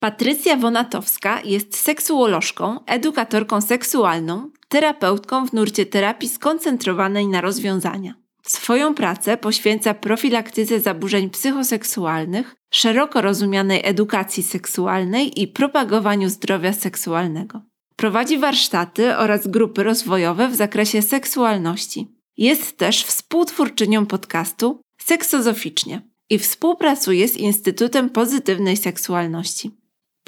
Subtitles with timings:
[0.00, 8.14] Patrycja Wonatowska jest seksuolożką, edukatorką seksualną, terapeutką w nurcie terapii skoncentrowanej na rozwiązania.
[8.42, 17.62] Swoją pracę poświęca profilaktyce zaburzeń psychoseksualnych, szeroko rozumianej edukacji seksualnej i propagowaniu zdrowia seksualnego.
[17.96, 22.06] Prowadzi warsztaty oraz grupy rozwojowe w zakresie seksualności.
[22.36, 29.79] Jest też współtwórczynią podcastu Seksozoficznie i współpracuje z Instytutem Pozytywnej Seksualności.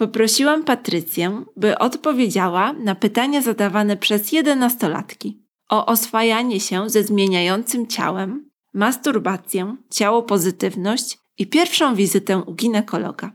[0.03, 8.51] Poprosiłam Patrycję, by odpowiedziała na pytania zadawane przez jedenastolatki o oswajanie się ze zmieniającym ciałem,
[8.75, 13.33] masturbację, ciało pozytywność i pierwszą wizytę u ginekologa.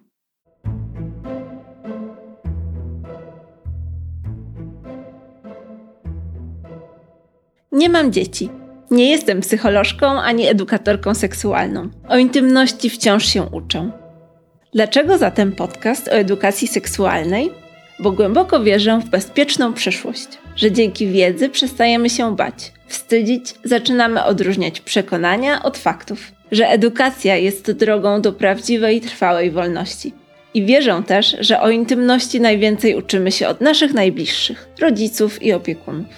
[7.71, 8.49] Nie mam dzieci.
[8.91, 11.89] Nie jestem psycholożką ani edukatorką seksualną.
[12.09, 14.06] O intymności wciąż się uczę.
[14.77, 17.51] Dlaczego zatem podcast o edukacji seksualnej?
[17.99, 24.81] Bo głęboko wierzę w bezpieczną przyszłość, że dzięki wiedzy przestajemy się bać, wstydzić, zaczynamy odróżniać
[24.81, 30.13] przekonania od faktów, że edukacja jest drogą do prawdziwej, trwałej wolności.
[30.53, 36.13] I wierzę też, że o intymności najwięcej uczymy się od naszych najbliższych, rodziców i opiekunów.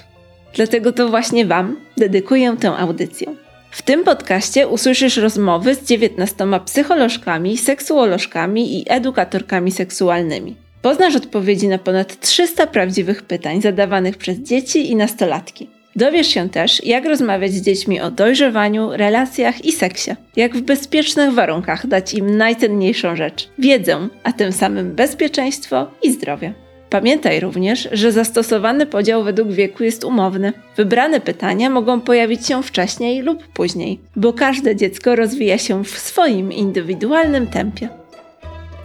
[0.53, 3.48] Dlatego to właśnie Wam dedykuję tę audycję.
[3.72, 10.56] W tym podcaście usłyszysz rozmowy z 19 psycholożkami, seksuolożkami i edukatorkami seksualnymi.
[10.81, 15.70] Poznasz odpowiedzi na ponad 300 prawdziwych pytań zadawanych przez dzieci i nastolatki.
[15.95, 20.12] Dowiesz się też, jak rozmawiać z dziećmi o dojrzewaniu, relacjach i seksie.
[20.36, 26.53] Jak w bezpiecznych warunkach dać im najcenniejszą rzecz wiedzę, a tym samym bezpieczeństwo i zdrowie.
[26.90, 30.54] Pamiętaj również, że zastosowany podział według wieku jest umowny.
[30.78, 36.52] Wybrane pytania mogą pojawić się wcześniej lub później, bo każde dziecko rozwija się w swoim
[36.52, 37.90] indywidualnym tempie.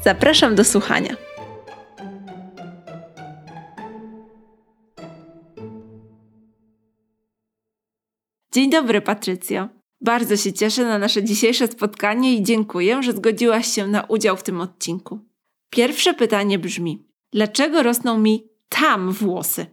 [0.04, 1.16] Zapraszam do słuchania.
[8.52, 9.68] Dzień dobry, Patrycjo.
[10.00, 14.42] Bardzo się cieszę na nasze dzisiejsze spotkanie i dziękuję, że zgodziłaś się na udział w
[14.42, 15.18] tym odcinku.
[15.70, 19.66] Pierwsze pytanie brzmi: dlaczego rosną mi tam włosy?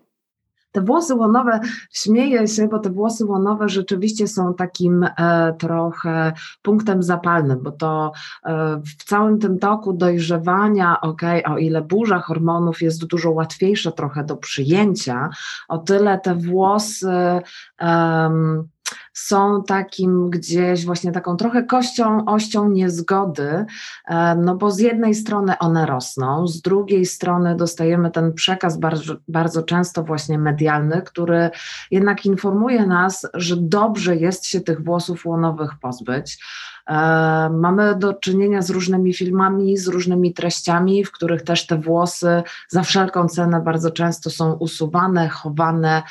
[0.72, 1.60] Te włosy łonowe,
[1.94, 8.12] śmieję się, bo te włosy łonowe rzeczywiście są takim e, trochę punktem zapalnym, bo to
[8.46, 14.24] e, w całym tym toku dojrzewania, ok, o ile burza hormonów jest dużo łatwiejsza trochę
[14.24, 15.30] do przyjęcia,
[15.68, 17.42] o tyle te włosy.
[17.82, 18.68] Um,
[19.14, 23.66] są takim gdzieś właśnie taką trochę kością, ością niezgody,
[24.08, 29.16] e, no bo z jednej strony one rosną, z drugiej strony dostajemy ten przekaz bardzo,
[29.28, 31.50] bardzo często właśnie medialny, który
[31.92, 36.40] jednak informuje nas, że dobrze jest się tych włosów łonowych pozbyć.
[36.88, 42.44] E, mamy do czynienia z różnymi filmami, z różnymi treściami, w których też te włosy
[42.70, 46.04] za wszelką cenę bardzo często są usuwane, chowane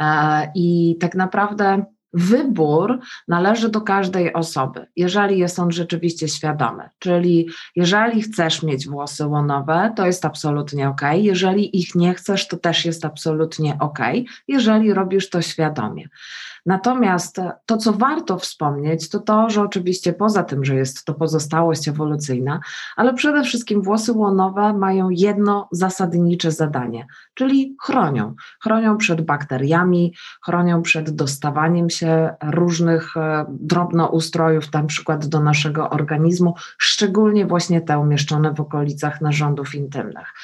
[0.00, 6.88] e, i tak naprawdę Wybór należy do każdej osoby, jeżeli jest on rzeczywiście świadomy.
[6.98, 11.00] Czyli jeżeli chcesz mieć włosy łonowe, to jest absolutnie ok.
[11.14, 13.98] Jeżeli ich nie chcesz, to też jest absolutnie ok,
[14.48, 16.08] jeżeli robisz to świadomie.
[16.66, 21.88] Natomiast to, co warto wspomnieć, to to, że oczywiście poza tym, że jest to pozostałość
[21.88, 22.60] ewolucyjna,
[22.96, 28.34] ale przede wszystkim włosy łonowe mają jedno zasadnicze zadanie, czyli chronią.
[28.62, 30.14] Chronią przed bakteriami,
[30.44, 37.98] chronią przed dostawaniem się różnych e, drobnoustrojów, na przykład do naszego organizmu, szczególnie właśnie te
[37.98, 40.34] umieszczone w okolicach narządów intymnych.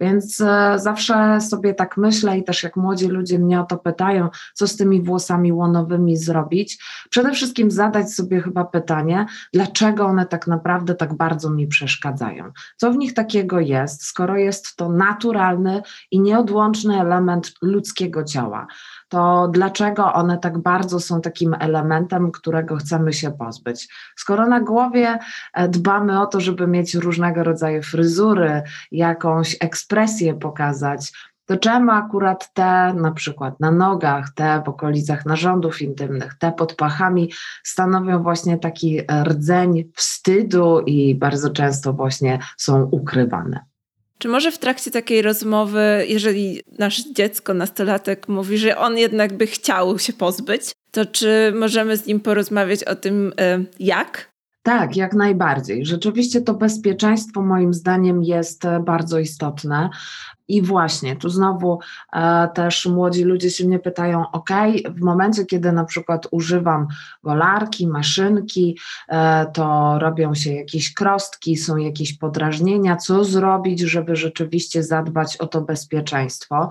[0.00, 4.28] Więc e, zawsze sobie tak myślę i też jak młodzi ludzie mnie o to pytają,
[4.54, 10.46] co z tymi włosami łonowymi zrobić, przede wszystkim zadać sobie chyba pytanie, dlaczego one tak
[10.46, 12.52] naprawdę tak bardzo mi przeszkadzają.
[12.76, 18.66] Co w nich takiego jest, skoro jest to naturalny i nieodłączny element ludzkiego ciała
[19.08, 23.88] to dlaczego one tak bardzo są takim elementem, którego chcemy się pozbyć?
[24.16, 25.18] Skoro na głowie
[25.54, 31.12] e, dbamy o to, żeby mieć różnego rodzaju fryzury, jakąś ekspresję pokazać,
[31.48, 36.74] to czemu akurat te na przykład na nogach, te w okolicach narządów intymnych, te pod
[36.74, 37.32] pachami
[37.64, 43.67] stanowią właśnie taki rdzeń wstydu i bardzo często właśnie są ukrywane.
[44.18, 49.46] Czy może w trakcie takiej rozmowy, jeżeli nasze dziecko, nastolatek mówi, że on jednak by
[49.46, 54.32] chciał się pozbyć, to czy możemy z nim porozmawiać o tym, e, jak?
[54.62, 55.86] Tak, jak najbardziej.
[55.86, 59.90] Rzeczywiście to bezpieczeństwo moim zdaniem jest e, bardzo istotne.
[60.48, 61.78] I właśnie, tu znowu
[62.12, 64.50] e, też młodzi ludzie się mnie pytają, ok,
[64.90, 66.86] w momencie, kiedy na przykład używam
[67.24, 68.78] golarki, maszynki,
[69.08, 75.46] e, to robią się jakieś krostki, są jakieś podrażnienia, co zrobić, żeby rzeczywiście zadbać o
[75.46, 76.68] to bezpieczeństwo?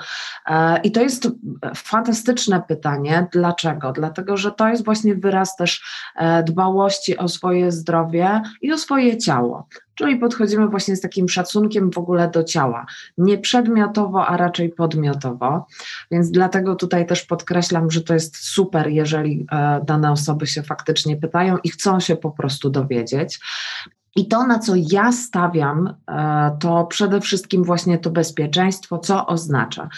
[0.48, 1.28] E, I to jest
[1.76, 3.28] fantastyczne pytanie.
[3.32, 3.92] Dlaczego?
[3.92, 5.84] Dlatego, że to jest właśnie wyraz też
[6.16, 9.68] e, dbałości o swoje zdrowie i o swoje ciało.
[9.98, 12.86] Czyli podchodzimy właśnie z takim szacunkiem w ogóle do ciała.
[13.18, 15.66] Nie przedmiotowo, a raczej podmiotowo.
[16.12, 21.18] Więc dlatego tutaj też podkreślam, że to jest super, jeżeli e, dane osoby się faktycznie
[21.18, 23.40] pytają i chcą się po prostu dowiedzieć.
[24.18, 29.90] I to, na co ja stawiam, e, to przede wszystkim właśnie to bezpieczeństwo, co oznacza,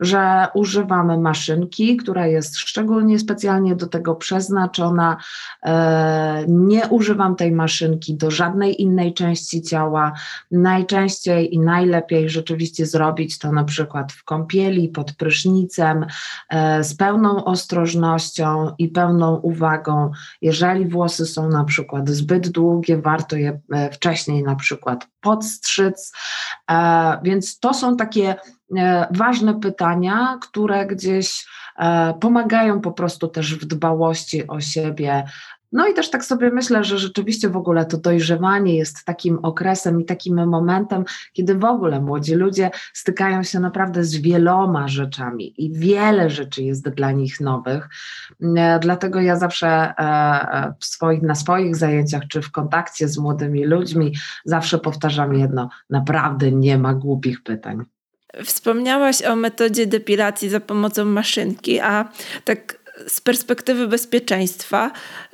[0.00, 5.16] że używamy maszynki, która jest szczególnie specjalnie do tego przeznaczona.
[5.62, 10.12] E, nie używam tej maszynki do żadnej innej części ciała.
[10.50, 16.06] Najczęściej i najlepiej rzeczywiście zrobić to na przykład w kąpieli, pod prysznicem,
[16.50, 20.10] e, z pełną ostrożnością i pełną uwagą.
[20.42, 23.60] Jeżeli włosy są na przykład zbyt długie, warto je
[23.92, 26.12] wcześniej na przykład podstrzyc.
[26.70, 28.36] E, więc to są takie
[28.76, 31.46] e, ważne pytania, które gdzieś
[32.20, 35.24] pomagają po prostu też w dbałości o siebie,
[35.72, 40.00] no i też tak sobie myślę, że rzeczywiście w ogóle to dojrzewanie jest takim okresem
[40.00, 45.72] i takim momentem, kiedy w ogóle młodzi ludzie stykają się naprawdę z wieloma rzeczami i
[45.72, 47.88] wiele rzeczy jest dla nich nowych.
[48.56, 53.64] E, dlatego ja zawsze e, e, swoich, na swoich zajęciach czy w kontakcie z młodymi
[53.64, 54.14] ludźmi
[54.44, 57.84] zawsze powtarzam jedno: naprawdę nie ma głupich pytań.
[58.44, 62.08] Wspomniałaś o metodzie depilacji za pomocą maszynki, a
[62.44, 64.90] tak z perspektywy bezpieczeństwa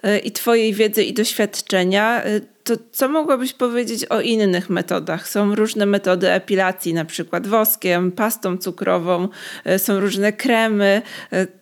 [0.06, 5.29] y, i Twojej wiedzy i doświadczenia, y, to co mogłabyś powiedzieć o innych metodach?
[5.29, 9.29] Są różne metody epilacji, na przykład woskiem, pastą cukrową,
[9.67, 11.03] y, są różne kremy.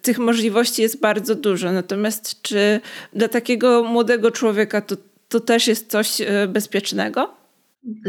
[0.03, 1.73] Tych możliwości jest bardzo dużo.
[1.73, 2.81] Natomiast czy
[3.13, 4.97] dla takiego młodego człowieka to,
[5.29, 7.35] to też jest coś bezpiecznego?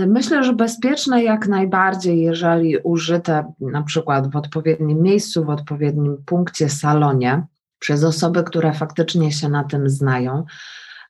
[0.07, 6.69] Myślę, że bezpieczne jak najbardziej, jeżeli użyte na przykład w odpowiednim miejscu, w odpowiednim punkcie,
[6.69, 7.43] salonie
[7.81, 10.45] przez osoby, które faktycznie się na tym znają.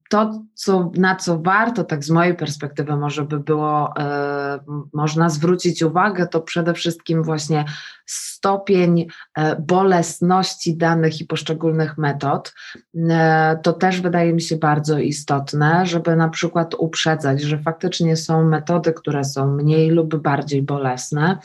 [0.10, 4.60] To, co, na co warto, tak z mojej perspektywy, może by było, e,
[4.94, 7.66] można zwrócić uwagę, to przede wszystkim właśnie
[8.06, 9.08] stopień
[9.38, 12.54] e, bolesności danych i poszczególnych metod.
[13.10, 18.44] E, to też wydaje mi się bardzo istotne, żeby na przykład uprzedzać, że faktycznie są
[18.44, 21.38] metody, które są mniej lub bardziej bolesne,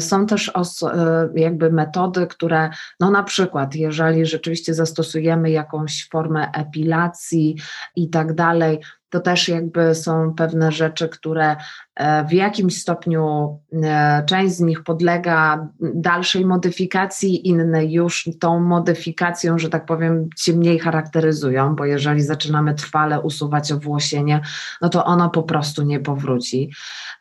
[0.00, 0.52] są też
[0.82, 2.70] e, jakby metody, które,
[3.00, 7.56] no na przykład, jeżeli rzeczywiście zastosujemy jakąś formę epilacji
[7.96, 8.80] i tak dalej,
[9.10, 11.56] to też jakby są pewne rzeczy, które
[11.94, 19.58] e, w jakimś stopniu e, część z nich podlega dalszej modyfikacji, inne już tą modyfikacją,
[19.58, 24.40] że tak powiem, się mniej charakteryzują, bo jeżeli zaczynamy trwale usuwać owłosienie,
[24.80, 26.70] no to ono po prostu nie powróci.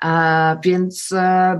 [0.03, 1.13] E, więc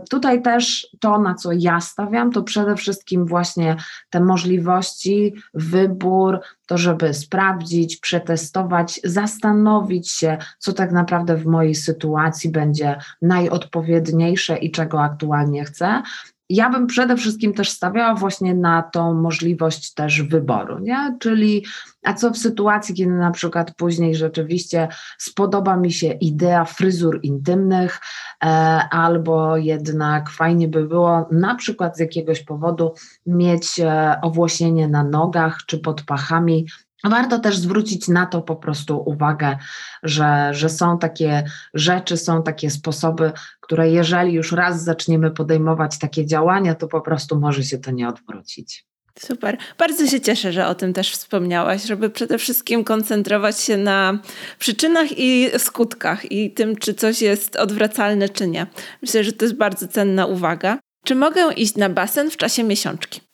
[0.09, 3.75] tutaj też to, na co ja stawiam, to przede wszystkim właśnie
[4.09, 12.51] te możliwości, wybór, to żeby sprawdzić, przetestować, zastanowić się, co tak naprawdę w mojej sytuacji
[12.51, 16.01] będzie najodpowiedniejsze i czego aktualnie chcę,
[16.49, 21.17] ja bym przede wszystkim też stawiała właśnie na tą możliwość też wyboru, nie?
[21.19, 21.65] Czyli
[22.03, 24.87] a co w sytuacji, kiedy na przykład później rzeczywiście
[25.17, 27.99] spodoba mi się idea fryzur intymnych,
[28.43, 28.47] e,
[28.91, 32.93] albo jednak fajnie by było na przykład z jakiegoś powodu
[33.25, 36.65] mieć e, owłosienie na nogach czy pod pachami,
[37.03, 39.57] Warto też zwrócić na to po prostu uwagę,
[40.03, 46.25] że, że są takie rzeczy, są takie sposoby, które jeżeli już raz zaczniemy podejmować takie
[46.25, 48.85] działania, to po prostu może się to nie odwrócić.
[49.19, 49.57] Super.
[49.77, 54.19] Bardzo się cieszę, że o tym też wspomniałaś, żeby przede wszystkim koncentrować się na
[54.59, 58.67] przyczynach i skutkach i tym, czy coś jest odwracalne, czy nie.
[59.01, 60.79] Myślę, że to jest bardzo cenna uwaga.
[61.05, 63.28] Czy mogę iść na basen w czasie miesiączki?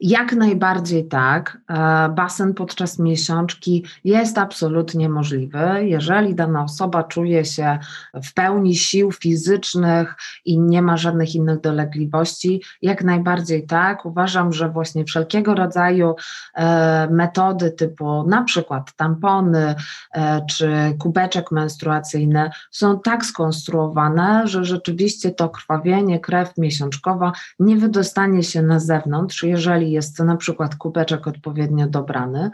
[0.00, 1.58] Jak najbardziej tak.
[1.68, 5.58] E, basen podczas miesiączki jest absolutnie możliwy.
[5.82, 7.78] Jeżeli dana osoba czuje się
[8.24, 14.06] w pełni sił fizycznych i nie ma żadnych innych dolegliwości, jak najbardziej tak.
[14.06, 16.14] Uważam, że właśnie wszelkiego rodzaju
[16.54, 19.74] e, metody typu na przykład tampony
[20.14, 28.42] e, czy kubeczek menstruacyjny są tak skonstruowane, że rzeczywiście to krwawienie, krew miesiączkowa nie wydostanie
[28.42, 32.50] się na zewnątrz, jeżeli jeżeli jest na przykład kubeczek odpowiednio dobrany.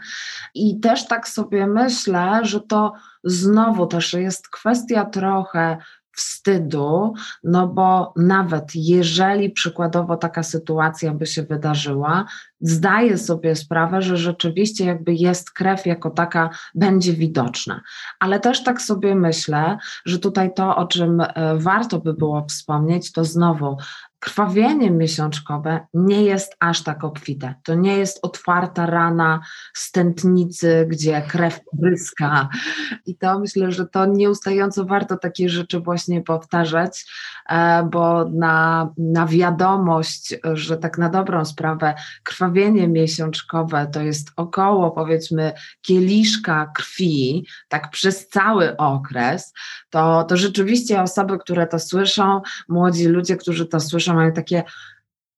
[0.55, 5.77] I też tak sobie myślę, że to znowu też jest kwestia trochę
[6.15, 7.13] wstydu,
[7.43, 12.25] no bo nawet jeżeli przykładowo taka sytuacja by się wydarzyła,
[12.61, 17.81] zdaję sobie sprawę, że rzeczywiście jakby jest krew jako taka będzie widoczna.
[18.19, 23.11] Ale też tak sobie myślę, że tutaj to, o czym e, warto by było wspomnieć,
[23.11, 23.77] to znowu
[24.23, 27.55] krwawienie miesiączkowe nie jest aż tak obfite.
[27.63, 29.41] To nie jest otwarta rana
[29.73, 32.49] stętnicy, gdzie krew bryska.
[33.05, 37.05] I to myślę, że to nieustająco warto takie rzeczy właśnie powtarzać,
[37.49, 44.91] e, bo na, na wiadomość, że tak na dobrą sprawę krwawienie miesiączkowe to jest około
[44.91, 49.53] powiedzmy kieliszka krwi, tak przez cały okres,
[49.89, 54.63] to, to rzeczywiście osoby, które to słyszą, młodzi ludzie, którzy to słyszą, mają takie,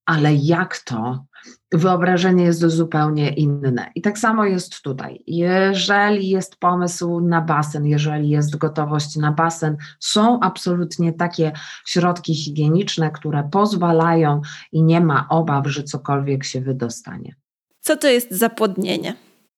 [0.06, 1.26] ale jak to?
[1.72, 3.92] Wyobrażenie jest zupełnie inne.
[3.96, 5.24] I tak samo jest tutaj.
[5.28, 11.52] Jeżeli jest pomysł na basen, jeżeli jest gotowość na basen, są absolutnie takie
[11.86, 14.42] środki higieniczne, które pozwalają
[14.72, 17.36] i nie ma obaw, że cokolwiek się wydostanie.
[17.82, 19.16] Co to jest zapłodnienie?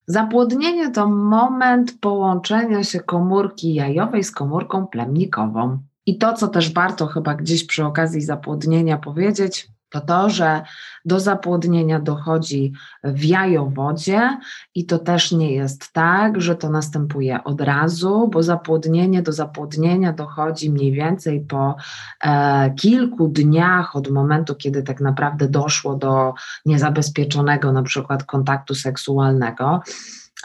[0.08, 5.80] Zapłodnienie to moment połączenia się komórki jajowej z komórką plemnikową.
[6.08, 10.62] I to, co też warto chyba gdzieś przy okazji zapłodnienia powiedzieć, to to, że
[11.06, 12.74] do zapłodnienia dochodzi
[13.04, 14.38] w jajowodzie
[14.76, 20.14] i to też nie jest tak, że to następuje od razu, bo zapłodnienie do zapłodnienia
[20.14, 21.76] dochodzi mniej więcej po
[22.24, 26.34] e, kilku dniach od momentu, kiedy tak naprawdę doszło do
[26.66, 29.82] niezabezpieczonego na przykład kontaktu seksualnego.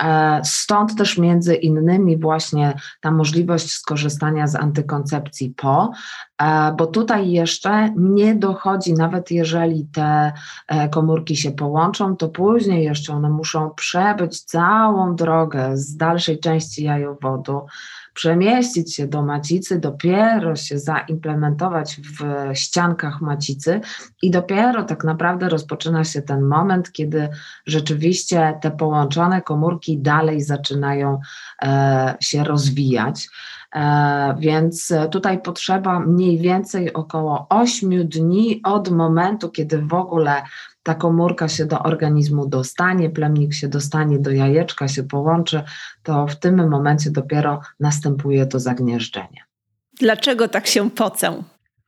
[0.03, 5.93] E, stąd też między innymi właśnie ta możliwość skorzystania z antykoncepcji po,
[6.43, 10.33] e, bo tutaj jeszcze nie dochodzi, nawet jeżeli te
[10.69, 16.85] e, komórki się połączą, to później jeszcze one muszą przebyć całą drogę z dalszej części
[16.85, 17.67] jajowodu
[18.15, 23.81] przemieścić się do macicy, dopiero się zaimplementować w ściankach macicy
[24.23, 27.29] i dopiero tak naprawdę rozpoczyna się ten moment, kiedy
[27.67, 31.21] rzeczywiście te połączone komórki dalej zaczynają
[31.63, 33.29] e, się rozwijać.
[33.75, 40.43] E, więc tutaj potrzeba mniej więcej około 8 dni od momentu, kiedy w ogóle
[40.83, 45.63] ta komórka się do organizmu dostanie, plemnik się dostanie do jajeczka, się połączy,
[46.03, 49.45] to w tym momencie dopiero następuje to zagnieżdżenie.
[50.01, 51.43] Dlaczego tak się pocę?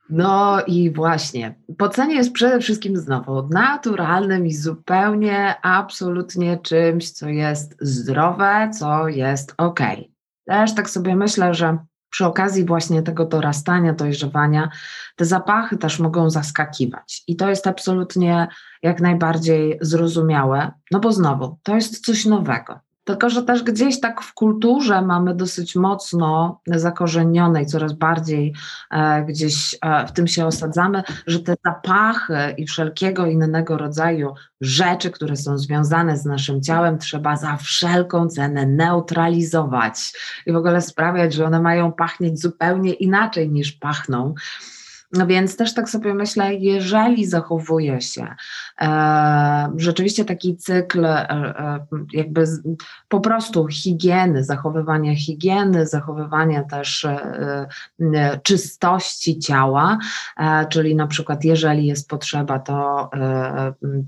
[0.09, 7.77] No i właśnie, pocenie jest przede wszystkim znowu naturalnym i zupełnie, absolutnie czymś, co jest
[7.81, 9.79] zdrowe, co jest ok.
[10.45, 11.77] Też tak sobie myślę, że
[12.15, 14.69] przy okazji właśnie tego dorastania, dojrzewania,
[15.15, 17.23] te zapachy też mogą zaskakiwać.
[17.27, 18.47] I to jest absolutnie
[18.83, 22.79] jak najbardziej zrozumiałe, no bo znowu, to jest coś nowego.
[23.05, 28.53] Tylko, że też gdzieś tak w kulturze mamy dosyć mocno zakorzenione i coraz bardziej
[28.91, 35.11] e, gdzieś e, w tym się osadzamy, że te zapachy i wszelkiego innego rodzaju rzeczy,
[35.11, 40.13] które są związane z naszym ciałem, trzeba za wszelką cenę neutralizować
[40.45, 44.33] i w ogóle sprawiać, że one mają pachnieć zupełnie inaczej niż pachną.
[45.13, 48.35] No więc też tak sobie myślę, jeżeli zachowuje się
[48.81, 52.61] e, rzeczywiście taki cykl e, e, jakby z,
[53.09, 57.67] po prostu higieny, zachowywania higieny, zachowywania też e,
[58.15, 59.97] e czystości ciała,
[60.37, 63.09] e, czyli na przykład jeżeli jest potrzeba, to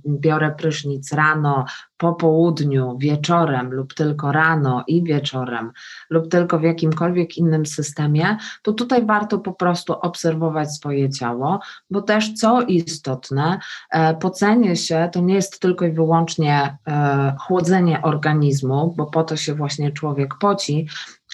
[0.08, 1.66] biorę prysznic rano,
[1.98, 5.72] po południu, wieczorem lub tylko rano i wieczorem
[6.10, 12.02] lub tylko w jakimkolwiek innym systemie, to tutaj warto po prostu obserwować swoje ciało, bo
[12.02, 13.60] też co istotne,
[13.92, 19.38] e, pocenie się to nie jest tylko i wyłącznie e, chłodzenie organizmu, bo po to
[19.38, 20.88] się właśnie człowiek poci,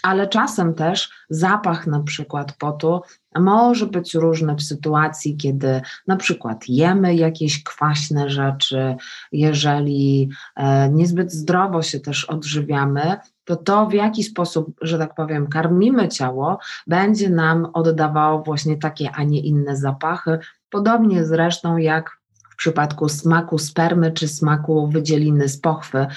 [0.03, 3.01] ale czasem też zapach na przykład potu
[3.39, 8.95] może być różny w sytuacji, kiedy na przykład jemy jakieś kwaśne rzeczy,
[9.31, 15.47] jeżeli e, niezbyt zdrowo się też odżywiamy, to to w jaki sposób, że tak powiem,
[15.47, 20.39] karmimy ciało, będzie nam oddawało właśnie takie, a nie inne zapachy.
[20.69, 22.22] Podobnie zresztą jak
[22.63, 26.07] przypadku smaku spermy czy smaku wydzieliny z pochwy,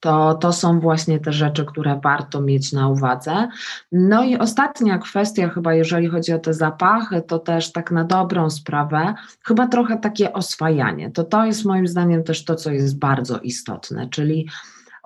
[0.00, 3.48] to, to są właśnie te rzeczy, które warto mieć na uwadze.
[3.92, 8.50] No i ostatnia kwestia, chyba jeżeli chodzi o te zapachy, to też tak na dobrą
[8.50, 11.10] sprawę, chyba trochę takie oswajanie.
[11.10, 14.48] To to jest moim zdaniem też to, co jest bardzo istotne, czyli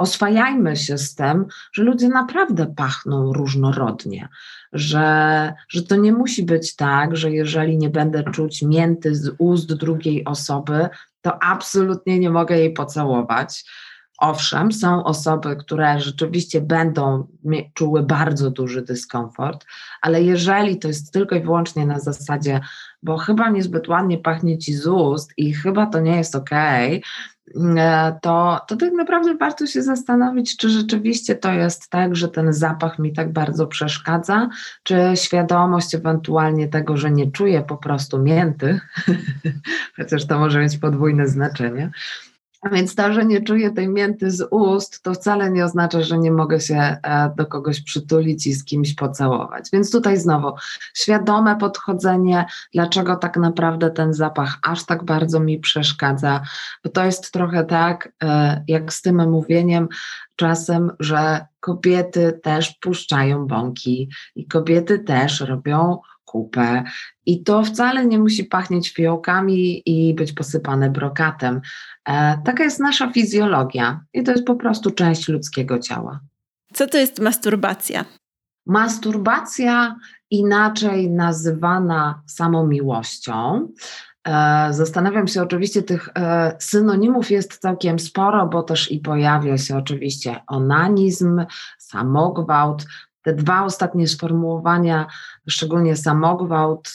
[0.01, 4.29] oswajajmy się z tym, że ludzie naprawdę pachną różnorodnie,
[4.73, 9.75] że, że to nie musi być tak, że jeżeli nie będę czuć mięty z ust
[9.75, 10.89] drugiej osoby,
[11.23, 13.65] to absolutnie nie mogę jej pocałować.
[14.19, 17.27] Owszem, są osoby, które rzeczywiście będą
[17.75, 19.67] czuły bardzo duży dyskomfort,
[20.03, 22.61] ale jeżeli to jest tylko i wyłącznie na zasadzie,
[23.03, 27.01] bo chyba niezbyt ładnie pachnie ci z ust i chyba to nie jest okej, okay,
[28.23, 32.99] to, to tak naprawdę warto się zastanowić, czy rzeczywiście to jest tak, że ten zapach
[32.99, 34.49] mi tak bardzo przeszkadza,
[34.83, 38.81] czy świadomość ewentualnie tego, że nie czuję po prostu mięty,
[39.97, 41.91] chociaż to może mieć podwójne znaczenie,
[42.73, 46.33] więc to, że nie czuję tej mięty z ust, to wcale nie oznacza, że nie
[46.33, 49.69] mogę się e, do kogoś przytulić i z kimś pocałować.
[49.73, 50.53] Więc tutaj znowu
[50.95, 56.41] świadome podchodzenie, dlaczego tak naprawdę ten zapach aż tak bardzo mi przeszkadza,
[56.85, 59.89] bo to jest trochę tak, e, jak z tym mówieniem
[60.37, 65.99] czasem, że kobiety też puszczają bąki i kobiety też robią
[66.31, 66.83] kupę.
[67.27, 71.61] I to wcale nie musi pachnieć fiołkami i być posypane brokatem.
[72.09, 76.21] E, taka jest nasza fizjologia i to jest po prostu część ludzkiego ciała.
[76.73, 78.05] Co to jest masturbacja?
[78.67, 79.97] Masturbacja,
[80.31, 83.69] inaczej nazywana samomiłością,
[84.25, 89.77] e, Zastanawiam się, oczywiście tych e, synonimów jest całkiem sporo, bo też i pojawia się
[89.77, 91.45] oczywiście onanizm,
[91.79, 92.87] samogwałt,
[93.23, 95.07] te dwa ostatnie sformułowania,
[95.51, 96.91] szczególnie samogwałt,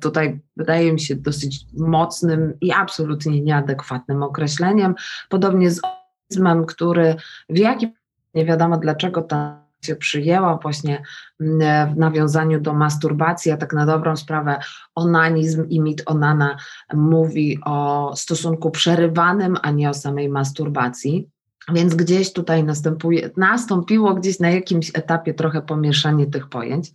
[0.00, 4.94] tutaj wydaje mi się dosyć mocnym i absolutnie nieadekwatnym określeniem.
[5.28, 7.16] Podobnie z onanizmem, który
[7.48, 7.92] w jakim
[8.34, 11.02] nie wiadomo dlaczego ta się przyjęła właśnie
[11.40, 14.60] mm, w nawiązaniu do masturbacji, a tak na dobrą sprawę
[14.94, 16.56] onanizm i mit onana
[16.94, 21.30] mówi o stosunku przerywanym, a nie o samej masturbacji.
[21.72, 26.90] Więc gdzieś tutaj następuje, nastąpiło gdzieś na jakimś etapie trochę pomieszanie tych pojęć.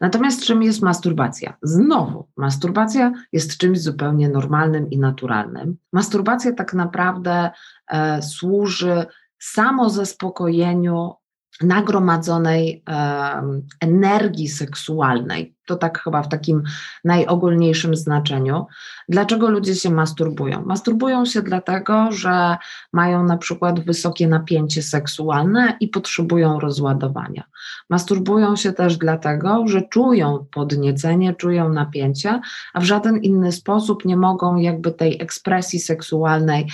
[0.00, 1.56] Natomiast czym jest masturbacja?
[1.62, 5.76] Znowu, masturbacja jest czymś zupełnie normalnym i naturalnym.
[5.92, 7.50] Masturbacja tak naprawdę
[7.88, 9.06] e, służy
[9.38, 11.12] samozaspokojeniu
[11.60, 13.42] nagromadzonej e,
[13.80, 15.54] energii seksualnej.
[15.66, 16.62] To tak chyba w takim
[17.04, 18.66] najogólniejszym znaczeniu.
[19.08, 20.62] Dlaczego ludzie się masturbują?
[20.66, 22.56] Masturbują się dlatego, że
[22.92, 27.44] mają na przykład wysokie napięcie seksualne i potrzebują rozładowania.
[27.90, 32.40] Masturbują się też dlatego, że czują podniecenie, czują napięcie,
[32.74, 36.66] a w żaden inny sposób nie mogą jakby tej ekspresji seksualnej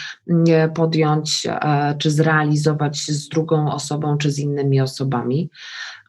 [0.75, 5.51] podjąć e, czy zrealizować z drugą osobą czy z innymi osobami.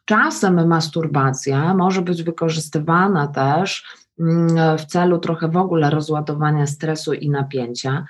[0.04, 3.84] Czasem masturbacja może być wykorzystywana też
[4.20, 8.06] mm, w celu trochę w ogóle rozładowania stresu i napięcia.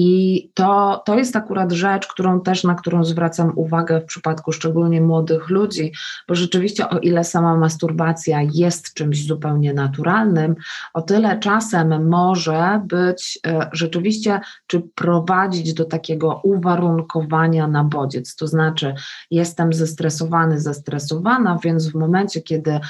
[0.00, 5.00] I to, to jest akurat rzecz, którą też, na którą zwracam uwagę w przypadku szczególnie
[5.00, 5.92] młodych ludzi,
[6.28, 10.54] bo rzeczywiście o ile sama masturbacja jest czymś zupełnie naturalnym,
[10.94, 18.36] o tyle czasem może być e, rzeczywiście, czy prowadzić do takiego uwarunkowania na bodziec.
[18.36, 18.94] To znaczy,
[19.30, 22.80] jestem zestresowany, zestresowana, więc w momencie, kiedy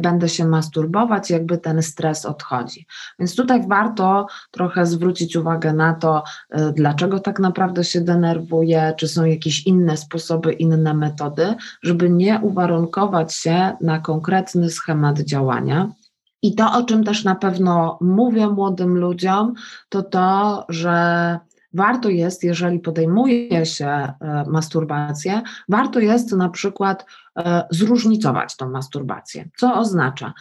[0.00, 2.86] będę się masturbować, jakby ten stres odchodzi.
[3.18, 6.25] Więc tutaj warto trochę zwrócić uwagę na to,
[6.74, 13.34] dlaczego tak naprawdę się denerwuje, czy są jakieś inne sposoby, inne metody, żeby nie uwarunkować
[13.34, 15.88] się na konkretny schemat działania.
[16.42, 19.54] I to, o czym też na pewno mówię młodym ludziom,
[19.88, 21.38] to to, że
[21.72, 24.14] warto jest, jeżeli podejmuje się e,
[24.48, 27.06] masturbację, warto jest na przykład
[27.38, 29.48] e, zróżnicować tą masturbację.
[29.56, 30.32] Co oznacza?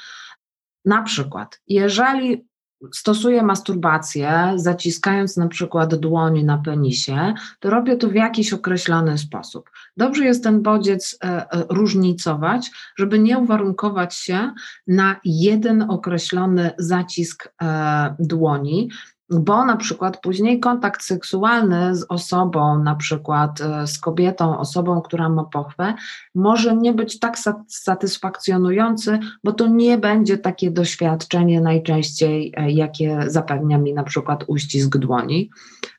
[0.86, 2.48] Na przykład, jeżeli
[2.94, 9.70] stosuję masturbację, zaciskając na przykład dłoń na penisie, to robię to w jakiś określony sposób.
[9.98, 14.52] Dobrze jest ten bodziec e, e, różnicować, żeby nie uwarunkować się
[14.88, 18.90] na jeden określony zacisk e, dłoni,
[19.30, 25.30] bo na przykład później kontakt seksualny z osobą, na przykład e, z kobietą, osobą, która
[25.30, 25.94] ma pochwę,
[26.36, 33.78] może nie być tak satysfakcjonujący, bo to nie będzie takie doświadczenie najczęściej, e, jakie zapewnia
[33.78, 35.50] mi na przykład uścisk dłoni.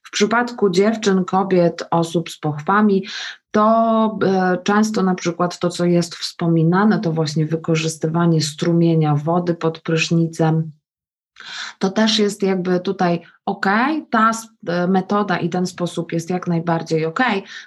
[0.02, 3.06] W przypadku dziewczyn, kobiet, osób z pochwami,
[3.50, 9.80] to e, często na przykład to, co jest wspominane, to właśnie wykorzystywanie strumienia wody pod
[9.80, 10.72] prysznicem,
[11.79, 13.66] to też jest jakby tutaj ok,
[14.11, 14.31] ta
[14.66, 17.20] e, metoda i ten sposób jest jak najbardziej ok,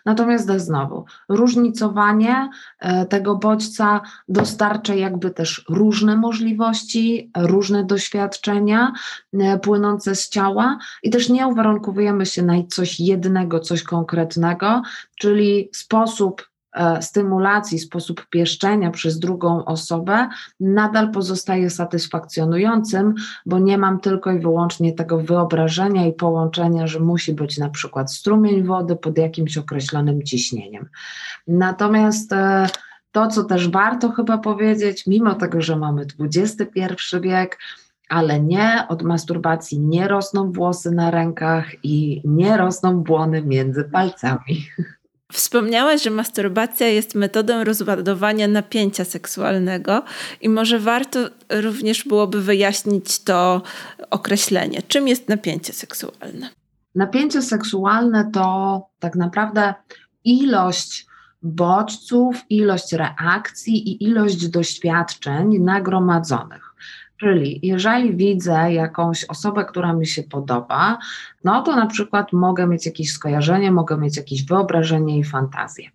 [0.05, 8.93] natomiast znowu, różnicowanie e, tego bodźca dostarcza jakby też różne możliwości, różne doświadczenia
[9.33, 14.81] e, płynące z ciała i też nie uwarunkowujemy się na coś jednego, coś konkretnego,
[15.15, 16.48] czyli sposób
[17.01, 20.27] stymulacji, sposób pieszczenia przez drugą osobę
[20.59, 27.33] nadal pozostaje satysfakcjonującym, bo nie mam tylko i wyłącznie tego wyobrażenia i połączenia, że musi
[27.33, 30.89] być na przykład strumień wody pod jakimś określonym ciśnieniem.
[31.47, 32.67] Natomiast e,
[33.11, 36.81] to, co też warto chyba powiedzieć, mimo tego, że mamy XXI
[37.21, 37.59] wiek,
[38.09, 44.65] ale nie od masturbacji nie rosną włosy na rękach i nie rosną błony między palcami.
[45.31, 50.03] Wspomniałaś, że masturbacja jest metodą rozładowania napięcia seksualnego
[50.41, 53.61] i może warto również byłoby wyjaśnić to
[54.09, 54.81] określenie.
[54.87, 56.49] Czym jest napięcie seksualne?
[56.95, 59.73] Napięcie seksualne to tak naprawdę
[60.23, 61.05] ilość
[61.41, 66.68] bodźców, ilość reakcji i ilość doświadczeń nagromadzonych.
[67.19, 70.97] Czyli jeżeli widzę jakąś osobę, która mi się podoba,
[71.43, 75.89] no to na przykład mogę mieć jakieś skojarzenie, mogę mieć jakieś wyobrażenie i fantazję.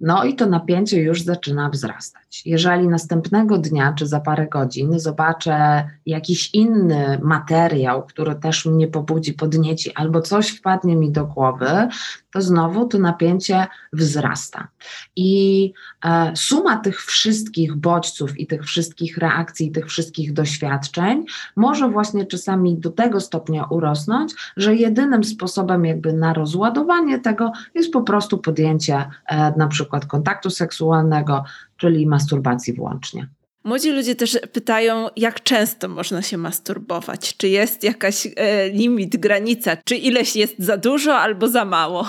[0.00, 2.42] No i to napięcie już zaczyna wzrastać.
[2.46, 9.32] Jeżeli następnego dnia czy za parę godzin zobaczę jakiś inny materiał, który też mnie pobudzi,
[9.32, 11.88] podnieci, albo coś wpadnie mi do głowy,
[12.32, 14.68] to znowu to napięcie wzrasta.
[15.16, 15.72] I
[16.04, 21.24] e, suma tych wszystkich bodźców i tych wszystkich reakcji, tych wszystkich doświadczeń
[21.56, 27.92] może właśnie czasami do tego stopnia urosnąć, że jedynym sposobem jakby na rozładowanie tego jest
[27.92, 31.44] po prostu podjęcie e, na przykład kontaktu seksualnego,
[31.76, 33.28] czyli masturbacji włącznie.
[33.64, 37.36] Młodzi ludzie też pytają, jak często można się masturbować?
[37.36, 39.76] Czy jest jakaś e, limit, granica?
[39.84, 42.08] Czy ileś jest za dużo albo za mało?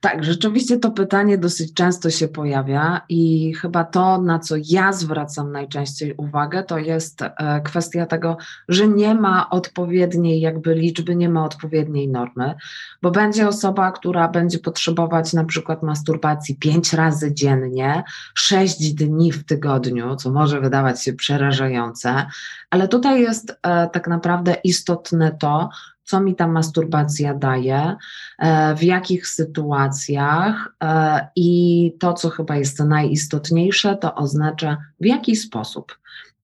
[0.00, 5.52] Tak, rzeczywiście to pytanie dosyć często się pojawia i chyba to, na co ja zwracam
[5.52, 8.36] najczęściej uwagę, to jest e, kwestia tego,
[8.68, 12.54] że nie ma odpowiedniej jakby liczby, nie ma odpowiedniej normy,
[13.02, 18.02] bo będzie osoba, która będzie potrzebować na przykład masturbacji pięć razy dziennie,
[18.34, 22.26] sześć dni w tygodniu, co może wydawać się przerażające,
[22.70, 25.68] ale tutaj jest e, tak naprawdę istotne to,
[26.10, 27.96] co mi ta masturbacja daje,
[28.38, 35.36] e, w jakich sytuacjach e, i to, co chyba jest najistotniejsze, to oznacza w jaki
[35.36, 35.98] sposób.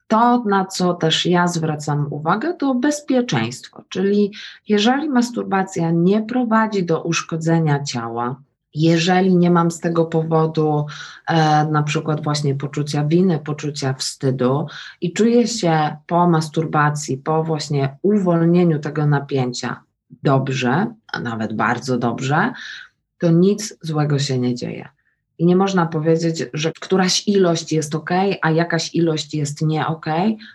[0.08, 4.32] To, na co też ja zwracam uwagę, to bezpieczeństwo, czyli
[4.68, 8.36] jeżeli masturbacja nie prowadzi do uszkodzenia ciała,
[8.76, 10.86] jeżeli nie mam z tego powodu
[11.28, 14.66] e, na przykład właśnie poczucia winy, poczucia wstydu
[15.00, 19.82] i czuję się po masturbacji, po właśnie uwolnieniu tego napięcia
[20.22, 22.52] dobrze, a nawet bardzo dobrze,
[23.18, 24.95] to nic złego się nie dzieje.
[25.38, 28.10] I nie można powiedzieć, że któraś ilość jest ok,
[28.42, 30.06] a jakaś ilość jest nie ok.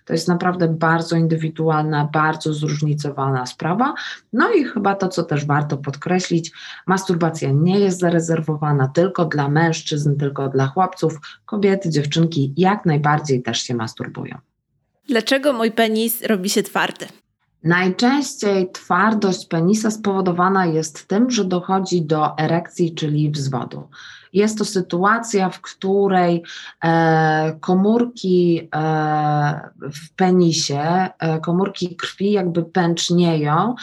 [0.06, 3.94] To jest naprawdę bardzo indywidualna, bardzo zróżnicowana sprawa.
[4.34, 6.52] No i chyba to, co też warto podkreślić,
[6.88, 11.20] masturbacja nie jest zarezerwowana tylko dla mężczyzn, tylko dla chłopców.
[11.46, 14.38] Kobiety, dziewczynki jak najbardziej też się masturbują.
[15.08, 17.06] Dlaczego mój penis robi się twardy?
[17.63, 23.88] Najczęściej twardość penisa spowodowana jest tym, że dochodzi do erekcji, czyli wzwodu.
[24.34, 26.44] Jest to sytuacja, w której
[26.84, 33.76] e, komórki e, w penisie, e, komórki krwi jakby pęcznieją,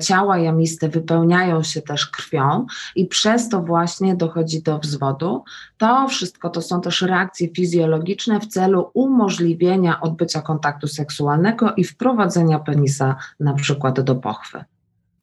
[0.00, 5.44] ciała jamiste wypełniają się też krwią i przez to właśnie dochodzi do wzwodu.
[5.78, 12.58] To wszystko to są też reakcje fizjologiczne w celu umożliwienia odbycia kontaktu seksualnego i wprowadzenia
[12.58, 14.64] penisa na przykład do pochwy.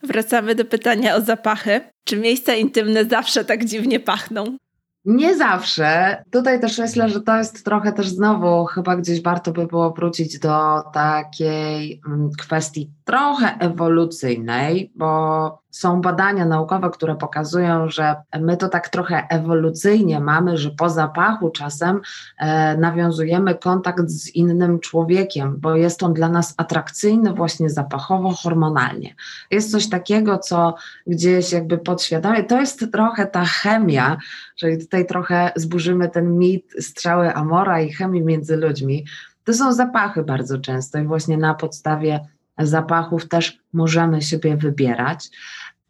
[0.06, 1.82] Wracamy do pytania o zapachy.
[2.04, 4.58] Czy miejsca intymne zawsze tak dziwnie pachną?
[5.06, 6.18] Nie zawsze.
[6.32, 10.39] Tutaj też myślę, że to jest trochę też znowu, chyba gdzieś warto by było wrócić
[10.39, 18.69] do takiej mm, kwestii trochę ewolucyjnej, bo są badania naukowe, które pokazują, że my to
[18.69, 22.01] tak trochę ewolucyjnie mamy, że po zapachu czasem
[22.38, 29.15] e, nawiązujemy kontakt z innym człowiekiem, bo jest on dla nas atrakcyjny właśnie zapachowo, hormonalnie.
[29.51, 30.75] Jest coś takiego, co
[31.07, 34.17] gdzieś jakby podświadomie, to jest trochę ta chemia,
[34.55, 39.05] czyli tutaj trochę zburzymy ten mit strzały Amora i chemii między ludźmi.
[39.43, 42.19] To są zapachy bardzo często i właśnie na podstawie
[42.57, 45.29] zapachów też możemy siebie wybierać.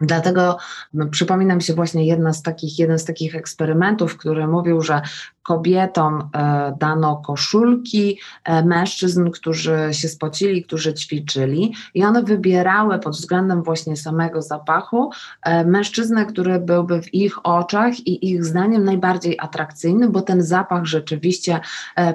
[0.02, 0.58] Dlatego
[0.94, 5.02] no, przypomina mi się właśnie jedna z takich, jeden z takich eksperymentów, który mówił, że
[5.44, 13.14] kobietom e, dano koszulki e, mężczyzn, którzy się spocili, którzy ćwiczyli i one wybierały pod
[13.14, 15.10] względem właśnie samego zapachu
[15.42, 20.86] e, mężczyznę, który byłby w ich oczach i ich zdaniem najbardziej atrakcyjny, bo ten zapach
[20.86, 21.60] rzeczywiście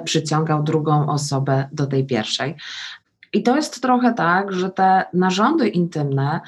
[0.05, 2.55] przyciągał drugą osobę do tej pierwszej.
[3.33, 6.41] I to jest trochę tak, że te narządy intymne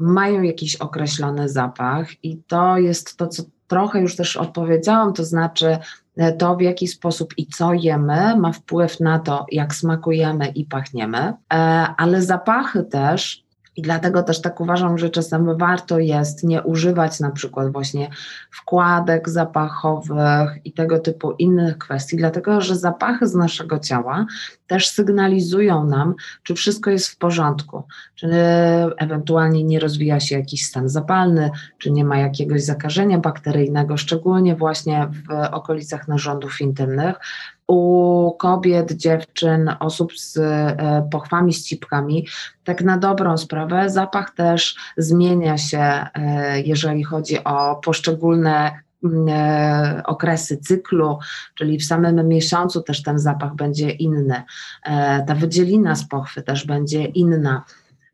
[0.00, 5.78] mają jakiś określony zapach, i to jest to, co trochę już też odpowiedziałam, to znaczy
[6.16, 10.64] e, to, w jaki sposób i co jemy, ma wpływ na to, jak smakujemy i
[10.64, 11.34] pachniemy, e,
[11.96, 13.44] ale zapachy też
[13.80, 18.10] i dlatego też tak uważam, że czasem warto jest nie używać na przykład właśnie
[18.50, 24.26] wkładek zapachowych i tego typu innych kwestii, dlatego że zapachy z naszego ciała
[24.66, 27.82] też sygnalizują nam, czy wszystko jest w porządku,
[28.14, 28.28] czy
[28.96, 35.08] ewentualnie nie rozwija się jakiś stan zapalny, czy nie ma jakiegoś zakażenia bakteryjnego, szczególnie właśnie
[35.28, 37.16] w okolicach narządów intymnych
[37.70, 42.26] u kobiet, dziewczyn, osób z e, pochwami, ścipkami,
[42.64, 48.72] tak na dobrą sprawę, zapach też zmienia się, e, jeżeli chodzi o poszczególne
[49.28, 51.18] e, okresy cyklu,
[51.54, 54.42] czyli w samym miesiącu też ten zapach będzie inny.
[55.26, 57.64] Ta wydzielina z pochwy też będzie inna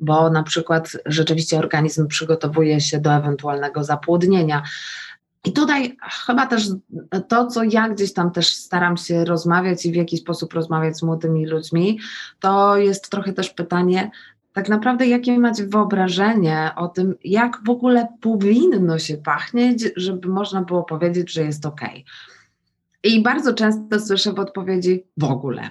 [0.01, 4.63] bo na przykład rzeczywiście organizm przygotowuje się do ewentualnego zapłodnienia.
[5.47, 6.69] I tutaj chyba też
[7.29, 11.03] to, co ja gdzieś tam też staram się rozmawiać i w jaki sposób rozmawiać z
[11.03, 11.99] młodymi ludźmi,
[12.41, 14.11] to jest trochę też pytanie,
[14.53, 20.63] tak naprawdę jakie macie wyobrażenie o tym, jak w ogóle powinno się pachnieć, żeby można
[20.63, 21.81] było powiedzieć, że jest ok.
[23.03, 25.71] I bardzo często słyszę w odpowiedzi w ogóle.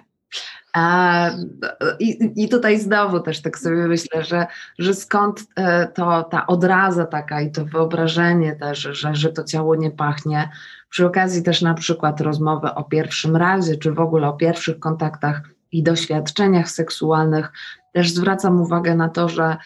[2.00, 4.48] I, I tutaj znowu też tak sobie myślę, że,
[4.80, 9.76] że skąd e, to ta odraza taka i to wyobrażenie też, że, że to ciało
[9.76, 10.50] nie pachnie.
[10.90, 15.42] Przy okazji też na przykład rozmowy o pierwszym razie, czy w ogóle o pierwszych kontaktach
[15.72, 17.52] i doświadczeniach seksualnych,
[17.94, 19.58] też zwracam uwagę na to, że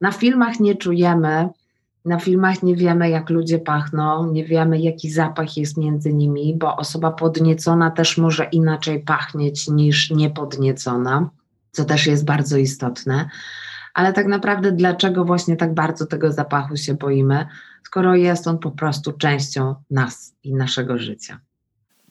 [0.00, 1.48] na filmach nie czujemy,
[2.06, 6.76] na filmach nie wiemy, jak ludzie pachną, nie wiemy, jaki zapach jest między nimi, bo
[6.76, 11.30] osoba podniecona też może inaczej pachnieć niż niepodniecona,
[11.72, 13.28] co też jest bardzo istotne.
[13.94, 17.46] Ale tak naprawdę, dlaczego właśnie tak bardzo tego zapachu się boimy,
[17.84, 21.40] skoro jest on po prostu częścią nas i naszego życia?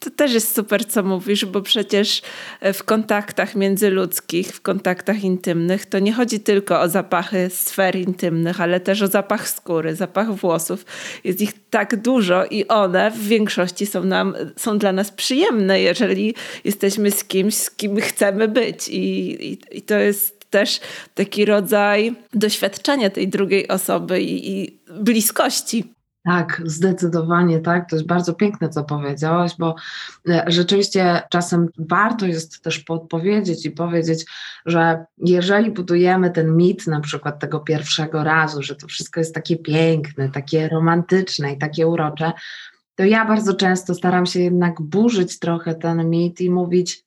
[0.05, 2.21] To też jest super, co mówisz, bo przecież
[2.59, 8.61] e, w kontaktach międzyludzkich, w kontaktach intymnych, to nie chodzi tylko o zapachy sfer intymnych,
[8.61, 10.85] ale też o zapach skóry, zapach włosów.
[11.23, 16.35] Jest ich tak dużo i one w większości są, nam, są dla nas przyjemne, jeżeli
[16.63, 18.87] jesteśmy z kimś, z kim chcemy być.
[18.87, 20.79] I, i, i to jest też
[21.13, 25.94] taki rodzaj doświadczenia tej drugiej osoby i, i bliskości.
[26.25, 27.89] Tak, zdecydowanie tak.
[27.89, 29.75] To jest bardzo piękne, co powiedziałaś, bo
[30.29, 34.25] e, rzeczywiście czasem warto jest też podpowiedzieć i powiedzieć,
[34.65, 39.57] że jeżeli budujemy ten mit na przykład tego pierwszego razu, że to wszystko jest takie
[39.57, 42.31] piękne, takie romantyczne i takie urocze,
[42.95, 47.05] to ja bardzo często staram się jednak burzyć trochę ten mit i mówić,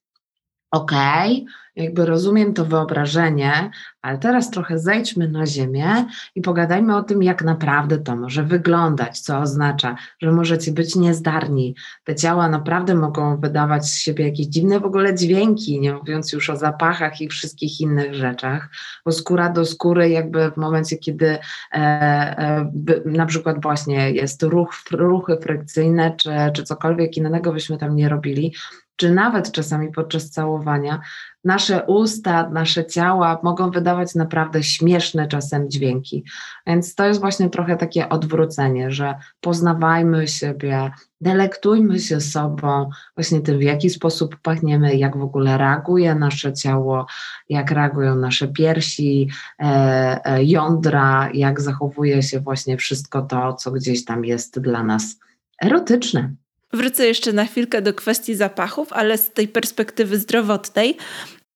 [0.70, 3.70] okej, okay, jakby rozumiem to wyobrażenie,
[4.02, 9.20] ale teraz trochę zejdźmy na ziemię i pogadajmy o tym, jak naprawdę to może wyglądać,
[9.20, 11.74] co oznacza, że możecie być niezdarni.
[12.04, 16.50] Te ciała naprawdę mogą wydawać z siebie jakieś dziwne w ogóle dźwięki, nie mówiąc już
[16.50, 18.68] o zapachach i wszystkich innych rzeczach,
[19.04, 21.38] bo skóra do skóry, jakby w momencie, kiedy e,
[21.74, 22.70] e,
[23.04, 28.54] na przykład właśnie jest ruch, ruchy frykcyjne, czy, czy cokolwiek innego byśmy tam nie robili,
[28.98, 31.00] czy nawet czasami podczas całowania,
[31.44, 36.24] nasze usta, nasze ciała mogą wydawać naprawdę śmieszne czasem dźwięki.
[36.66, 43.58] Więc to jest właśnie trochę takie odwrócenie, że poznawajmy siebie, delektujmy się sobą, właśnie tym,
[43.58, 47.06] w jaki sposób pachniemy, jak w ogóle reaguje nasze ciało,
[47.48, 49.28] jak reagują nasze piersi,
[49.60, 55.18] e, e, jądra, jak zachowuje się właśnie wszystko to, co gdzieś tam jest dla nas
[55.62, 56.34] erotyczne.
[56.72, 60.96] Wrócę jeszcze na chwilkę do kwestii zapachów, ale z tej perspektywy zdrowotnej.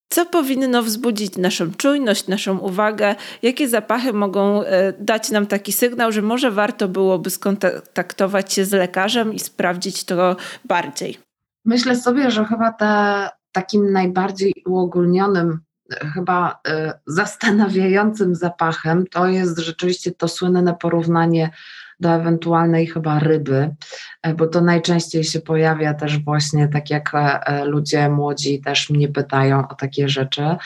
[0.09, 3.14] Co powinno wzbudzić naszą czujność, naszą uwagę?
[3.42, 8.72] Jakie zapachy mogą e, dać nam taki sygnał, że może warto byłoby skontaktować się z
[8.72, 11.18] lekarzem i sprawdzić to bardziej?
[11.64, 15.61] Myślę sobie, że chyba te, takim najbardziej uogólnionym,
[15.92, 21.51] e, chyba y, zastanawiającym zapachem to jest rzeczywiście to słynne porównanie
[22.03, 23.75] do ewentualnej chyba ryby,
[24.23, 28.91] e, bo to najczęściej się pojawia też właśnie tak jak e, e, ludzie młodzi też
[28.91, 30.57] mnie pytają o takie rzeczy,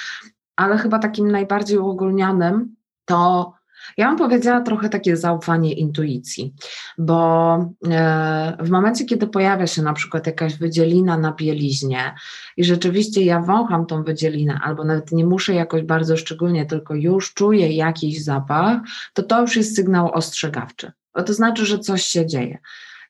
[0.57, 3.53] ale chyba takim najbardziej uogólnionym to
[3.97, 6.55] ja bym powiedziała trochę takie zaufanie intuicji,
[6.99, 7.59] bo
[8.61, 12.15] w momencie, kiedy pojawia się na przykład jakaś wydzielina na bieliźnie
[12.57, 17.35] i rzeczywiście ja wącham tą wydzielinę, albo nawet nie muszę jakoś bardzo szczególnie, tylko już
[17.35, 18.81] czuję jakiś zapach,
[19.13, 22.59] to to już jest sygnał ostrzegawczy to znaczy, że coś się dzieje.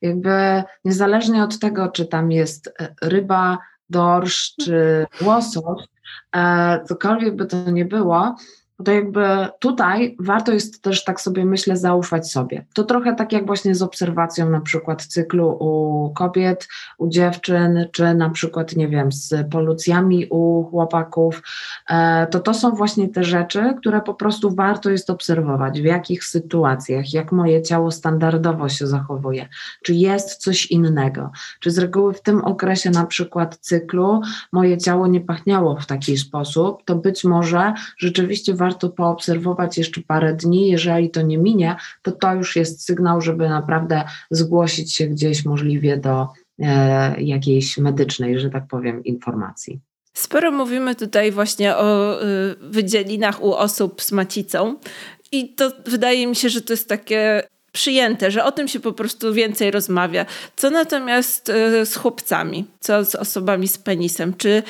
[0.02, 3.58] Jakby niezależnie od tego, czy tam jest e, ryba,
[3.90, 5.84] dorsz czy łosoś,
[6.36, 8.36] e, cokolwiek by to nie było,
[8.84, 9.26] to jakby
[9.58, 12.64] tutaj warto jest też tak sobie myślę zaufać sobie.
[12.74, 18.14] To trochę tak jak właśnie z obserwacją na przykład cyklu u kobiet, u dziewczyn, czy
[18.14, 21.42] na przykład nie wiem, z polucjami u chłopaków.
[21.88, 26.24] E, to to są właśnie te rzeczy, które po prostu warto jest obserwować, w jakich
[26.24, 29.48] sytuacjach, jak moje ciało standardowo się zachowuje,
[29.84, 34.20] czy jest coś innego, czy z reguły w tym okresie na przykład cyklu
[34.52, 40.00] moje ciało nie pachniało w taki sposób, to być może rzeczywiście warto warto poobserwować jeszcze
[40.00, 40.68] parę dni.
[40.68, 45.96] Jeżeli to nie minie, to to już jest sygnał, żeby naprawdę zgłosić się gdzieś możliwie
[45.96, 49.80] do e, jakiejś medycznej, że tak powiem, informacji.
[50.14, 54.76] Sporo mówimy tutaj właśnie o y, wydzielinach u osób z macicą.
[55.32, 57.42] I to wydaje mi się, że to jest takie
[57.76, 60.26] przyjęte, że o tym się po prostu więcej rozmawia.
[60.56, 64.34] Co natomiast e, z chłopcami, co z osobami z penisem?
[64.34, 64.62] Czy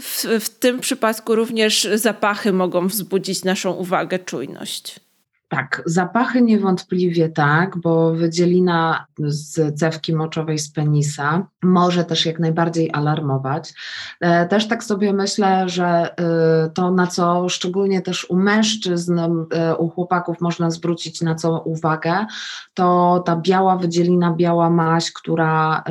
[0.00, 5.03] w, w tym przypadku również zapachy mogą wzbudzić naszą uwagę, czujność?
[5.48, 12.90] Tak, zapachy niewątpliwie tak, bo wydzielina z cewki moczowej z penisa może też jak najbardziej
[12.92, 13.74] alarmować.
[14.20, 19.76] E, też tak sobie myślę, że e, to, na co szczególnie też u mężczyzn, e,
[19.76, 22.26] u chłopaków można zwrócić na co uwagę,
[22.74, 25.84] to ta biała wydzielina, biała maść, która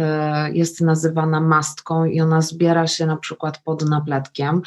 [0.54, 4.62] jest nazywana mastką i ona zbiera się na przykład pod napletkiem.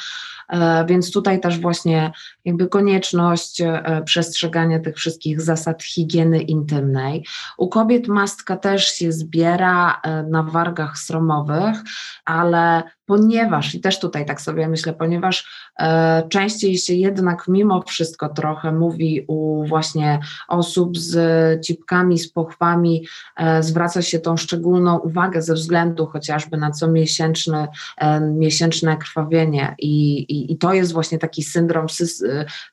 [0.87, 2.11] Więc tutaj też właśnie
[2.45, 3.61] jakby konieczność
[4.05, 7.25] przestrzegania tych wszystkich zasad higieny intymnej.
[7.57, 11.77] U kobiet mastka też się zbiera e, na wargach sromowych,
[12.25, 15.47] ale ponieważ, i też tutaj tak sobie myślę, ponieważ
[15.79, 23.05] e, częściej się jednak mimo wszystko trochę mówi u właśnie osób z cipkami, z pochwami,
[23.37, 30.17] e, zwraca się tą szczególną uwagę ze względu chociażby na comiesięczne e, miesięczne krwawienie i,
[30.19, 31.85] i, i to jest właśnie taki syndrom,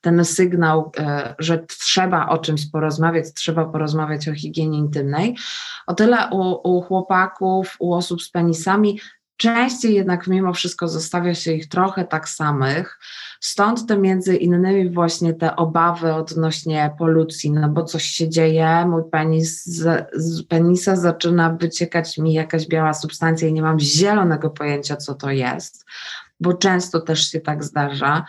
[0.01, 1.59] ten sygnał, e, że
[1.95, 5.37] trzeba o czymś porozmawiać, trzeba porozmawiać o higienie intymnej.
[5.87, 9.01] O tyle u, u chłopaków, u osób z penisami
[9.37, 12.99] Częściej jednak mimo wszystko zostawia się ich trochę tak samych,
[13.41, 19.03] stąd te między innymi właśnie te obawy odnośnie polucji, no bo coś się dzieje, mój
[19.11, 20.07] penis, z,
[20.47, 25.85] penisa zaczyna wyciekać mi jakaś biała substancja i nie mam zielonego pojęcia, co to jest,
[26.41, 28.25] bo często też się tak zdarza.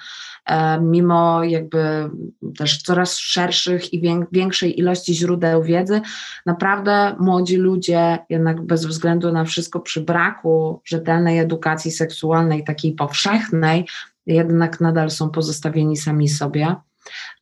[0.46, 2.10] E, mimo jakby
[2.58, 6.02] też coraz szerszych i większej ilości źródeł wiedzy,
[6.46, 13.88] naprawdę młodzi ludzie, jednak bez względu na wszystko, przy braku rzetelnej edukacji seksualnej, takiej powszechnej,
[14.26, 16.76] jednak nadal są pozostawieni sami sobie.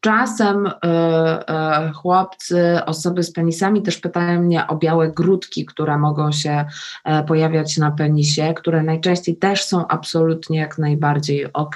[0.02, 0.71] Czasem y,
[1.89, 6.65] y, chłopcy, osoby z penisami też pytają mnie o białe grudki, które mogą się
[7.21, 11.76] y, pojawiać na penisie, które najczęściej też są absolutnie jak najbardziej ok.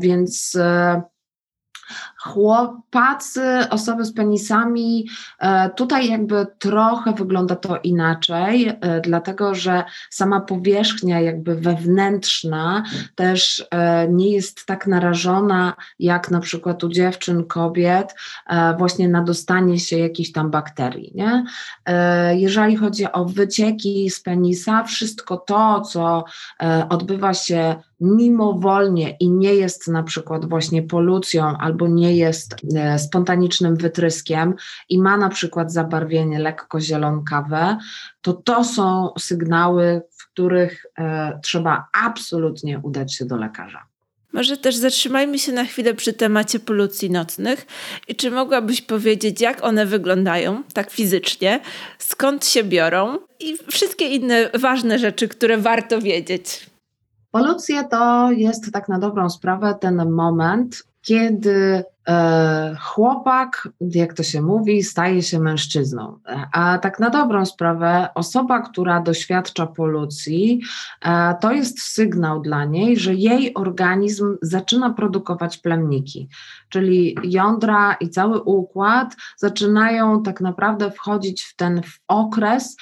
[0.00, 0.58] Więc
[2.20, 10.40] Chłopacy, osoby z penisami, e, tutaj jakby trochę wygląda to inaczej, e, dlatego że sama
[10.40, 12.82] powierzchnia jakby wewnętrzna
[13.14, 18.14] też e, nie jest tak narażona jak na przykład u dziewczyn, kobiet,
[18.78, 21.12] właśnie na dostanie się jakichś tam bakterii.
[21.14, 21.44] Nie?
[22.32, 26.24] Jeżeli chodzi o wycieki z penisa, wszystko to, co
[26.88, 33.76] odbywa się mimowolnie i nie jest na przykład właśnie polucją albo nie jest e, spontanicznym
[33.76, 34.54] wytryskiem
[34.88, 37.78] i ma na przykład zabarwienie lekko zielonkawe,
[38.22, 43.86] to to są sygnały, w których e, trzeba absolutnie udać się do lekarza.
[44.32, 47.66] Może też zatrzymajmy się na chwilę przy temacie polucji nocnych
[48.08, 51.60] i czy mogłabyś powiedzieć, jak one wyglądają tak fizycznie,
[51.98, 56.66] skąd się biorą i wszystkie inne ważne rzeczy, które warto wiedzieć.
[57.30, 64.42] Polucje to jest tak na dobrą sprawę ten moment, kiedy e, chłopak, jak to się
[64.42, 66.18] mówi, staje się mężczyzną.
[66.52, 70.60] A tak na dobrą sprawę, osoba, która doświadcza polucji,
[71.02, 76.28] e, to jest sygnał dla niej, że jej organizm zaczyna produkować plemniki,
[76.68, 82.76] czyli jądra i cały układ zaczynają tak naprawdę wchodzić w ten okres,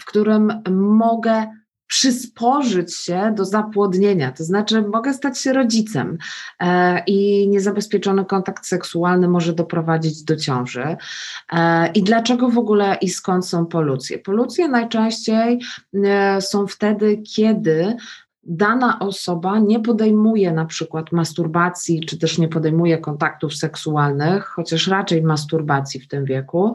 [0.00, 1.46] w którym mogę
[1.90, 6.18] przysporzyć się do zapłodnienia, to znaczy mogę stać się rodzicem
[6.60, 10.96] e, i niezabezpieczony kontakt seksualny może doprowadzić do ciąży.
[11.52, 14.18] E, I dlaczego w ogóle i skąd są polucje?
[14.18, 15.60] Polucje najczęściej
[16.04, 17.96] e, są wtedy, kiedy
[18.42, 25.22] dana osoba nie podejmuje na przykład masturbacji, czy też nie podejmuje kontaktów seksualnych, chociaż raczej
[25.22, 26.74] masturbacji w tym wieku,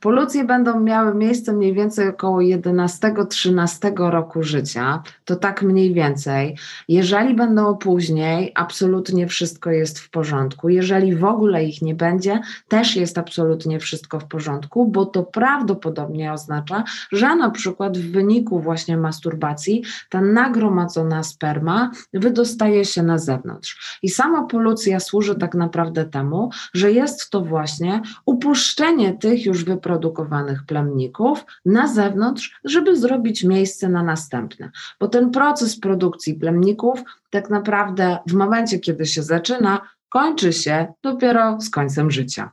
[0.00, 6.56] Polucje będą miały miejsce mniej więcej około 11-13 roku życia, to tak mniej więcej.
[6.88, 10.68] Jeżeli będą później, absolutnie wszystko jest w porządku.
[10.68, 16.32] Jeżeli w ogóle ich nie będzie, też jest absolutnie wszystko w porządku, bo to prawdopodobnie
[16.32, 23.98] oznacza, że na przykład w wyniku właśnie masturbacji ta nagromadzona sperma wydostaje się na zewnątrz.
[24.02, 29.85] I sama polucja służy tak naprawdę temu, że jest to właśnie upuszczenie tych już wyprodukowanych
[29.86, 34.70] wyprodukowanych plemników na zewnątrz, żeby zrobić miejsce na następne.
[35.00, 41.60] Bo ten proces produkcji plemników tak naprawdę w momencie, kiedy się zaczyna, kończy się dopiero
[41.60, 42.50] z końcem życia.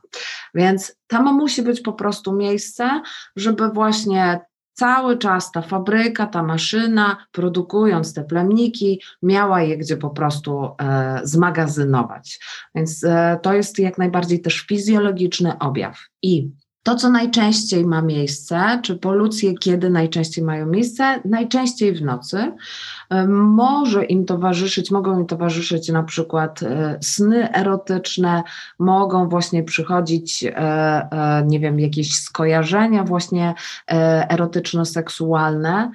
[0.54, 3.02] Więc tam musi być po prostu miejsce,
[3.36, 4.40] żeby właśnie
[4.72, 11.20] cały czas ta fabryka, ta maszyna, produkując te plemniki, miała je gdzie po prostu e,
[11.24, 12.40] zmagazynować.
[12.74, 15.98] Więc e, to jest jak najbardziej też fizjologiczny objaw.
[16.22, 16.50] I
[16.84, 21.20] to, co najczęściej ma miejsce, czy polucje kiedy najczęściej mają miejsce?
[21.24, 22.52] Najczęściej w nocy.
[23.10, 28.42] E, może im towarzyszyć, mogą im towarzyszyć na przykład e, sny erotyczne,
[28.78, 33.54] mogą właśnie przychodzić, e, nie wiem, jakieś skojarzenia właśnie
[34.28, 35.90] erotyczno-seksualne.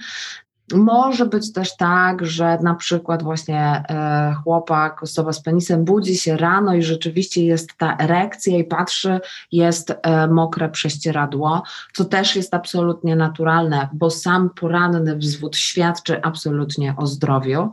[0.73, 6.37] Może być też tak, że na przykład właśnie e, chłopak, osoba z penisem budzi się
[6.37, 9.19] rano i rzeczywiście jest ta erekcja i patrzy,
[9.51, 11.63] jest e, mokre prześcieradło,
[11.93, 17.71] co też jest absolutnie naturalne, bo sam poranny wzwód świadczy absolutnie o zdrowiu.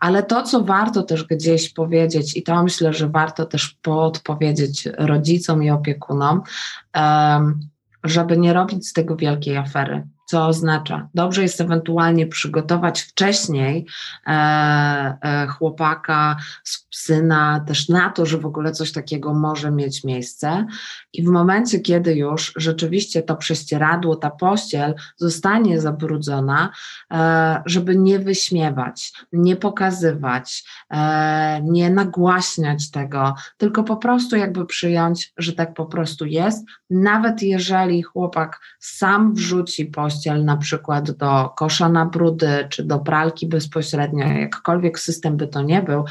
[0.00, 5.62] Ale to, co warto też gdzieś powiedzieć, i to myślę, że warto też podpowiedzieć rodzicom
[5.62, 6.42] i opiekunom,
[8.04, 13.86] żeby nie robić z tego wielkiej afery co oznacza, dobrze jest ewentualnie przygotować wcześniej
[14.26, 14.30] e,
[15.22, 16.36] e, chłopaka,
[16.90, 20.66] syna też na to, że w ogóle coś takiego może mieć miejsce.
[21.12, 26.70] I w momencie, kiedy już rzeczywiście to prześcieradło, ta pościel zostanie zabrudzona,
[27.12, 30.64] e, żeby nie wyśmiewać, nie pokazywać,
[31.62, 38.02] nie nagłaśniać tego, tylko po prostu jakby przyjąć, że tak po prostu jest, nawet jeżeli
[38.02, 44.26] chłopak sam wrzuci pościel, pościel na przykład do kosza na brudy czy do pralki bezpośrednio,
[44.26, 46.04] jakkolwiek system by to nie był,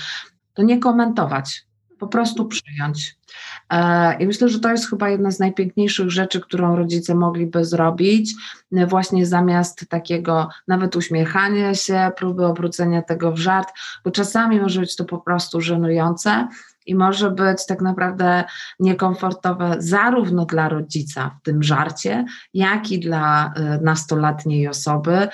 [0.54, 1.66] to nie komentować,
[2.00, 3.18] po prostu przyjąć.
[3.70, 8.34] E, I myślę, że to jest chyba jedna z najpiękniejszych rzeczy, którą rodzice mogliby zrobić,
[8.88, 13.70] właśnie zamiast takiego nawet uśmiechania się, próby obrócenia tego w żart,
[14.06, 16.48] bo czasami może być to po prostu żenujące
[16.86, 18.44] i może być tak naprawdę
[18.80, 25.28] niekomfortowe zarówno dla rodzica w tym żarcie, jak i dla y, nastoletniej osoby,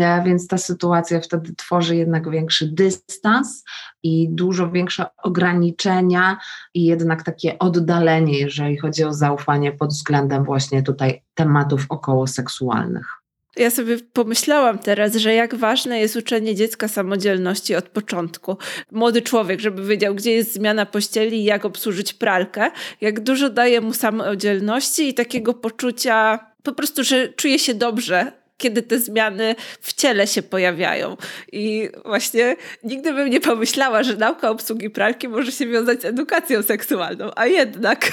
[0.00, 3.64] e, więc ta sytuacja wtedy tworzy jednak większy dystans
[4.02, 6.38] i dużo większe ograniczenia
[6.74, 13.19] i jednak takie oddalenie, jeżeli chodzi o zaufanie pod względem właśnie tutaj tematów okołoseksualnych.
[13.56, 18.56] Ja sobie pomyślałam teraz, że jak ważne jest uczenie dziecka samodzielności od początku.
[18.90, 22.70] Młody człowiek, żeby wiedział, gdzie jest zmiana pościeli i jak obsłużyć pralkę,
[23.00, 28.82] jak dużo daje mu samodzielności i takiego poczucia po prostu, że czuje się dobrze kiedy
[28.82, 31.16] te zmiany w ciele się pojawiają.
[31.52, 36.62] I właśnie nigdy bym nie pomyślała, że nauka obsługi pralki może się wiązać z edukacją
[36.62, 38.10] seksualną, a jednak.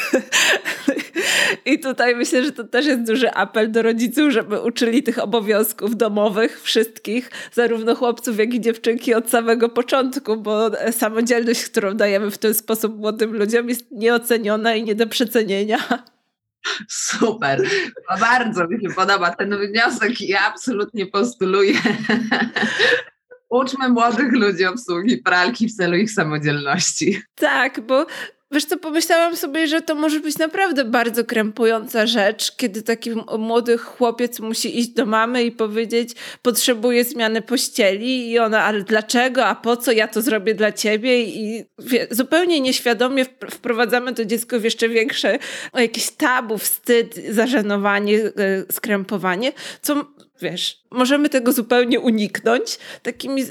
[1.65, 5.97] I tutaj myślę, że to też jest duży apel do rodziców, żeby uczyli tych obowiązków
[5.97, 12.37] domowych wszystkich, zarówno chłopców, jak i dziewczynki od samego początku, bo samodzielność, którą dajemy w
[12.37, 15.79] ten sposób młodym ludziom jest nieoceniona i nie do przecenienia.
[16.89, 17.61] Super.
[18.19, 21.73] Bardzo mi się podoba ten wniosek i ja absolutnie postuluję.
[23.49, 27.21] Uczmy młodych ludzi obsługi pralki w celu ich samodzielności.
[27.35, 28.05] Tak, bo
[28.51, 33.77] Wiesz co, pomyślałam sobie, że to może być naprawdę bardzo krępująca rzecz, kiedy taki młody
[33.77, 36.09] chłopiec musi iść do mamy i powiedzieć,
[36.41, 41.23] potrzebuję zmiany pościeli i ona, ale dlaczego, a po co, ja to zrobię dla ciebie?
[41.23, 45.39] I wie, zupełnie nieświadomie wprowadzamy to dziecko w jeszcze większe
[45.73, 48.31] jakieś tabu, wstyd, zażenowanie, e,
[48.71, 50.05] skrępowanie, co
[50.41, 53.43] wiesz, możemy tego zupełnie uniknąć takimi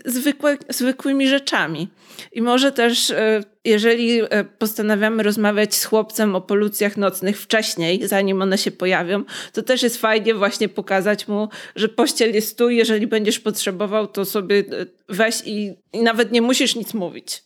[0.68, 1.89] zwykłymi rzeczami.
[2.32, 8.43] I może też, e, jeżeli e, postanawiamy rozmawiać z chłopcem o polucjach nocnych wcześniej, zanim
[8.43, 13.07] one się pojawią, to też jest fajnie właśnie pokazać mu, że pościel jest tu, jeżeli
[13.07, 14.62] będziesz potrzebował, to sobie e,
[15.09, 17.43] weź i, i nawet nie musisz nic mówić.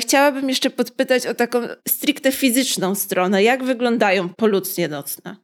[0.00, 3.42] Chciałabym jeszcze podpytać o taką stricte fizyczną stronę.
[3.42, 5.36] Jak wyglądają polucje nocne?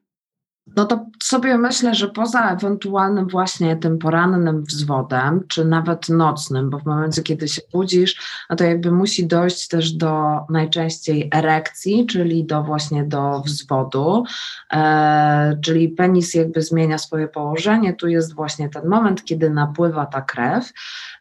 [0.77, 6.79] No to sobie myślę, że poza ewentualnym właśnie tym porannym wzwodem, czy nawet nocnym, bo
[6.79, 8.17] w momencie, kiedy się budzisz,
[8.51, 14.25] no to jakby musi dojść też do najczęściej erekcji, czyli do właśnie do wzwodu,
[14.73, 20.23] e, czyli penis jakby zmienia swoje położenie, tu jest właśnie ten moment, kiedy napływa ta
[20.23, 20.73] krew,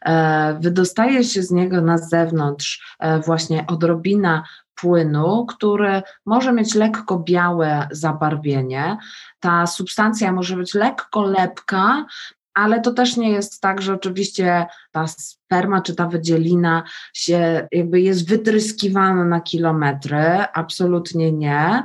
[0.02, 4.42] e, wydostaje się z niego na zewnątrz e, właśnie odrobina
[4.80, 8.96] płynu, który może mieć lekko białe zabarwienie.
[9.40, 12.06] Ta substancja może być lekko lepka,
[12.56, 16.82] ale to też nie jest tak, że oczywiście ta sperma czy ta wydzielina
[17.14, 21.82] się jakby jest wytryskiwana na kilometry, absolutnie nie.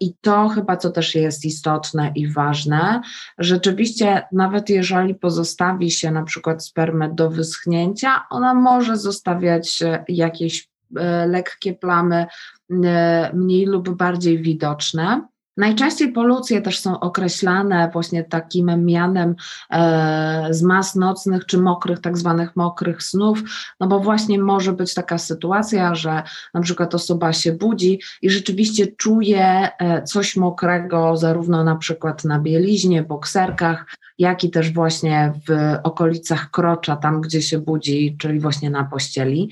[0.00, 3.00] I to chyba co też jest istotne i ważne,
[3.38, 10.68] rzeczywiście nawet jeżeli pozostawi się na przykład spermę do wyschnięcia, ona może zostawiać jakieś
[11.26, 12.26] lekkie plamy,
[12.84, 15.28] e, mniej lub bardziej widoczne.
[15.56, 19.34] Najczęściej polucje też są określane właśnie takim mianem
[19.70, 23.42] e, z mas nocnych czy mokrych, tak zwanych mokrych snów,
[23.80, 26.22] no bo właśnie może być taka sytuacja, że
[26.54, 32.38] na przykład osoba się budzi i rzeczywiście czuje e, coś mokrego, zarówno na przykład na
[32.38, 33.86] bieliźnie, bokserkach,
[34.18, 39.50] jak i też właśnie w okolicach krocza, tam gdzie się budzi, czyli właśnie na pościeli.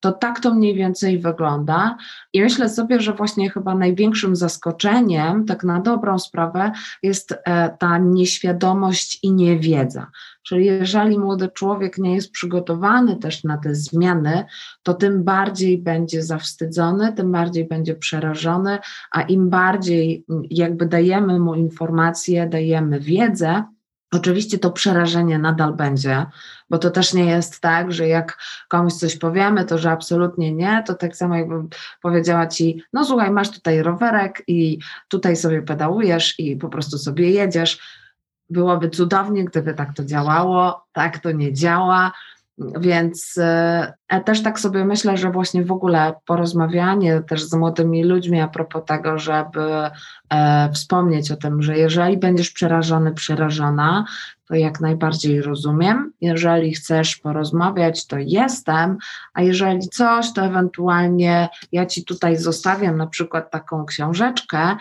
[0.00, 1.96] To tak to mniej więcej wygląda.
[2.32, 7.98] I myślę sobie, że właśnie chyba największym zaskoczeniem, tak na dobrą sprawę, jest e, ta
[7.98, 10.06] nieświadomość i niewiedza.
[10.42, 14.44] Czyli jeżeli młody człowiek nie jest przygotowany też na te zmiany,
[14.82, 18.78] to tym bardziej będzie zawstydzony, tym bardziej będzie przerażony,
[19.12, 23.64] a im bardziej jakby dajemy mu informacje, dajemy wiedzę,
[24.12, 26.26] Oczywiście to przerażenie nadal będzie,
[26.70, 28.38] bo to też nie jest tak, że jak
[28.68, 31.68] komuś coś powiemy, to że absolutnie nie, to tak samo jakbym
[32.02, 34.78] powiedziała ci, no słuchaj, masz tutaj rowerek i
[35.08, 37.78] tutaj sobie pedałujesz i po prostu sobie jedziesz.
[38.50, 42.12] Byłoby cudownie, gdyby tak to działało, tak to nie działa.
[42.58, 48.40] Więc e, też tak sobie myślę, że właśnie w ogóle porozmawianie też z młodymi ludźmi
[48.40, 49.60] a propos tego, żeby
[50.30, 54.04] e, wspomnieć o tym, że jeżeli będziesz przerażony, przerażona,
[54.48, 56.12] to jak najbardziej rozumiem.
[56.20, 58.96] Jeżeli chcesz porozmawiać, to jestem,
[59.34, 64.76] a jeżeli coś, to ewentualnie ja ci tutaj zostawiam na przykład taką książeczkę,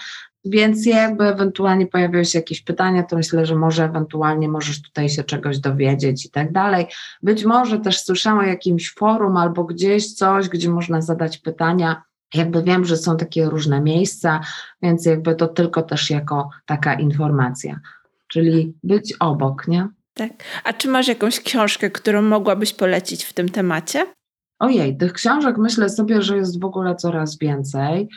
[0.46, 5.24] więc jakby ewentualnie pojawiają się jakieś pytania, to myślę, że może ewentualnie możesz tutaj się
[5.24, 6.88] czegoś dowiedzieć i tak dalej.
[7.24, 12.04] Być może też słyszałam o jakimś forum albo gdzieś coś, gdzie można zadać pytania.
[12.34, 14.42] Jakby wiem, że są takie różne miejsca,
[14.82, 17.80] więc jakby to tylko też jako taka informacja.
[18.28, 19.88] Czyli być obok, nie?
[20.14, 20.32] Tak.
[20.64, 24.06] A czy masz jakąś książkę, którą mogłabyś polecić w tym temacie?
[24.60, 28.10] Ojej, tych książek myślę sobie, że jest w ogóle coraz więcej.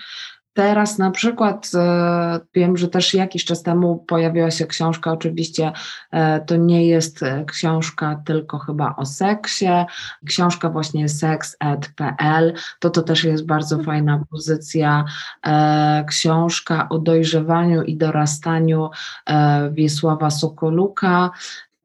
[0.59, 5.73] Teraz na przykład e, wiem, że też jakiś czas temu pojawiła się książka, oczywiście
[6.11, 9.69] e, to nie jest e, książka tylko chyba o seksie,
[10.27, 15.05] książka właśnie sex.pl, to to też jest bardzo fajna pozycja,
[16.09, 18.91] książka o dojrzewaniu i dorastaniu
[19.71, 21.31] Wiesława Sokoluka,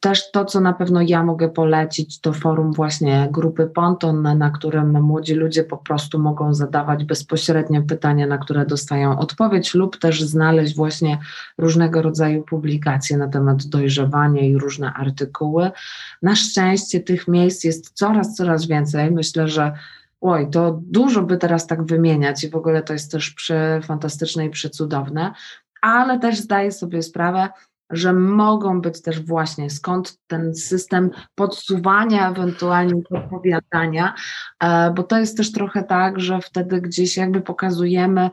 [0.04, 5.02] też to, co na pewno ja mogę polecić, to forum właśnie grupy Ponton, na którym
[5.02, 10.76] młodzi ludzie po prostu mogą zadawać bezpośrednie pytania, na które dostają odpowiedź, lub też znaleźć
[10.76, 11.20] właśnie
[11.58, 15.72] różnego rodzaju publikacje na temat dojrzewania i różne artykuły.
[16.22, 19.12] Na szczęście tych miejsc jest coraz, coraz więcej.
[19.12, 19.74] Myślę, że
[20.22, 24.50] oj, to dużo by teraz tak wymieniać i w ogóle to jest też przefantastyczne i
[24.50, 25.34] przecudowne,
[25.82, 27.50] ale też zdaję sobie sprawę,
[27.96, 34.14] że mogą być też właśnie skąd ten system podsuwania, ewentualnie podpowiadania,
[34.60, 38.30] e, bo to jest też trochę tak, że wtedy gdzieś jakby pokazujemy,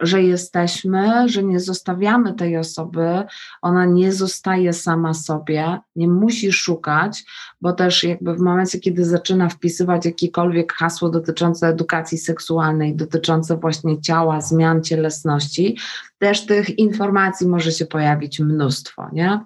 [0.00, 3.22] że jesteśmy, że nie zostawiamy tej osoby,
[3.62, 7.24] ona nie zostaje sama sobie, nie musi szukać,
[7.60, 14.00] bo też jakby w momencie, kiedy zaczyna wpisywać jakiekolwiek hasło dotyczące edukacji seksualnej, dotyczące właśnie
[14.00, 15.78] ciała, zmian cielesności,
[16.18, 19.40] też tych informacji może się pojawić mnóstwo, nie?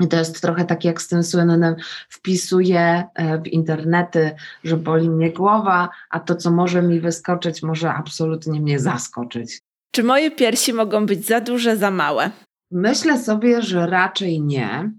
[0.00, 1.74] I to jest trochę tak jak z tym słynnym
[2.08, 4.30] wpisuję e, w internety,
[4.64, 9.60] że boli mnie głowa, a to, co może mi wyskoczyć, może absolutnie mnie zaskoczyć.
[9.94, 12.30] Czy moje piersi mogą być za duże, za małe?
[12.70, 14.90] Myślę sobie, że raczej nie.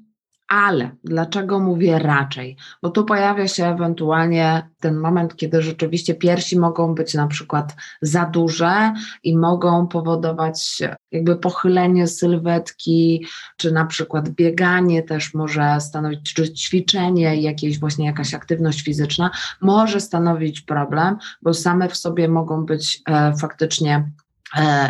[0.47, 2.57] Ale dlaczego mówię raczej?
[2.81, 8.25] Bo tu pojawia się ewentualnie ten moment, kiedy rzeczywiście piersi mogą być na przykład za
[8.25, 8.93] duże
[9.23, 10.81] i mogą powodować
[11.11, 13.25] jakby pochylenie sylwetki,
[13.57, 19.31] czy na przykład bieganie też może stanowić, czy ćwiczenie, jakieś właśnie jakaś aktywność fizyczna
[19.61, 24.24] może stanowić problem, bo same w sobie mogą być e, faktycznie e,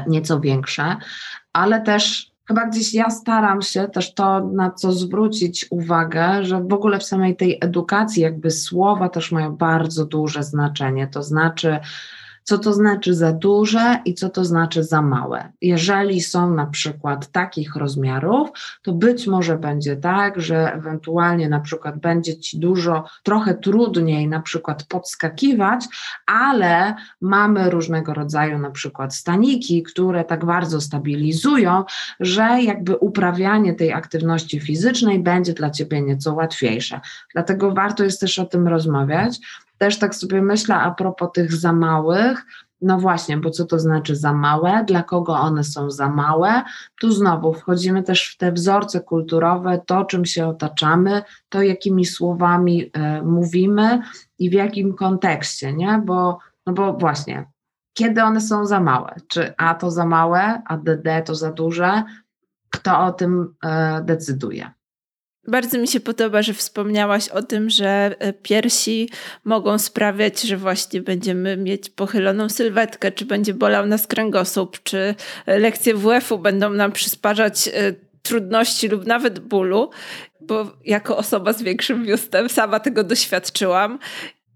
[0.07, 0.95] nieco większe,
[1.53, 6.73] ale też chyba gdzieś ja staram się też to, na co zwrócić uwagę, że w
[6.73, 11.07] ogóle w samej tej edukacji jakby słowa też mają bardzo duże znaczenie.
[11.07, 11.79] To znaczy,
[12.45, 15.51] co to znaczy za duże i co to znaczy za małe.
[15.61, 18.49] Jeżeli są na przykład takich rozmiarów,
[18.81, 24.39] to być może będzie tak, że ewentualnie na przykład będzie ci dużo, trochę trudniej na
[24.39, 25.85] przykład podskakiwać,
[26.25, 31.83] ale mamy różnego rodzaju na przykład staniki, które tak bardzo stabilizują,
[32.19, 36.99] że jakby uprawianie tej aktywności fizycznej będzie dla ciebie nieco łatwiejsze.
[37.33, 39.39] Dlatego warto jest też o tym rozmawiać
[39.77, 42.45] też tak sobie myślę a propos tych za małych,
[42.81, 46.63] no właśnie, bo co to znaczy za małe, dla kogo one są za małe?
[47.01, 52.83] Tu znowu wchodzimy też w te wzorce kulturowe, to czym się otaczamy, to jakimi słowami
[52.83, 52.91] y,
[53.23, 54.01] mówimy
[54.39, 56.01] i w jakim kontekście, nie?
[56.05, 57.45] Bo, no bo właśnie,
[57.93, 59.15] kiedy one są za małe?
[59.27, 62.03] Czy A to za małe, a DD to za duże?
[62.69, 64.74] Kto o tym y, decyduje?
[65.47, 69.09] Bardzo mi się podoba, że wspomniałaś o tym, że e, piersi
[69.43, 75.15] mogą sprawiać, że właśnie będziemy mieć pochyloną sylwetkę, czy będzie bolał nas kręgosłup, czy
[75.45, 79.89] e, lekcje WF-u będą nam przysparzać e, trudności lub nawet bólu,
[80.41, 83.99] bo jako osoba z większym biustem sama tego doświadczyłam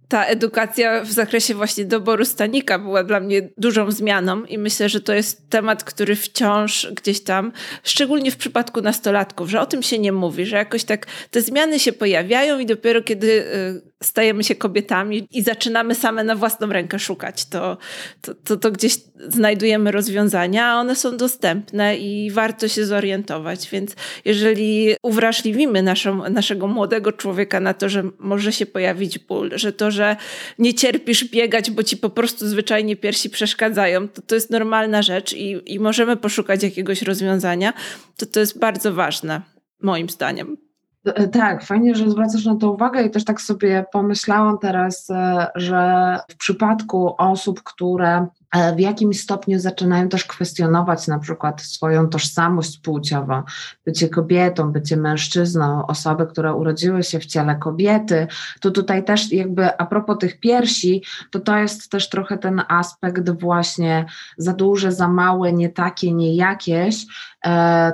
[0.10, 5.01] ta edukacja w zakresie właśnie doboru stanika była dla mnie dużą zmianą i myślę, że
[5.01, 7.51] to jest temat, który wciąż gdzieś tam,
[7.84, 11.80] szczególnie w przypadku nastolatków, że o tym się nie mówi, że jakoś tak te zmiany
[11.80, 16.99] się pojawiają i dopiero kiedy y, stajemy się kobietami i zaczynamy same na własną rękę
[16.99, 17.78] szukać, to,
[18.22, 18.97] to, to, to gdzieś
[19.28, 23.70] znajdujemy rozwiązania, a one są dostępne i warto się zorientować.
[23.70, 23.95] Więc
[24.26, 29.91] jeżeli uwrażliwimy naszą, naszego młodego człowieka na to, że może się pojawić ból, że to,
[30.00, 30.16] że
[30.60, 35.34] nie cierpisz biegać, bo ci po prostu zwyczajnie piersi przeszkadzają, to to jest normalna rzecz
[35.34, 37.74] i, i możemy poszukać jakiegoś rozwiązania,
[38.18, 39.41] to to jest bardzo ważne,
[39.82, 40.58] moim zdaniem.
[41.06, 45.47] E, tak, fajnie, że zwracasz na to uwagę i też tak sobie pomyślałam teraz, e,
[45.56, 48.28] że w przypadku osób, które
[48.76, 53.43] w jakimś stopniu zaczynają też kwestionować na przykład swoją tożsamość płciową,
[53.86, 58.28] bycie kobietą, bycie mężczyzną, osoby, które urodziły się w ciele kobiety,
[58.62, 63.30] to tutaj też jakby a propos tych piersi, to to jest też trochę ten aspekt
[63.30, 64.06] właśnie
[64.38, 67.06] za duże, za małe, nie takie, nie jakieś,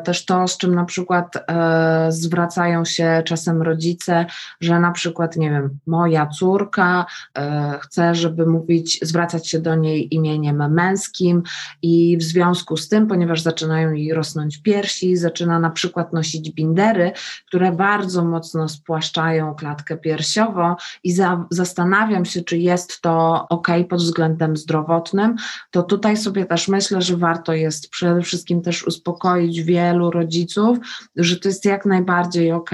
[0.04, 4.26] też to, z czym na przykład e, zwracają się czasem rodzice,
[4.62, 7.06] że na przykład, nie wiem, moja córka
[7.38, 11.44] e, chce, żeby mówić, zwracać się do niej imieniem męskim
[11.82, 17.12] i w związku z tym, ponieważ zaczynają jej rosnąć piersi, zaczyna na przykład nosić bindery,
[17.48, 24.00] które bardzo mocno spłaszczają klatkę piersiową i za, zastanawiam się, czy jest to ok pod
[24.00, 25.36] względem zdrowotnym,
[25.72, 30.78] to tutaj sobie też myślę, że warto jest przede wszystkim też uspokoić uspokoić wielu rodziców,
[31.16, 32.72] że to jest jak najbardziej ok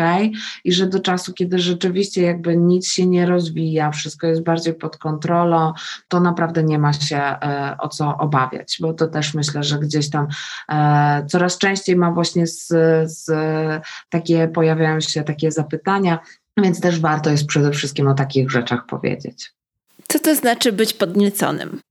[0.64, 4.97] i że do czasu, kiedy rzeczywiście jakby nic się nie rozwija, wszystko jest bardziej pod
[4.97, 5.74] kontrolą,
[6.07, 10.09] to naprawdę nie ma się e, o co obawiać, bo to też myślę, że gdzieś
[10.09, 10.28] tam
[10.70, 12.68] e, coraz częściej ma właśnie z,
[13.05, 13.32] z
[14.09, 16.20] takie, pojawiają się takie zapytania,
[16.57, 19.53] więc też warto jest przede wszystkim o takich rzeczach powiedzieć.
[20.07, 21.82] Co to znaczy być podnieconym?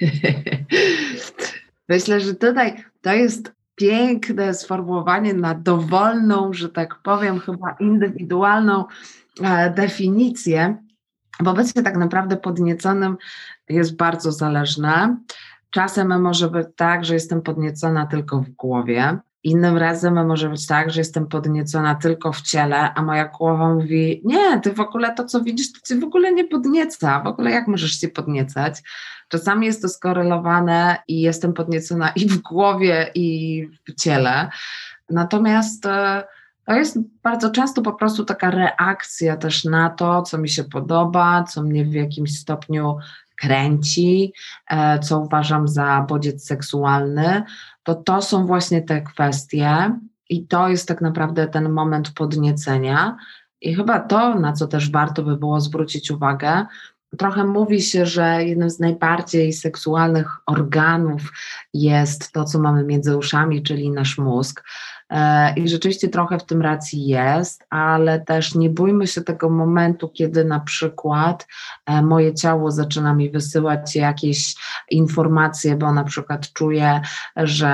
[1.88, 8.84] Myślę, że tutaj to jest piękne sformułowanie na dowolną, że tak powiem, chyba indywidualną
[9.42, 10.76] e, definicję.
[11.42, 13.16] Bo obecnie tak naprawdę podnieconym
[13.68, 15.16] jest bardzo zależne.
[15.70, 19.18] Czasem może być tak, że jestem podniecona tylko w głowie.
[19.48, 24.22] Innym razem może być tak, że jestem podniecona tylko w ciele, a moja głowa mówi:
[24.24, 27.20] Nie, ty w ogóle to, co widzisz, to cię w ogóle nie podnieca.
[27.20, 28.82] W ogóle jak możesz się podniecać?
[29.28, 34.48] Czasami jest to skorelowane i jestem podniecona i w głowie, i w ciele.
[35.10, 36.24] Natomiast e,
[36.66, 41.44] to jest bardzo często po prostu taka reakcja też na to, co mi się podoba,
[41.44, 42.96] co mnie w jakimś stopniu
[43.36, 44.32] kręci,
[44.70, 47.42] e, co uważam za bodziec seksualny,
[47.88, 53.16] to to są właśnie te kwestie i to jest tak naprawdę ten moment podniecenia.
[53.60, 56.66] I chyba to, na co też warto by było zwrócić uwagę,
[57.18, 61.32] Trochę mówi się, że jednym z najbardziej seksualnych organów
[61.74, 64.64] jest to, co mamy między uszami, czyli nasz mózg.
[65.10, 70.08] E, I rzeczywiście trochę w tym racji jest, ale też nie bójmy się tego momentu,
[70.08, 71.46] kiedy na przykład
[71.86, 74.54] e, moje ciało zaczyna mi wysyłać jakieś
[74.90, 77.00] informacje, bo na przykład czuję,
[77.36, 77.72] że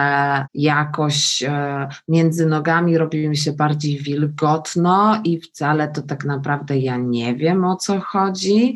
[0.55, 6.97] jakoś e, między nogami robi mi się bardziej wilgotno i wcale to tak naprawdę ja
[6.97, 8.75] nie wiem o co chodzi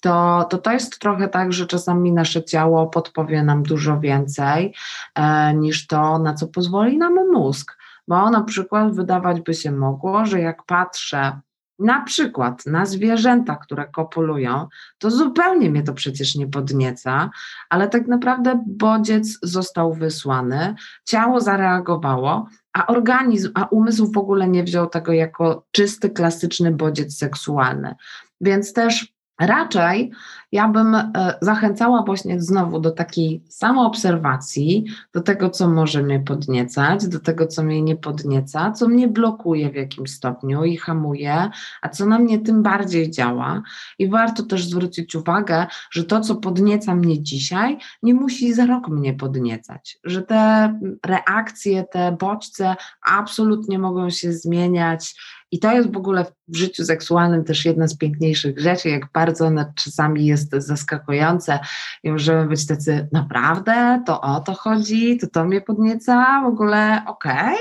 [0.00, 4.74] to, to to jest trochę tak, że czasami nasze ciało podpowie nam dużo więcej
[5.14, 7.78] e, niż to, na co pozwoli nam mózg.
[8.08, 11.40] Bo na przykład wydawać by się mogło, że jak patrzę
[11.78, 17.30] na przykład na zwierzęta, które kopulują, to zupełnie mnie to przecież nie podnieca,
[17.70, 24.64] ale tak naprawdę bodziec został wysłany, ciało zareagowało, a organizm, a umysł w ogóle nie
[24.64, 27.94] wziął tego jako czysty, klasyczny bodziec seksualny.
[28.40, 30.12] Więc też Raczej
[30.52, 31.10] ja bym e,
[31.40, 37.62] zachęcała właśnie znowu do takiej samoobserwacji, do tego, co może mnie podniecać, do tego, co
[37.62, 41.50] mnie nie podnieca, co mnie blokuje w jakimś stopniu i hamuje,
[41.82, 43.62] a co na mnie tym bardziej działa.
[43.98, 48.88] I warto też zwrócić uwagę, że to, co podnieca mnie dzisiaj, nie musi za rok
[48.88, 50.72] mnie podniecać, że te
[51.06, 55.14] reakcje, te bodźce absolutnie mogą się zmieniać
[55.50, 59.50] i to jest w ogóle w życiu seksualnym też jedna z piękniejszych rzeczy, jak bardzo
[59.74, 61.58] czasami jest zaskakujące.
[62.02, 67.02] I możemy być tacy, naprawdę, to o to chodzi, to to mnie podnieca, w ogóle
[67.06, 67.56] okej, okay,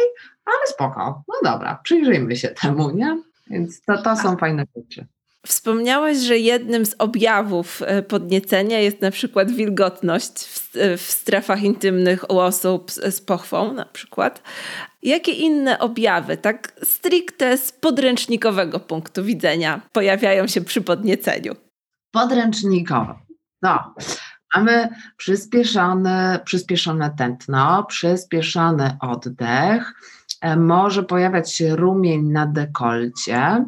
[0.45, 3.21] ale spoko, no dobra, przyjrzyjmy się temu, nie?
[3.49, 5.07] Więc to, to są fajne rzeczy.
[5.47, 11.63] Wspomniałaś, że jednym z objawów e, podniecenia jest na przykład wilgotność w, e, w strefach
[11.63, 14.41] intymnych u osób z, z pochwą na przykład.
[15.03, 21.55] Jakie inne objawy, tak stricte z podręcznikowego punktu widzenia, pojawiają się przy podnieceniu?
[22.11, 23.19] Podręcznikowo.
[23.61, 23.95] No,
[24.55, 29.93] mamy przyspieszone, przyspieszone tętno, przyspieszony oddech,
[30.41, 33.65] e, może pojawiać się rumień na dekolcie,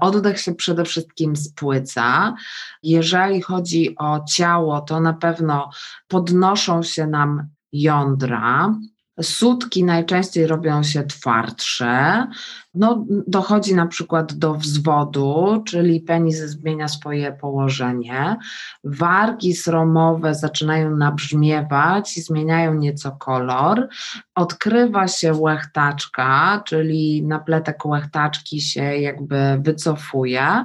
[0.00, 2.34] oddech się przede wszystkim spłyca.
[2.82, 5.70] Jeżeli chodzi o ciało, to na pewno
[6.08, 8.74] podnoszą się nam jądra,
[9.22, 12.26] Sutki najczęściej robią się twardsze.
[12.74, 18.36] No, dochodzi na przykład do wzwodu, czyli penis zmienia swoje położenie.
[18.84, 23.88] Wargi sromowe zaczynają nabrzmiewać i zmieniają nieco kolor.
[24.34, 30.64] Odkrywa się łechtaczka, czyli napletek łechtaczki się jakby wycofuje.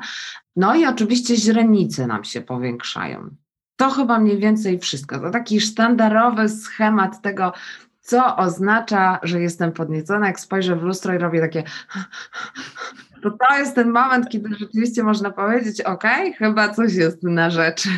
[0.55, 3.29] No i oczywiście źrenice nam się powiększają.
[3.79, 5.19] To chyba mniej więcej wszystko.
[5.19, 7.53] To taki sztandarowy schemat tego,
[8.07, 11.63] co oznacza, że jestem podniecona, jak spojrzę w lustro i robię takie
[13.23, 16.03] to to jest ten moment, kiedy rzeczywiście można powiedzieć, ok,
[16.37, 17.89] chyba coś jest na rzeczy.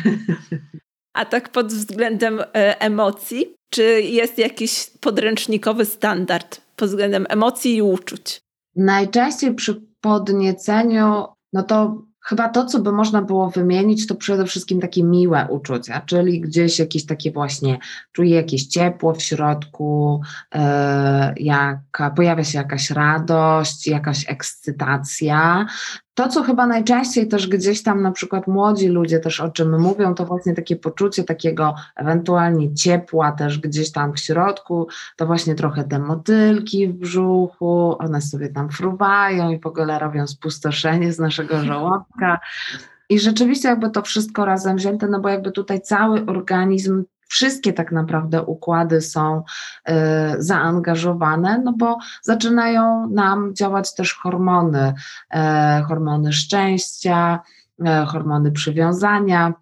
[1.12, 7.82] A tak pod względem e, emocji, czy jest jakiś podręcznikowy standard pod względem emocji i
[7.82, 8.40] uczuć?
[8.76, 14.80] Najczęściej przy podnieceniu, no to Chyba to, co by można było wymienić, to przede wszystkim
[14.80, 17.78] takie miłe uczucia, czyli gdzieś jakieś takie właśnie,
[18.12, 20.20] czuję jakieś ciepło w środku,
[20.54, 20.60] yy,
[21.36, 25.66] jaka, pojawia się jakaś radość, jakaś ekscytacja,
[26.20, 30.14] to, co chyba najczęściej też gdzieś tam na przykład młodzi ludzie też o czym mówią,
[30.14, 35.84] to właśnie takie poczucie takiego ewentualnie ciepła też gdzieś tam w środku, to właśnie trochę
[35.84, 41.60] te motylki w brzuchu, one sobie tam fruwają i w ogóle robią spustoszenie z naszego
[41.64, 42.40] żołądka.
[43.08, 47.92] I rzeczywiście jakby to wszystko razem wzięte, no bo jakby tutaj cały organizm wszystkie tak
[47.92, 49.42] naprawdę układy są
[49.88, 49.92] y,
[50.38, 54.94] zaangażowane, no bo zaczynają nam działać też hormony,
[55.34, 57.40] y, hormony szczęścia,
[57.80, 59.52] y, hormony przywiązania.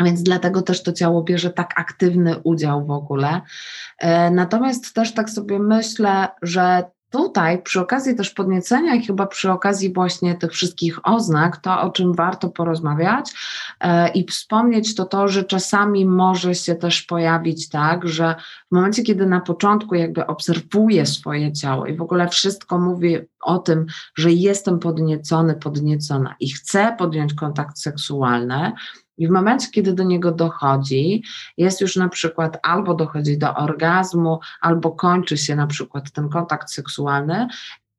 [0.00, 3.40] Więc dlatego też to ciało bierze tak aktywny udział w ogóle.
[4.30, 6.84] Natomiast też tak sobie myślę, że
[7.14, 11.90] Tutaj przy okazji też podniecenia i chyba przy okazji właśnie tych wszystkich oznak, to o
[11.90, 13.30] czym warto porozmawiać
[13.80, 18.34] e, i wspomnieć, to to, że czasami może się też pojawić tak, że
[18.72, 23.58] w momencie, kiedy na początku jakby obserwuję swoje ciało i w ogóle wszystko mówię o
[23.58, 23.86] tym,
[24.16, 28.72] że jestem podniecony, podniecona i chcę podjąć kontakt seksualny,
[29.18, 31.22] i w momencie, kiedy do niego dochodzi,
[31.56, 36.70] jest już na przykład albo dochodzi do orgazmu, albo kończy się na przykład ten kontakt
[36.70, 37.48] seksualny,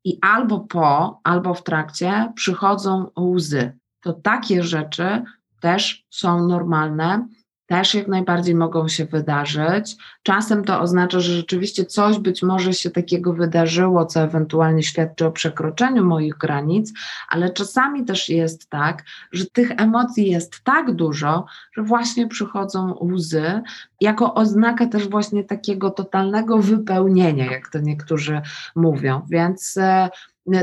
[0.05, 3.77] i albo po, albo w trakcie przychodzą łzy.
[4.01, 5.23] To takie rzeczy
[5.59, 7.27] też są normalne
[7.67, 9.95] też jak najbardziej mogą się wydarzyć.
[10.23, 15.31] Czasem to oznacza, że rzeczywiście coś być może się takiego wydarzyło, co ewentualnie świadczy o
[15.31, 16.93] przekroczeniu moich granic,
[17.29, 21.45] ale czasami też jest tak, że tych emocji jest tak dużo,
[21.77, 23.61] że właśnie przychodzą łzy,
[24.01, 28.41] jako oznaka też właśnie takiego totalnego wypełnienia, jak to niektórzy
[28.75, 29.21] mówią.
[29.29, 30.09] Więc e,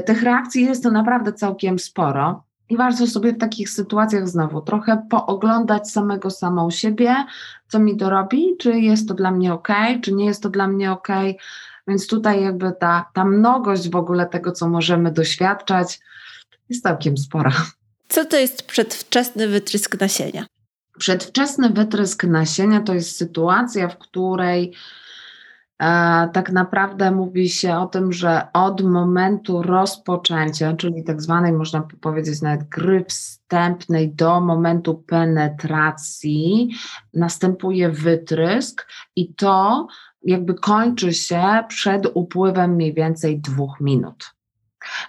[0.07, 2.45] tych reakcji jest to naprawdę całkiem sporo.
[2.73, 7.15] I warto sobie w takich sytuacjach znowu trochę pooglądać samego samą siebie,
[7.69, 9.69] co mi to robi, czy jest to dla mnie ok,
[10.03, 11.09] czy nie jest to dla mnie ok.
[11.89, 16.01] Więc tutaj jakby ta, ta mnogość w ogóle tego, co możemy doświadczać,
[16.69, 17.53] jest całkiem spora.
[18.09, 20.47] Co to jest przedwczesny wytrysk nasienia?
[20.99, 24.75] Przedwczesny wytrysk nasienia to jest sytuacja, w której
[26.33, 32.43] tak naprawdę mówi się o tym, że od momentu rozpoczęcia, czyli tak zwanej, można powiedzieć,
[32.43, 36.71] nawet gry wstępnej do momentu penetracji,
[37.15, 39.87] następuje wytrysk i to
[40.23, 44.35] jakby kończy się przed upływem mniej więcej dwóch minut.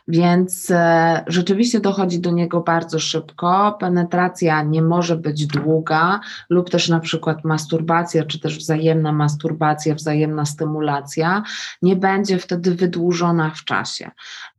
[0.08, 3.78] Więc e, rzeczywiście dochodzi do niego bardzo szybko.
[3.80, 6.20] Penetracja nie może być długa,
[6.50, 11.44] lub też na przykład masturbacja, czy też wzajemna masturbacja, wzajemna stymulacja
[11.82, 14.12] nie będzie wtedy wydłużona w czasie.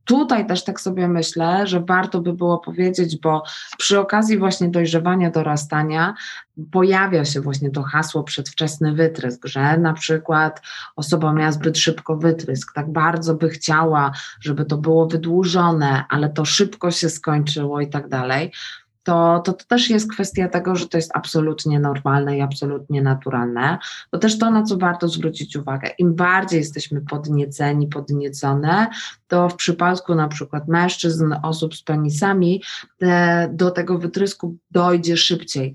[0.05, 3.43] Tutaj też tak sobie myślę, że warto by było powiedzieć, bo
[3.79, 6.15] przy okazji właśnie dojrzewania, dorastania
[6.73, 10.63] pojawia się właśnie to hasło przedwczesny wytrysk, że na przykład
[10.97, 16.45] osoba miała zbyt szybko wytrysk, tak bardzo by chciała, żeby to było wydłużone, ale to
[16.45, 18.53] szybko się skończyło i tak dalej
[19.05, 23.79] to, to, to też jest kwestia tego, że to jest absolutnie normalne i absolutnie naturalne.
[24.11, 25.91] To też to, na co warto zwrócić uwagę.
[25.99, 28.87] Im bardziej jesteśmy podnieceni, podniecone,
[29.29, 32.63] to w przypadku na przykład mężczyzn, osób z penisami,
[33.51, 35.75] do tego wytrysku dojdzie szybciej,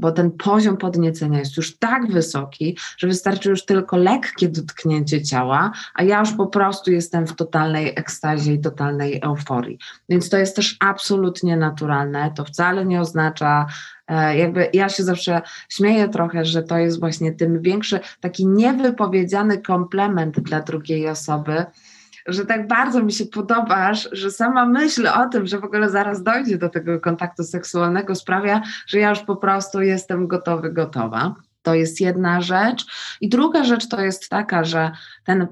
[0.00, 5.72] bo ten poziom podniecenia jest już tak wysoki, że wystarczy już tylko lekkie dotknięcie ciała,
[5.94, 9.78] a ja już po prostu jestem w totalnej ekstazie i totalnej euforii.
[10.08, 12.32] Więc to jest też absolutnie naturalne.
[12.36, 13.66] To wcale nie oznacza,
[14.08, 19.58] e, jakby ja się zawsze śmieję trochę, że to jest właśnie tym większy, taki niewypowiedziany
[19.58, 21.64] komplement dla drugiej osoby,
[22.32, 26.22] że tak bardzo mi się podobasz, że sama myśl o tym, że w ogóle zaraz
[26.22, 31.34] dojdzie do tego kontaktu seksualnego, sprawia, że ja już po prostu jestem gotowy, gotowa.
[31.62, 32.86] To jest jedna rzecz.
[33.20, 34.90] I druga rzecz to jest taka, że
[35.24, 35.46] ten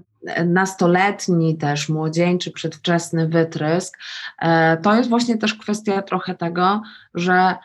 [0.46, 3.98] nastoletni, też młodzieńczy, przedwczesny wytrysk,
[4.38, 6.82] e, to jest właśnie też kwestia trochę tego,
[7.14, 7.56] że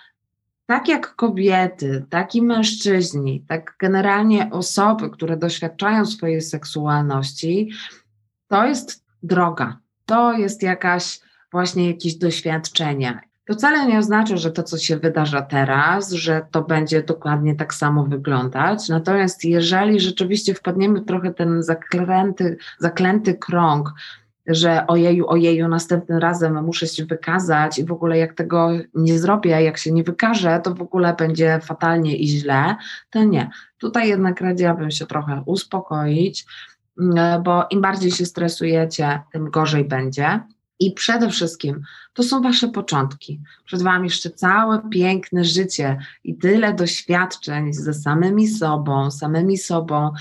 [0.65, 7.71] tak jak kobiety, tak i mężczyźni, tak generalnie osoby, które doświadczają swojej seksualności,
[8.47, 11.19] to jest droga, to jest jakaś
[11.51, 13.19] właśnie jakieś doświadczenie.
[13.45, 17.73] To wcale nie oznacza, że to, co się wydarza teraz, że to będzie dokładnie tak
[17.73, 18.89] samo wyglądać.
[18.89, 23.93] Natomiast jeżeli rzeczywiście wpadniemy trochę ten zaklęty, zaklęty krąg,
[24.47, 29.49] że ojeju, ojeju, następnym razem muszę się wykazać i w ogóle jak tego nie zrobię,
[29.49, 32.75] jak się nie wykażę, to w ogóle będzie fatalnie i źle,
[33.09, 33.49] to nie.
[33.77, 36.45] Tutaj jednak radziłabym się trochę uspokoić,
[37.43, 40.39] bo im bardziej się stresujecie, tym gorzej będzie.
[40.79, 41.81] I przede wszystkim
[42.13, 43.41] to są Wasze początki.
[43.65, 50.11] Przed Wami jeszcze całe piękne życie i tyle doświadczeń ze samymi sobą, samymi sobą,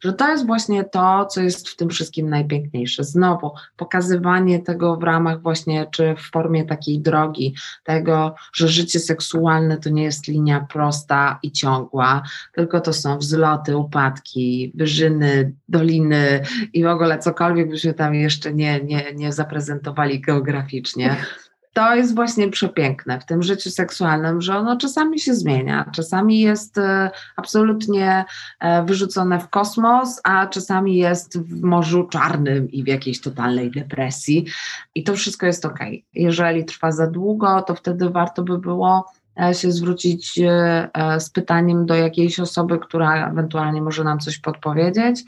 [0.00, 3.04] że to jest właśnie to, co jest w tym wszystkim najpiękniejsze.
[3.04, 9.76] Znowu pokazywanie tego w ramach właśnie, czy w formie takiej drogi, tego, że życie seksualne
[9.78, 12.22] to nie jest linia prosta i ciągła,
[12.52, 16.40] tylko to są wzloty, upadki, wyżyny, doliny
[16.72, 21.16] i w ogóle cokolwiek byśmy tam jeszcze nie, nie, nie zaprezentowali geograficznie
[21.72, 26.78] to jest właśnie przepiękne w tym życiu seksualnym, że ono czasami się zmienia, czasami jest
[26.78, 28.24] e, absolutnie
[28.60, 34.46] e, wyrzucone w kosmos, a czasami jest w morzu czarnym i w jakiejś totalnej depresji.
[34.94, 35.78] I to wszystko jest ok.
[36.14, 39.12] Jeżeli trwa za długo, to wtedy warto by było
[39.52, 45.24] się zwrócić e, e, z pytaniem do jakiejś osoby, która ewentualnie może nam coś podpowiedzieć,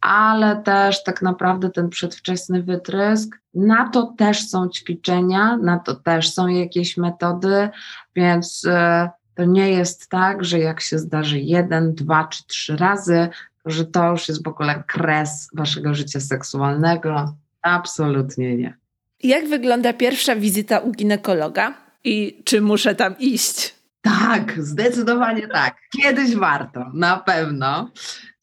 [0.00, 6.34] ale też tak naprawdę ten przedwczesny wytrysk, na to też są ćwiczenia, na to też
[6.34, 7.68] są jakieś metody,
[8.16, 8.66] więc
[9.34, 13.28] to nie jest tak, że jak się zdarzy jeden, dwa czy trzy razy,
[13.66, 17.34] że to już jest w ogóle kres waszego życia seksualnego.
[17.62, 18.76] Absolutnie nie.
[19.22, 21.81] Jak wygląda pierwsza wizyta u ginekologa?
[22.04, 23.74] I czy muszę tam iść?
[24.02, 25.76] Tak, zdecydowanie tak.
[26.02, 27.90] Kiedyś warto, na pewno.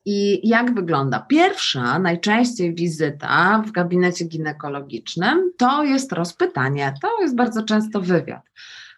[0.06, 1.20] I jak wygląda?
[1.20, 8.42] Pierwsza, najczęściej wizyta w gabinecie ginekologicznym to jest rozpytanie, to jest bardzo często wywiad.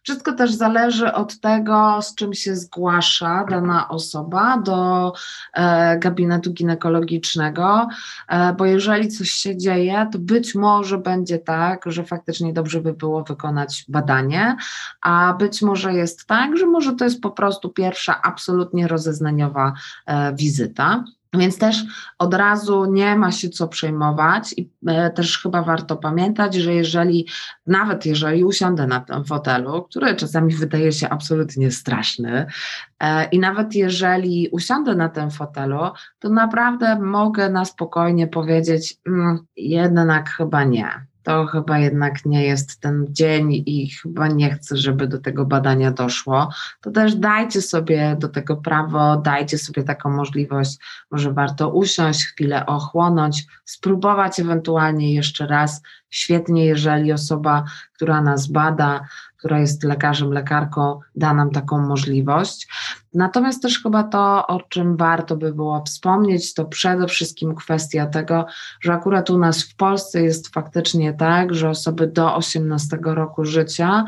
[0.04, 5.14] Wszystko też zależy od tego, z czym się zgłasza dana osoba do
[5.54, 7.88] e, gabinetu ginekologicznego,
[8.28, 12.94] e, bo jeżeli coś się dzieje, to być może będzie tak, że faktycznie dobrze by
[12.94, 14.56] było wykonać badanie,
[15.02, 19.74] a być może jest tak, że może to jest po prostu pierwsza absolutnie rozeznaniowa
[20.06, 21.04] e, wizyta.
[21.34, 21.84] Więc też
[22.20, 27.28] od razu nie ma się co przejmować i e, też chyba warto pamiętać, że jeżeli,
[27.68, 32.46] nawet jeżeli usiądę na tym fotelu, który czasami wydaje się absolutnie straszny,
[33.00, 35.80] e, i nawet jeżeli usiądę na tym fotelu,
[36.20, 42.80] to naprawdę mogę na spokojnie powiedzieć, mm, jednak chyba nie to chyba jednak nie jest
[42.80, 46.50] ten dzień i chyba nie chcę, żeby do tego badania doszło,
[46.82, 50.80] to też dajcie sobie do tego prawo, dajcie sobie taką możliwość,
[51.12, 55.82] może warto usiąść, chwilę ochłonąć, spróbować ewentualnie jeszcze raz.
[56.10, 57.64] Świetnie, jeżeli osoba,
[57.94, 59.02] która nas bada,
[59.38, 62.68] która jest lekarzem, lekarką, da nam taką możliwość.
[63.14, 68.46] Natomiast też chyba to, o czym warto by było wspomnieć, to przede wszystkim kwestia tego,
[68.82, 74.06] że akurat u nas w Polsce jest faktycznie tak, że osoby do 18 roku życia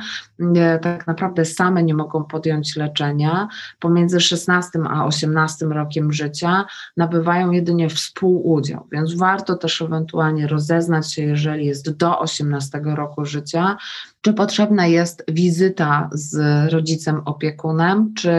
[0.82, 3.48] tak naprawdę same nie mogą podjąć leczenia.
[3.80, 6.66] Pomiędzy 16 a 18 rokiem życia
[6.98, 13.78] nabywają jedynie współudział, więc warto też ewentualnie rozeznać się, jeżeli jest do 18 roku życia,
[14.22, 18.32] czy potrzebna jest wizyta z rodzicem opiekunem, czy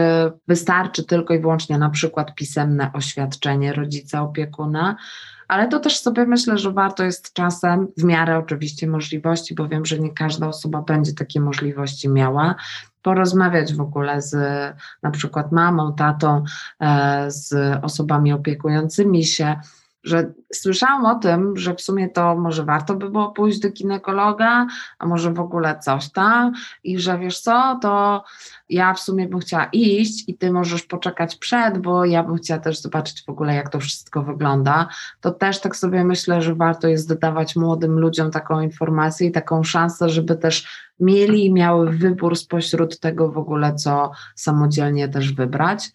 [0.55, 4.95] wystarczy tylko i wyłącznie na przykład pisemne oświadczenie rodzica opiekuna.
[5.47, 9.85] Ale to też sobie myślę, że warto jest czasem, w miarę oczywiście możliwości, bo wiem,
[9.85, 12.55] że nie każda osoba będzie takie możliwości miała,
[13.01, 14.35] porozmawiać w ogóle z
[15.03, 16.43] na przykład mamą, tatą,
[16.79, 17.53] e, z
[17.83, 19.55] osobami opiekującymi się,
[20.05, 24.67] że słyszałam o tym, że w sumie to może warto by było pójść do ginekologa,
[24.99, 26.53] a może w ogóle coś tam
[26.83, 28.23] i że wiesz co, to
[28.69, 32.59] ja w sumie bym chciała iść i ty możesz poczekać przed, bo ja bym chciała
[32.59, 34.87] też zobaczyć w ogóle jak to wszystko wygląda.
[35.21, 39.63] To też tak sobie myślę, że warto jest dodawać młodym ludziom taką informację i taką
[39.63, 45.91] szansę, żeby też mieli i miały wybór spośród tego w ogóle, co samodzielnie też wybrać.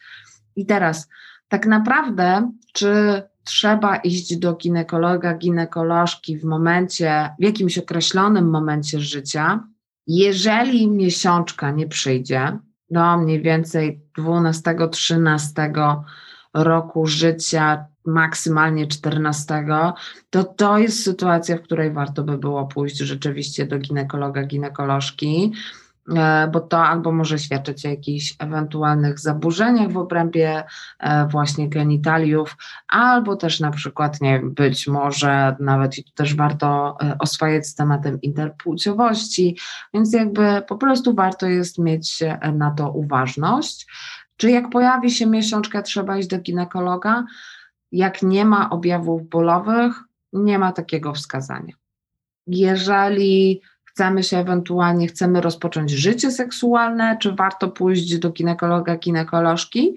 [0.56, 1.08] I teraz
[1.50, 9.64] tak naprawdę, czy trzeba iść do ginekologa, ginekolożki w momencie, w jakimś określonym momencie życia.
[10.06, 12.58] Jeżeli miesiączka nie przyjdzie
[12.90, 16.02] do mniej więcej 12-13
[16.54, 19.66] roku życia, maksymalnie 14,
[20.30, 25.52] to to jest sytuacja, w której warto by było pójść rzeczywiście do ginekologa, ginekolożki
[26.52, 30.64] bo to albo może świadczyć o jakichś ewentualnych zaburzeniach w obrębie
[30.98, 32.56] e, właśnie genitaliów,
[32.88, 37.74] albo też na przykład, nie być może nawet i tu też warto e, oswajać z
[37.74, 39.56] tematem interpłciowości,
[39.94, 42.22] więc jakby po prostu warto jest mieć
[42.54, 43.86] na to uważność.
[44.36, 47.24] Czy jak pojawi się miesiączka, trzeba iść do ginekologa?
[47.92, 49.94] Jak nie ma objawów bólowych,
[50.32, 51.74] nie ma takiego wskazania.
[52.46, 53.60] Jeżeli
[54.00, 59.96] chcemy się ewentualnie, chcemy rozpocząć życie seksualne, czy warto pójść do ginekologa, ginekolożki?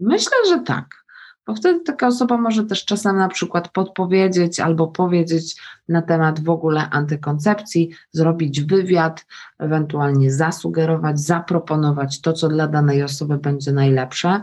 [0.00, 1.04] Myślę, że tak.
[1.46, 5.56] Bo wtedy taka osoba może też czasem na przykład podpowiedzieć albo powiedzieć
[5.88, 9.26] na temat w ogóle antykoncepcji, zrobić wywiad,
[9.58, 14.42] ewentualnie zasugerować, zaproponować to, co dla danej osoby będzie najlepsze.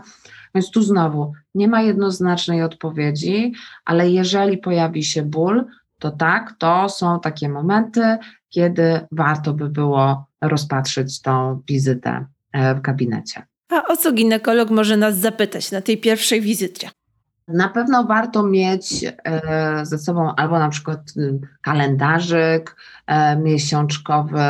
[0.54, 3.52] Więc tu znowu nie ma jednoznacznej odpowiedzi,
[3.84, 5.64] ale jeżeli pojawi się ból,
[5.98, 8.18] to tak, to są takie momenty,
[8.50, 13.42] kiedy warto by było rozpatrzyć tą wizytę e, w gabinecie.
[13.68, 16.90] A o co ginekolog może nas zapytać na tej pierwszej wizycie?
[17.48, 24.40] Na pewno warto mieć e, ze sobą albo na przykład y, kalendarzyk e, miesiączkowy,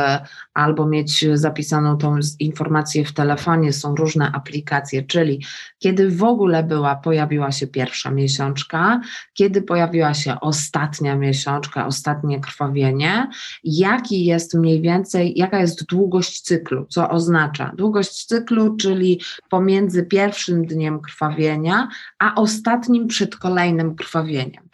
[0.53, 3.73] albo mieć zapisaną tą informację w telefonie.
[3.73, 5.45] Są różne aplikacje, czyli
[5.79, 9.01] kiedy w ogóle była, pojawiła się pierwsza miesiączka,
[9.33, 13.29] kiedy pojawiła się ostatnia miesiączka, ostatnie krwawienie,
[13.63, 20.65] jaki jest mniej więcej, jaka jest długość cyklu, co oznacza długość cyklu, czyli pomiędzy pierwszym
[20.65, 21.87] dniem krwawienia,
[22.19, 24.69] a ostatnim przed kolejnym krwawieniem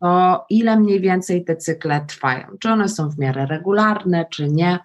[0.00, 4.78] to ile mniej więcej te cykle trwają, czy one są w miarę regularne, czy nie,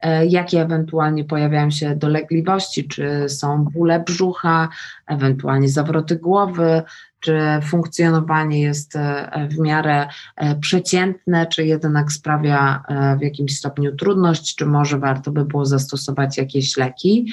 [0.00, 4.68] e, jakie ewentualnie pojawiają się dolegliwości, czy są bóle brzucha,
[5.06, 6.82] ewentualnie zawroty głowy,
[7.20, 12.82] czy funkcjonowanie jest e, w miarę e, przeciętne, czy jednak sprawia
[13.18, 17.32] w jakimś stopniu trudność, czy może warto by było zastosować jakieś leki.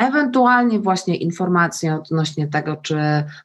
[0.00, 2.96] Ewentualnie właśnie informacje odnośnie tego, czy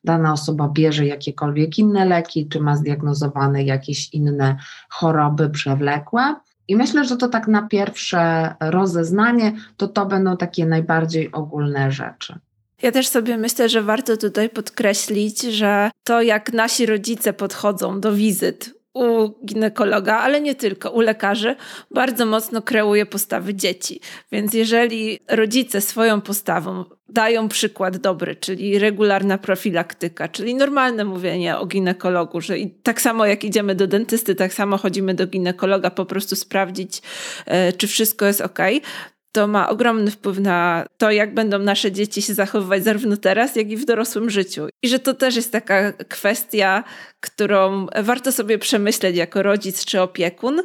[0.04, 4.58] dana osoba bierze jakiekolwiek inne leki, czy ma zdiagnozowane jakieś inne
[4.90, 6.36] choroby przewlekłe.
[6.68, 12.40] I myślę, że to tak na pierwsze rozeznanie, to to będą takie najbardziej ogólne rzeczy.
[12.82, 18.14] Ja też sobie myślę, że warto tutaj podkreślić, że to jak nasi rodzice podchodzą do
[18.14, 21.56] wizyt u ginekologa, ale nie tylko, u lekarzy,
[21.92, 24.00] bardzo mocno kreuje postawy dzieci.
[24.32, 31.66] Więc jeżeli rodzice swoją postawą dają przykład dobry, czyli regularna profilaktyka, czyli normalne mówienie o
[31.66, 36.36] ginekologu, że tak samo jak idziemy do dentysty, tak samo chodzimy do ginekologa, po prostu
[36.36, 37.02] sprawdzić,
[37.46, 38.60] e, czy wszystko jest ok,
[39.36, 43.72] to ma ogromny wpływ na to, jak będą nasze dzieci się zachowywać zarówno teraz, jak
[43.72, 44.68] i w dorosłym życiu.
[44.84, 46.84] I że to też jest taka kwestia,
[47.20, 50.62] którą warto sobie przemyśleć jako rodzic czy opiekun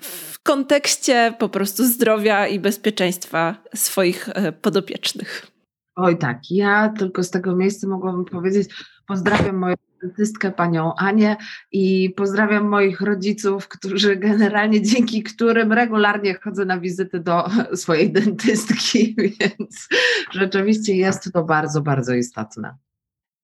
[0.00, 5.46] w kontekście po prostu zdrowia i bezpieczeństwa swoich e, podopiecznych.
[5.96, 8.70] Oj tak, ja tylko z tego miejsca mogłabym powiedzieć,
[9.06, 11.36] pozdrawiam moją dentystkę, panią Anię
[11.72, 17.44] i pozdrawiam moich rodziców, którzy generalnie dzięki którym regularnie chodzę na wizyty do
[17.82, 19.88] swojej dentystki, więc
[20.32, 22.76] rzeczywiście jest to bardzo, bardzo istotne.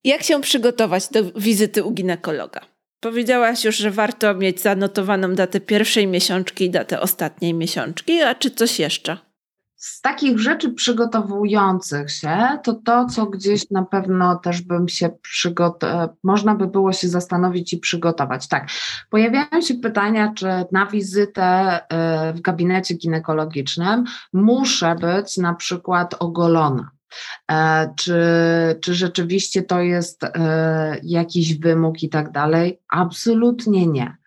[0.03, 2.61] Jak się przygotować do wizyty u ginekologa?
[2.99, 8.51] Powiedziałaś już, że warto mieć zanotowaną datę pierwszej miesiączki i datę ostatniej miesiączki, a czy
[8.51, 9.28] coś jeszcze?
[9.79, 16.09] Z takich rzeczy przygotowujących się, to to, co gdzieś na pewno też bym się przygotował,
[16.23, 18.47] można by było się zastanowić i przygotować.
[18.47, 18.67] Tak,
[19.09, 24.03] pojawiają się pytania, czy na wizytę e, w gabinecie ginekologicznym
[24.33, 26.91] muszę być na przykład ogolona.
[27.51, 28.21] E, czy,
[28.81, 32.79] czy rzeczywiście to jest e, jakiś wymóg i tak dalej?
[32.89, 34.17] Absolutnie nie.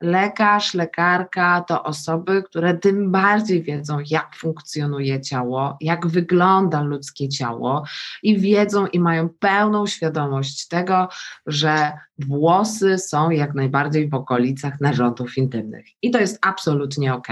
[0.00, 7.84] Lekarz, lekarka to osoby, które tym bardziej wiedzą, jak funkcjonuje ciało, jak wygląda ludzkie ciało
[8.22, 11.08] i wiedzą i mają pełną świadomość tego,
[11.46, 15.86] że włosy są jak najbardziej w okolicach narządów intymnych.
[16.02, 17.28] I to jest absolutnie ok.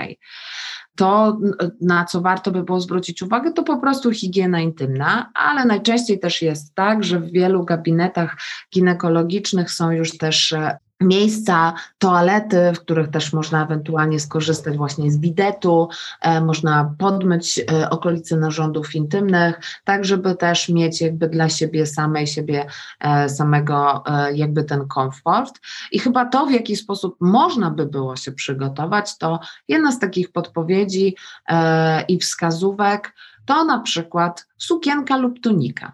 [0.97, 1.39] To,
[1.81, 6.43] na co warto by było zwrócić uwagę, to po prostu higiena intymna, ale najczęściej też
[6.43, 8.37] jest tak, że w wielu gabinetach
[8.75, 15.19] ginekologicznych są już też e, miejsca, toalety, w których też można ewentualnie skorzystać właśnie z
[15.19, 15.89] bidetu,
[16.21, 22.27] e, można podmyć e, okolice narządów intymnych, tak żeby też mieć jakby dla siebie samej,
[22.27, 22.67] siebie
[23.01, 25.61] e, samego e, jakby ten komfort.
[25.93, 30.33] I chyba to, w jaki sposób można by było się przygotować, to jedna z takich
[30.33, 31.17] podpowiedzi
[31.49, 33.13] e, i wskazówek
[33.45, 35.93] to na przykład sukienka lub tunika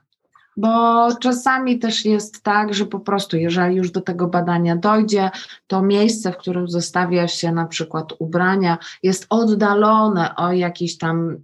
[0.61, 5.31] bo czasami też jest tak, że po prostu, jeżeli już do tego badania dojdzie,
[5.67, 11.37] to miejsce, w którym zostawia się na przykład ubrania, jest oddalone o jakiś tam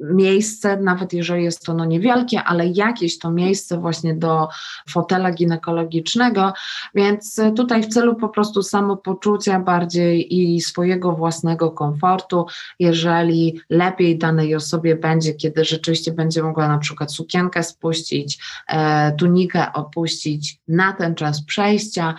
[0.00, 4.48] miejsce, nawet jeżeli jest ono niewielkie, ale jakieś to miejsce właśnie do
[4.88, 6.52] fotela ginekologicznego,
[6.94, 12.46] więc tutaj w celu po prostu samopoczucia bardziej i swojego własnego komfortu,
[12.78, 18.38] jeżeli lepiej danej osobie będzie, kiedy rzeczywiście będzie mogła na przykład sukienkę spuścić,
[18.68, 22.14] e, tunikę opuścić na ten czas przejścia,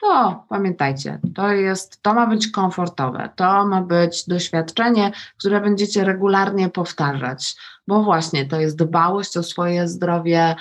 [0.00, 6.68] to pamiętajcie, to jest, to ma być komfortowe, to ma być doświadczenie, które będziecie regularnie
[6.68, 7.56] powtarzać,
[7.88, 10.56] bo właśnie to jest dbałość o swoje zdrowie,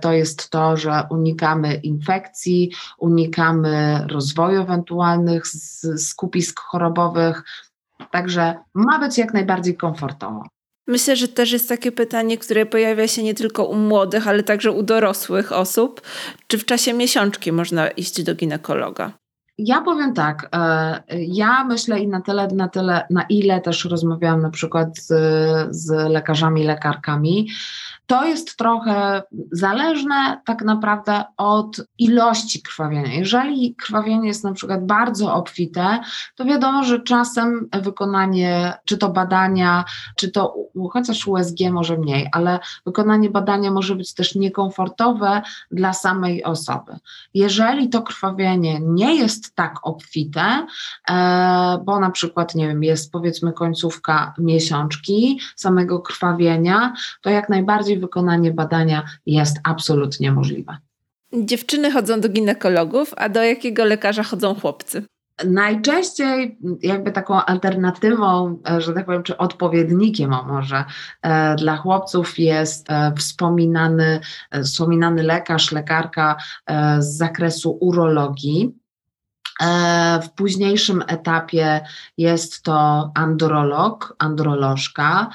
[0.00, 5.46] to jest to, że unikamy infekcji, unikamy rozwoju ewentualnych
[5.96, 7.42] skupisk chorobowych,
[8.10, 10.44] także ma być jak najbardziej komfortowo.
[10.86, 14.72] Myślę, że też jest takie pytanie, które pojawia się nie tylko u młodych, ale także
[14.72, 16.00] u dorosłych osób.
[16.46, 19.21] Czy w czasie miesiączki można iść do ginekologa?
[19.58, 24.42] Ja powiem tak, e, ja myślę i na tyle, na tyle, na ile też rozmawiałam
[24.42, 25.08] na przykład z,
[25.76, 27.48] z lekarzami, lekarkami,
[28.06, 29.22] to jest trochę
[29.52, 33.14] zależne tak naprawdę od ilości krwawienia.
[33.14, 35.98] Jeżeli krwawienie jest na przykład bardzo obfite,
[36.34, 39.84] to wiadomo, że czasem wykonanie czy to badania,
[40.16, 40.56] czy to
[40.92, 46.96] chociaż USG może mniej, ale wykonanie badania może być też niekomfortowe dla samej osoby.
[47.34, 50.66] Jeżeli to krwawienie nie jest tak obfite,
[51.08, 51.14] e,
[51.84, 58.52] bo na przykład, nie wiem, jest powiedzmy końcówka miesiączki samego krwawienia, to jak najbardziej wykonanie
[58.52, 60.76] badania jest absolutnie możliwe.
[61.32, 65.04] Dziewczyny chodzą do ginekologów, a do jakiego lekarza chodzą chłopcy?
[65.44, 70.84] Najczęściej jakby taką alternatywą, e, że tak powiem, czy odpowiednikiem a może
[71.22, 74.20] e, dla chłopców jest wspominany,
[74.64, 76.36] wspominany lekarz, lekarka
[76.98, 78.81] z zakresu urologii.
[79.60, 81.80] E, w późniejszym etapie
[82.18, 85.30] jest to androlog, androlożka,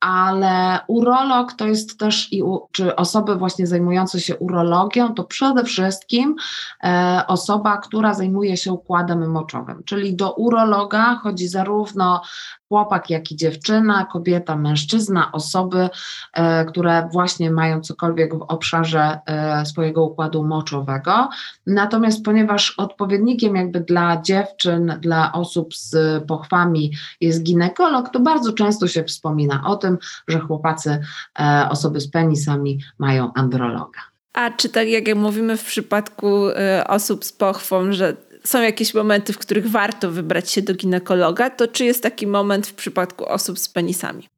[0.00, 2.42] ale urolog to jest też, i
[2.72, 6.36] czy osoby właśnie zajmujące się urologią, to przede wszystkim
[6.84, 12.22] e, osoba, która zajmuje się układem moczowym, czyli do urologa chodzi zarówno
[12.70, 15.88] chłopak, jak i dziewczyna, kobieta, mężczyzna, osoby,
[16.32, 21.28] e, które właśnie mają cokolwiek w obszarze e, swojego układu moczowego.
[21.66, 25.94] Natomiast ponieważ odpowiednikiem jakby dla dziewczyn, dla osób z
[26.24, 29.98] pochwami jest ginekolog, to bardzo często się wspomina o tym,
[30.28, 31.00] że chłopacy,
[31.40, 34.00] e, osoby z penisami mają androloga.
[34.32, 36.46] A czy tak jak mówimy w przypadku
[36.86, 41.68] osób z pochwą, że są jakieś momenty, w których warto wybrać się do ginekologa, to
[41.68, 44.28] czy jest taki moment w przypadku osób z penisami?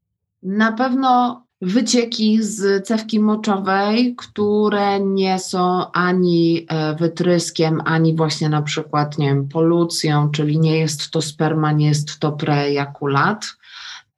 [0.43, 8.63] Na pewno wycieki z cewki moczowej, które nie są ani e, wytryskiem, ani właśnie na
[8.63, 13.47] przykład, nie wiem, polucją, czyli nie jest to sperma, nie jest to prejakulat.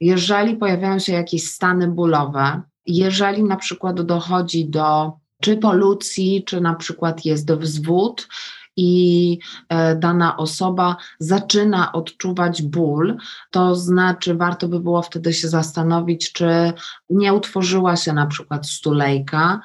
[0.01, 6.75] Jeżeli pojawiają się jakieś stany bólowe, jeżeli na przykład dochodzi do czy polucji, czy na
[6.75, 8.29] przykład jest wzwód,
[8.77, 9.39] i
[9.69, 13.17] e, dana osoba zaczyna odczuwać ból,
[13.51, 16.73] to znaczy warto by było wtedy się zastanowić, czy
[17.11, 19.61] nie utworzyła się na przykład stulejka,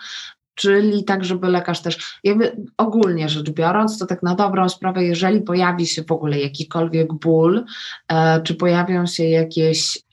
[0.56, 5.41] czyli tak, żeby lekarz też, jakby ogólnie rzecz biorąc, to tak na dobrą sprawę, jeżeli
[5.41, 7.65] pojawi się w ogóle jakikolwiek ból,
[8.07, 10.09] e, czy pojawią się jakieś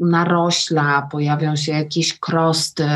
[0.00, 2.88] narośla, pojawią się jakieś krosty,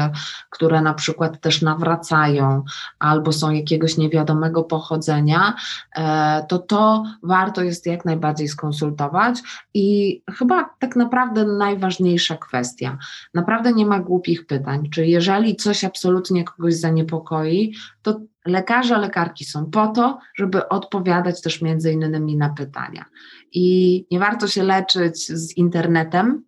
[0.50, 2.64] które na przykład też nawracają
[2.98, 5.54] albo są jakiegoś niewiadomego pochodzenia,
[5.96, 9.38] e, to to warto jest jak najbardziej skonsultować
[9.74, 12.98] i chyba tak naprawdę najważniejsza kwestia.
[13.34, 19.70] Naprawdę nie ma głupich pytań, czy jeżeli coś absolutnie kogoś zaniepokoi, to lekarze, lekarki są
[19.70, 23.04] po to, żeby odpowiadać też między innymi na pytania.
[23.52, 26.47] I nie warto się leczyć z internetem,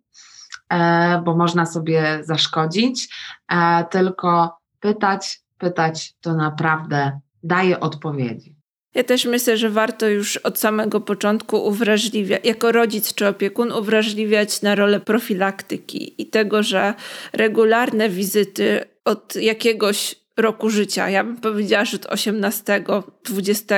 [1.25, 3.15] bo można sobie zaszkodzić,
[3.51, 8.55] e, tylko pytać, pytać to naprawdę daje odpowiedzi.
[8.95, 14.61] Ja też myślę, że warto już od samego początku uwrażliwiać, jako rodzic czy opiekun, uwrażliwiać
[14.61, 16.93] na rolę profilaktyki i tego, że
[17.33, 22.83] regularne wizyty od jakiegoś roku życia, ja bym powiedziała, że od 18,
[23.23, 23.75] 20,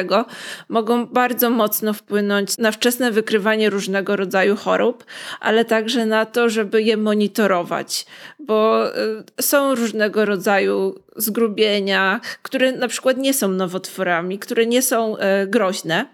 [0.70, 5.06] mogą bardzo mocno wpłynąć na wczesne wykrywanie różnego rodzaju chorób,
[5.40, 8.06] ale także na to, żeby je monitorować,
[8.40, 15.18] bo y, są różnego rodzaju zgrubienia, które na przykład nie są nowotworami, które nie są
[15.18, 16.06] e, groźne,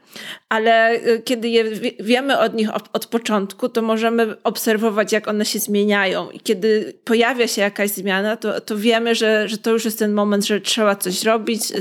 [0.50, 1.64] ale e, kiedy je
[2.00, 6.30] wiemy od nich od początku, to możemy obserwować, jak one się zmieniają.
[6.30, 10.14] I kiedy pojawia się jakaś zmiana, to, to wiemy, że, że to już jest ten
[10.14, 11.76] moment, że trzeba coś zrobić, e,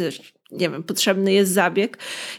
[0.51, 1.99] nie wiem, potrzebny jest zabieg.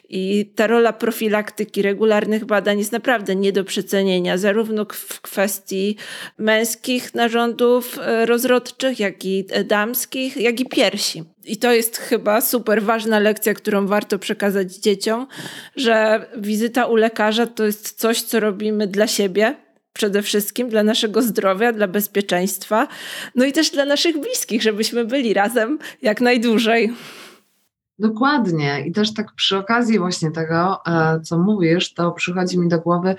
[0.10, 5.98] I ta rola profilaktyki regularnych badań jest naprawdę nie do przecenienia, zarówno w kwestii
[6.38, 11.24] męskich narządów e, rozrodczych, jak i e, damskich, jak i piersi.
[11.46, 15.28] I to jest chyba super ważna lekcja, którą warto przekazać dzieciom,
[15.76, 19.56] że wizyta u lekarza to jest coś, co robimy dla siebie,
[19.94, 22.88] przede wszystkim dla naszego zdrowia, dla bezpieczeństwa,
[23.36, 26.94] no i też dla naszych bliskich, żebyśmy byli razem jak najdłużej.
[28.00, 28.82] Dokładnie.
[28.86, 33.16] I też tak przy okazji właśnie tego, e, co mówisz, to przychodzi mi do głowy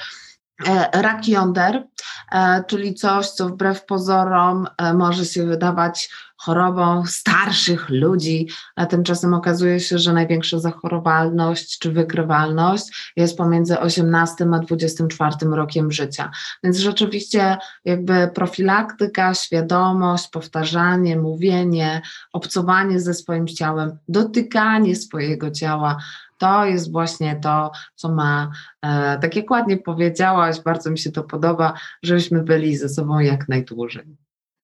[0.93, 1.87] rak jąder,
[2.33, 6.11] e, czyli coś, co wbrew pozorom może się wydawać
[6.41, 14.47] chorobą starszych ludzi, a tymczasem okazuje się, że największa zachorowalność czy wykrywalność jest pomiędzy 18
[14.55, 16.31] a 24 rokiem życia.
[16.65, 25.97] Więc rzeczywiście jakby profilaktyka, świadomość, powtarzanie, mówienie, obcowanie ze swoim ciałem, dotykanie swojego ciała,
[26.41, 28.51] to jest właśnie to, co ma,
[28.83, 33.49] e, tak jak ładnie powiedziałaś, bardzo mi się to podoba, żebyśmy byli ze sobą jak
[33.49, 34.17] najdłużej.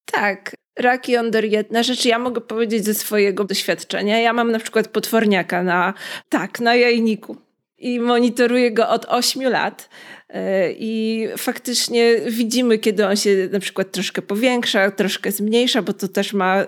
[0.05, 4.19] Tak, rak jąder jedna rzecz, ja mogę powiedzieć ze swojego doświadczenia.
[4.19, 5.93] Ja mam na przykład potworniaka na,
[6.29, 7.37] tak, na jajniku
[7.77, 9.89] i monitoruję go od 8 lat.
[10.29, 16.07] E, I faktycznie widzimy, kiedy on się na przykład troszkę powiększa, troszkę zmniejsza, bo to
[16.07, 16.65] też ma e,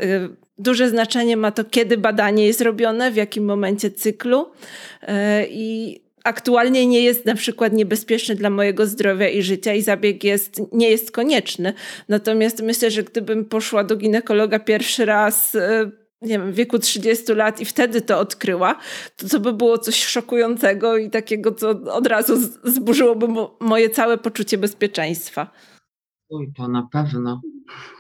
[0.60, 4.52] duże znaczenie, ma to, kiedy badanie jest robione, w jakim momencie cyklu.
[5.02, 10.24] E, I aktualnie nie jest na przykład niebezpieczny dla mojego zdrowia i życia i zabieg
[10.24, 11.74] jest, nie jest konieczny.
[12.10, 15.92] Natomiast myślę, że gdybym poszła do ginekologa pierwszy raz e,
[16.22, 18.76] nie wiem, w wieku 30 lat i wtedy to odkryła,
[19.16, 23.28] to to by było coś szokującego i takiego, co od razu zburzyłoby
[23.60, 25.52] moje całe poczucie bezpieczeństwa.
[26.30, 27.42] Oj, to na pewno.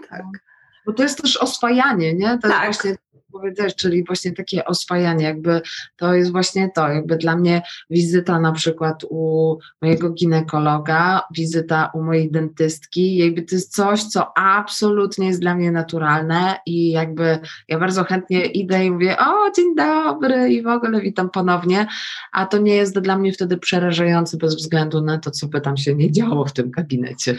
[0.09, 0.48] Tak.
[0.89, 2.37] Bo to jest też oswajanie, nie?
[2.37, 2.67] To tak.
[2.67, 2.95] jest właśnie
[3.31, 5.61] powiedziałeś, czyli właśnie takie oswajanie, jakby
[5.97, 12.03] to jest właśnie to, jakby dla mnie wizyta na przykład u mojego ginekologa, wizyta u
[12.03, 17.79] mojej dentystki, jakby to jest coś, co absolutnie jest dla mnie naturalne i jakby ja
[17.79, 21.87] bardzo chętnie idę i mówię, o dzień dobry i w ogóle witam ponownie,
[22.31, 25.77] a to nie jest dla mnie wtedy przerażające bez względu na to, co by tam
[25.77, 27.35] się nie działo w tym gabinecie.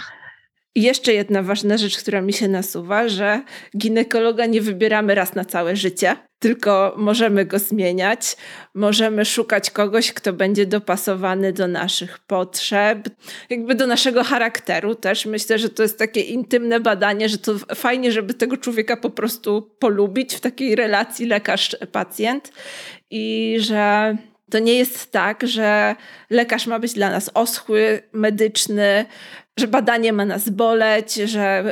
[0.75, 3.43] Jeszcze jedna ważna rzecz, która mi się nasuwa, że
[3.77, 8.37] ginekologa nie wybieramy raz na całe życie, tylko możemy go zmieniać,
[8.75, 13.09] możemy szukać kogoś, kto będzie dopasowany do naszych potrzeb,
[13.51, 15.27] jakby do naszego charakteru też.
[15.27, 19.71] Myślę, że to jest takie intymne badanie, że to fajnie, żeby tego człowieka po prostu
[19.79, 22.41] polubić w takiej relacji lekarz-pacjent
[23.11, 24.17] i że
[24.51, 25.97] to nie jest tak, że
[26.31, 29.05] lekarz ma być dla nas oschły, medyczny,
[29.57, 31.65] że badanie ma nas boleć, że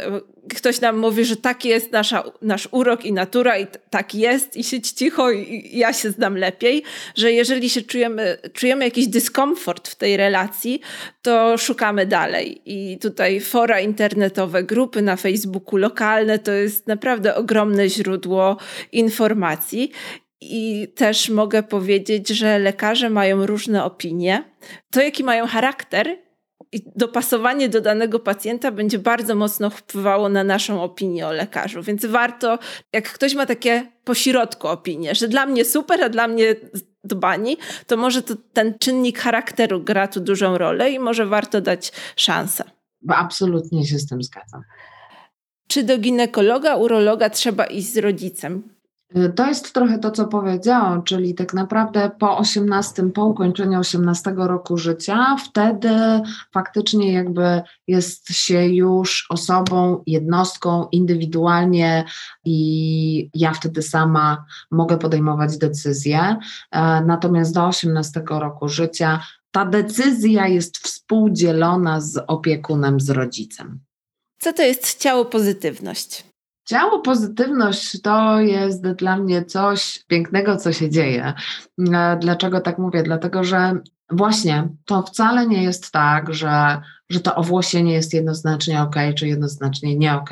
[0.57, 4.65] ktoś nam mówi, że tak jest nasza, nasz urok i natura i tak jest i
[4.65, 6.83] siedź cicho i ja się znam lepiej,
[7.17, 10.81] że jeżeli się czujemy, czujemy jakiś dyskomfort w tej relacji,
[11.23, 12.63] to szukamy dalej.
[12.65, 18.57] I tutaj fora internetowe, grupy na Facebooku lokalne to jest naprawdę ogromne źródło
[18.93, 19.93] informacji.
[20.41, 24.45] I też mogę powiedzieć, że lekarze mają różne opinie.
[24.91, 26.19] To, jaki mają charakter
[26.73, 31.83] i dopasowanie do danego pacjenta będzie bardzo mocno wpływało na naszą opinię o lekarzu.
[31.83, 32.59] Więc warto,
[32.93, 36.57] jak ktoś ma takie pośrodku opinie, że dla mnie super, a dla mnie
[37.05, 37.57] dbani,
[37.87, 42.65] to może to ten czynnik charakteru gra tu dużą rolę i może warto dać szansę.
[43.03, 44.63] Bo absolutnie się z tym zgadzam.
[45.69, 48.78] Czy do ginekologa, urologa trzeba iść z rodzicem?
[49.17, 54.35] Y, to jest trochę to, co powiedziałam, czyli tak naprawdę po 18, po ukończeniu 18
[54.37, 55.91] roku życia, wtedy
[56.53, 62.05] faktycznie jakby jest się już osobą, jednostką indywidualnie
[62.45, 66.37] i ja wtedy sama mogę podejmować decyzje.
[66.71, 73.81] E, natomiast do 18 roku życia ta decyzja jest współdzielona z opiekunem, z rodzicem.
[74.39, 76.28] Co to jest ciało pozytywność?
[76.69, 81.35] Ciało pozytywność to jest dla mnie coś pięknego, co się dzieje.
[81.95, 83.03] E, dlaczego tak mówię?
[83.03, 83.73] Dlatego, że
[84.11, 86.81] właśnie to wcale nie jest tak, że,
[87.11, 90.31] że to owłosienie jest jednoznacznie ok, czy jednoznacznie nie ok.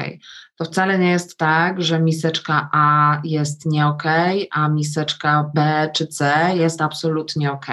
[0.56, 4.04] To wcale nie jest tak, że miseczka A jest nie ok,
[4.50, 7.66] a miseczka B czy C jest absolutnie ok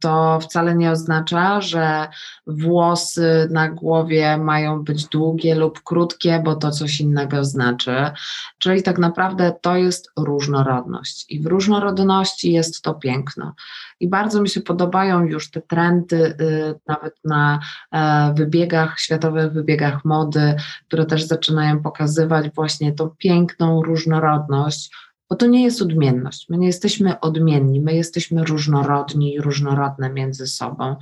[0.00, 2.08] to wcale nie oznacza, że
[2.46, 8.10] włosy na głowie mają być długie lub krótkie, bo to coś innego znaczy.
[8.58, 13.54] Czyli tak naprawdę to jest różnorodność i w różnorodności jest to piękno.
[14.00, 17.60] I bardzo mi się podobają już te trendy, y, nawet na
[17.92, 20.54] e, wybiegach, światowych wybiegach mody,
[20.86, 24.90] które też zaczynają pokazywać właśnie tą piękną różnorodność
[25.30, 26.48] bo to nie jest odmienność.
[26.48, 30.96] My nie jesteśmy odmienni, my jesteśmy różnorodni i różnorodne między sobą.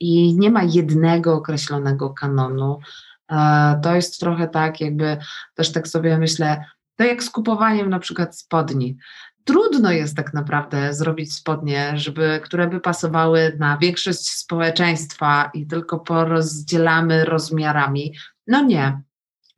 [0.00, 2.80] I nie ma jednego określonego kanonu.
[3.32, 5.16] E, to jest trochę tak, jakby
[5.54, 6.64] też tak sobie myślę,
[6.96, 8.96] to jak z kupowaniem na przykład spodni.
[9.44, 15.98] Trudno jest tak naprawdę zrobić spodnie, żeby, które by pasowały na większość społeczeństwa i tylko
[15.98, 18.14] porozdzielamy rozmiarami.
[18.46, 19.02] No nie,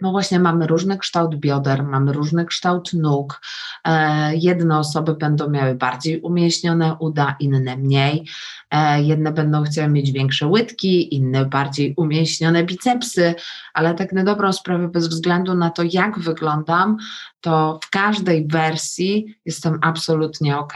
[0.03, 3.41] no właśnie mamy różny kształt bioder, mamy różny kształt nóg.
[3.85, 8.29] E, jedne osoby będą miały bardziej umieśnione uda, inne mniej.
[8.71, 13.35] E, jedne będą chciały mieć większe łydki, inne bardziej umieśnione bicepsy,
[13.75, 16.97] ale tak na dobrą sprawę, bez względu na to, jak wyglądam,
[17.41, 20.73] to w każdej wersji jestem absolutnie ok.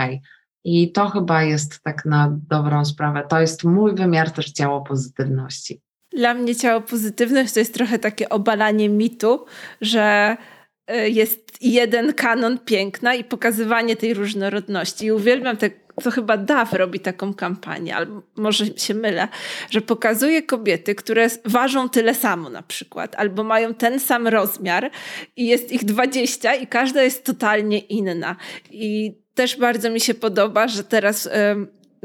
[0.64, 3.26] I to chyba jest tak na dobrą sprawę.
[3.28, 5.85] To jest mój wymiar też ciało pozytywności.
[6.16, 9.44] Dla mnie ciało pozytywność to jest trochę takie obalanie mitu,
[9.80, 10.36] że
[10.86, 15.06] e, jest jeden kanon piękna i pokazywanie tej różnorodności.
[15.06, 15.70] I uwielbiam te,
[16.02, 19.28] to chyba DAW robi taką kampanię, albo może się mylę,
[19.70, 24.90] że pokazuje kobiety, które ważą tyle samo na przykład, albo mają ten sam rozmiar
[25.36, 28.36] i jest ich 20 i każda jest totalnie inna.
[28.70, 31.28] I też bardzo mi się podoba, że teraz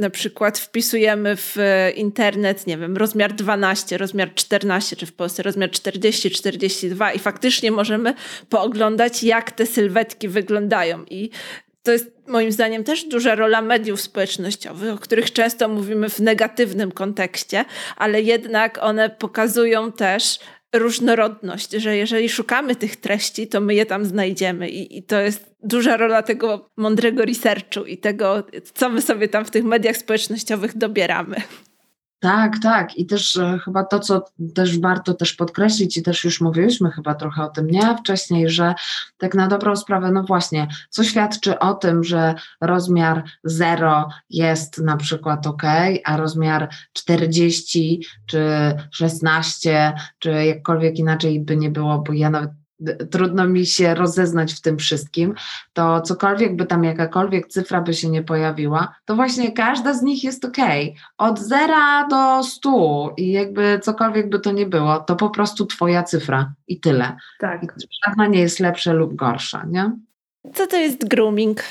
[0.01, 1.57] na przykład wpisujemy w
[1.95, 7.71] internet, nie wiem, rozmiar 12, rozmiar 14, czy w Polsce rozmiar 40, 42 i faktycznie
[7.71, 8.13] możemy
[8.49, 11.05] pooglądać, jak te sylwetki wyglądają.
[11.09, 11.29] I
[11.83, 16.91] to jest moim zdaniem też duża rola mediów społecznościowych, o których często mówimy w negatywnym
[16.91, 17.65] kontekście,
[17.95, 20.39] ale jednak one pokazują też
[20.75, 25.55] różnorodność, że jeżeli szukamy tych treści, to my je tam znajdziemy i, i, to jest
[25.63, 28.43] duża rola tego mądrego researchu i tego,
[28.73, 31.35] co my sobie tam w tych mediach społecznościowych dobieramy.
[32.21, 32.97] Tak, tak.
[32.97, 34.25] I też e, chyba to, co
[34.55, 38.73] też warto też podkreślić, i też już mówiliśmy chyba trochę o tym, nie wcześniej, że
[39.17, 44.97] tak na dobrą sprawę, no właśnie, co świadczy o tym, że rozmiar 0 jest na
[44.97, 45.63] przykład ok,
[46.05, 48.47] a rozmiar 40 czy
[48.91, 52.60] 16, czy jakkolwiek inaczej by nie było, bo ja nawet
[53.11, 55.33] trudno mi się rozeznać w tym wszystkim,
[55.73, 60.23] to cokolwiek by tam jakakolwiek cyfra by się nie pojawiła, to właśnie każda z nich
[60.23, 60.57] jest ok.
[61.17, 66.03] Od zera do stu i jakby cokolwiek by to nie było, to po prostu twoja
[66.03, 67.17] cyfra i tyle.
[67.39, 67.63] Tak.
[67.63, 67.67] I
[68.05, 69.91] żadna nie jest lepsza lub gorsza, nie?
[70.53, 71.63] Co to jest grooming?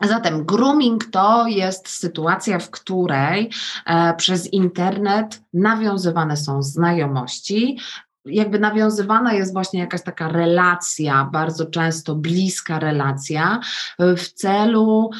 [0.00, 3.50] Zatem grooming to jest sytuacja, w której
[3.86, 7.78] e, przez internet nawiązywane są znajomości,
[8.24, 13.60] jakby nawiązywana jest właśnie jakaś taka relacja, bardzo często bliska relacja,
[13.98, 15.10] w celu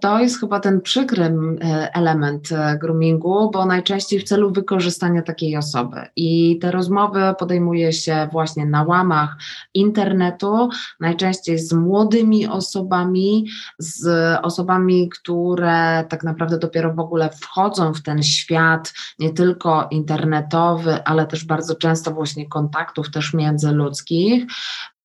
[0.00, 5.56] to jest chyba ten przykry e, element e, groomingu, bo najczęściej w celu wykorzystania takiej
[5.56, 5.96] osoby.
[6.16, 9.36] I te rozmowy podejmuje się właśnie na łamach
[9.74, 10.68] internetu,
[11.00, 13.48] najczęściej z młodymi osobami,
[13.78, 14.06] z
[14.42, 21.26] osobami, które tak naprawdę dopiero w ogóle wchodzą w ten świat, nie tylko internetowy, ale
[21.26, 24.44] też bardzo często właśnie kontaktów też międzyludzkich.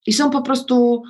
[0.05, 1.03] I są po prostu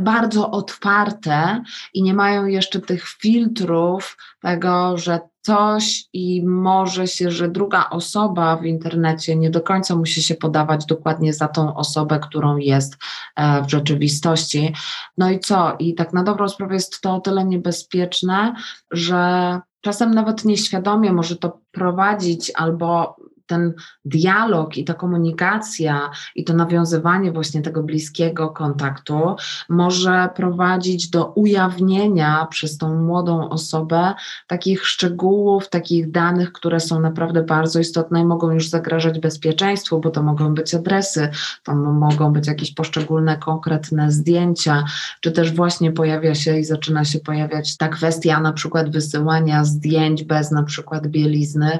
[0.00, 1.62] bardzo otwarte
[1.94, 8.56] i nie mają jeszcze tych filtrów tego, że coś i może się, że druga osoba
[8.56, 12.96] w internecie nie do końca musi się podawać dokładnie za tą osobę, którą jest
[13.36, 14.74] e, w rzeczywistości.
[15.18, 15.76] No i co?
[15.78, 18.54] I tak na dobrą sprawę jest to o tyle niebezpieczne,
[18.90, 23.16] że czasem nawet nieświadomie może to prowadzić albo
[23.50, 23.74] ten
[24.04, 29.36] dialog i ta komunikacja i to nawiązywanie właśnie tego bliskiego kontaktu
[29.68, 34.14] może prowadzić do ujawnienia przez tą młodą osobę
[34.46, 40.10] takich szczegółów, takich danych, które są naprawdę bardzo istotne i mogą już zagrażać bezpieczeństwu, bo
[40.10, 41.28] to mogą być adresy,
[41.62, 44.84] to mogą być jakieś poszczególne konkretne zdjęcia,
[45.20, 50.24] czy też właśnie pojawia się i zaczyna się pojawiać ta kwestia na przykład wysyłania zdjęć
[50.24, 51.78] bez na przykład bielizny,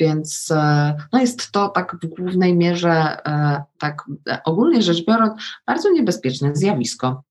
[0.00, 4.02] więc e, no jest to tak w głównej mierze, e, tak
[4.44, 7.22] ogólnie rzecz biorąc, bardzo niebezpieczne zjawisko.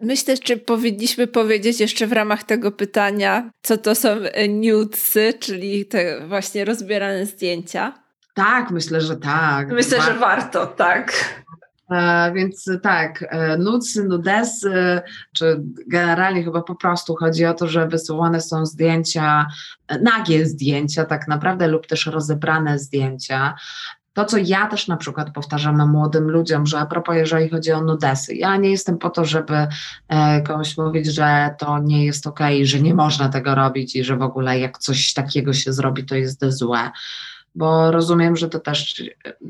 [0.00, 4.08] Myślę, czy powinniśmy powiedzieć jeszcze w ramach tego pytania, co to są
[4.48, 8.04] nudesy, czyli te właśnie rozbierane zdjęcia.
[8.34, 9.72] Tak, myślę, że tak.
[9.72, 10.12] Myślę, warto.
[10.12, 11.12] że warto, tak.
[11.90, 15.00] E, więc tak, e, nudsy, nudesy,
[15.32, 19.46] czy generalnie chyba po prostu chodzi o to, że wysyłane są zdjęcia,
[19.88, 23.54] e, nagie zdjęcia tak naprawdę lub też rozebrane zdjęcia.
[24.12, 27.80] To, co ja też na przykład powtarzam młodym ludziom, że a propos, jeżeli chodzi o
[27.80, 29.66] nudesy, ja nie jestem po to, żeby
[30.46, 34.22] komuś mówić, że to nie jest ok, że nie można tego robić i że w
[34.22, 36.90] ogóle jak coś takiego się zrobi, to jest złe
[37.54, 39.02] bo rozumiem, że to też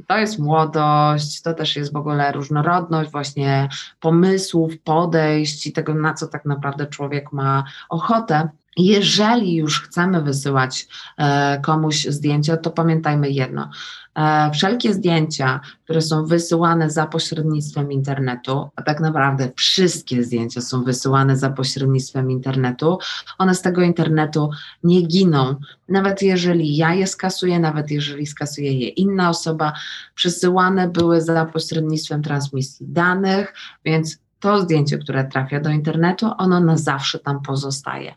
[0.07, 3.69] to jest młodość, to też jest w ogóle różnorodność właśnie
[4.01, 8.49] pomysłów, podejść i tego, na co tak naprawdę człowiek ma ochotę.
[8.77, 10.87] Jeżeli już chcemy wysyłać
[11.19, 13.71] e, komuś zdjęcia, to pamiętajmy jedno.
[14.15, 20.85] E, wszelkie zdjęcia, które są wysyłane za pośrednictwem internetu, a tak naprawdę wszystkie zdjęcia są
[20.85, 22.99] wysyłane za pośrednictwem internetu,
[23.39, 24.51] one z tego internetu
[24.85, 25.55] nie giną.
[25.89, 29.73] Nawet jeżeli ja je skasuję, nawet jeżeli skasuje je inna osoba,
[30.15, 36.77] przesyłane były za pośrednictwem transmisji danych, więc to zdjęcie, które trafia do internetu, ono na
[36.77, 38.15] zawsze tam pozostaje.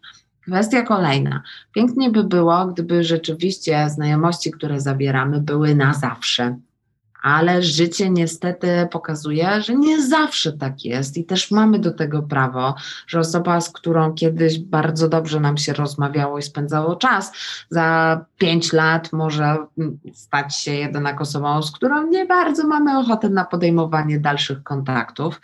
[0.47, 1.41] Kwestia kolejna.
[1.73, 6.57] Pięknie by było, gdyby rzeczywiście znajomości, które zabieramy, były na zawsze.
[7.23, 12.75] Ale życie niestety pokazuje, że nie zawsze tak jest i też mamy do tego prawo,
[13.07, 17.31] że osoba, z którą kiedyś bardzo dobrze nam się rozmawiało i spędzało czas,
[17.69, 19.57] za pięć lat może
[20.13, 25.41] stać się jednak osobą, z którą nie bardzo mamy ochotę na podejmowanie dalszych kontaktów.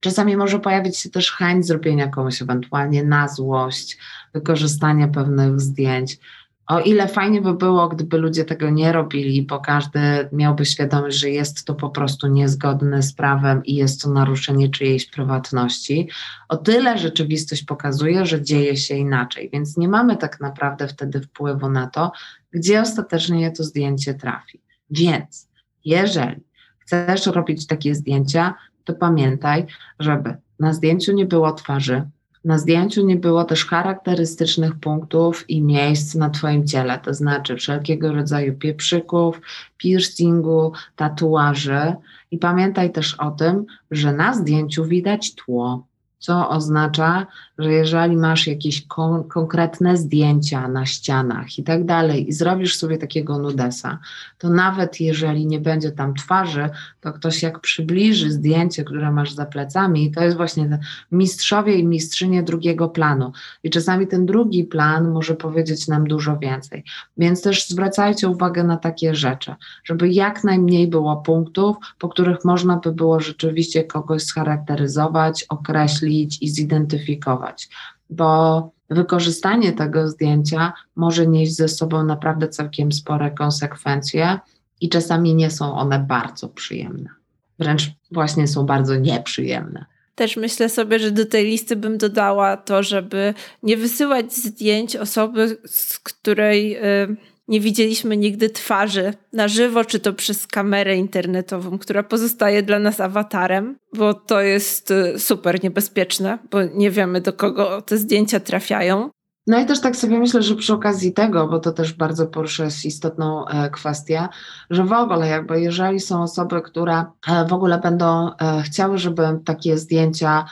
[0.00, 3.98] Czasami może pojawić się też chęć zrobienia komuś ewentualnie na złość,
[4.34, 6.18] wykorzystania pewnych zdjęć.
[6.66, 10.00] O ile fajnie by było, gdyby ludzie tego nie robili, bo każdy
[10.32, 15.06] miałby świadomość, że jest to po prostu niezgodne z prawem i jest to naruszenie czyjejś
[15.06, 16.08] prywatności,
[16.48, 21.70] o tyle rzeczywistość pokazuje, że dzieje się inaczej, więc nie mamy tak naprawdę wtedy wpływu
[21.70, 22.12] na to,
[22.52, 24.60] gdzie ostatecznie to zdjęcie trafi.
[24.90, 25.48] Więc
[25.84, 26.42] jeżeli
[26.78, 28.54] chcesz robić takie zdjęcia,
[28.84, 29.66] to pamiętaj,
[29.98, 32.02] żeby na zdjęciu nie było twarzy,
[32.44, 38.12] na zdjęciu nie było też charakterystycznych punktów i miejsc na Twoim ciele, to znaczy wszelkiego
[38.12, 39.40] rodzaju pieprzyków,
[39.76, 41.94] piercingu, tatuaży.
[42.30, 45.86] I pamiętaj też o tym, że na zdjęciu widać tło.
[46.20, 47.26] Co oznacza,
[47.58, 52.98] że jeżeli masz jakieś kon konkretne zdjęcia na ścianach i tak dalej, i zrobisz sobie
[52.98, 53.98] takiego nudesa,
[54.38, 56.70] to nawet jeżeli nie będzie tam twarzy,
[57.00, 60.78] to ktoś jak przybliży zdjęcie, które masz za plecami, to jest właśnie
[61.12, 63.32] mistrzowie i mistrzynie drugiego planu.
[63.62, 66.84] I czasami ten drugi plan może powiedzieć nam dużo więcej.
[67.16, 72.76] Więc też zwracajcie uwagę na takie rzeczy, żeby jak najmniej było punktów, po których można
[72.76, 77.68] by było rzeczywiście kogoś scharakteryzować, określić i zidentyfikować,
[78.10, 84.38] bo wykorzystanie tego zdjęcia może nieść ze sobą naprawdę całkiem spore konsekwencje
[84.80, 87.10] i czasami nie są one bardzo przyjemne.
[87.58, 89.84] Wręcz właśnie są bardzo nieprzyjemne.
[90.14, 95.58] Też myślę sobie, że do tej listy bym dodała to, żeby nie wysyłać zdjęć osoby,
[95.66, 96.70] z której.
[96.70, 102.78] Yy nie widzieliśmy nigdy twarzy na żywo, czy to przez kamerę internetową, która pozostaje dla
[102.78, 108.40] nas awatarem, bo to jest y, super niebezpieczne, bo nie wiemy do kogo te zdjęcia
[108.40, 109.10] trafiają.
[109.46, 112.64] No i też tak sobie myślę, że przy okazji tego, bo to też bardzo porusza
[112.84, 114.28] istotną e, kwestię,
[114.70, 119.22] że w ogóle jakby jeżeli są osoby, które e, w ogóle będą e, chciały, żeby
[119.44, 120.44] takie zdjęcia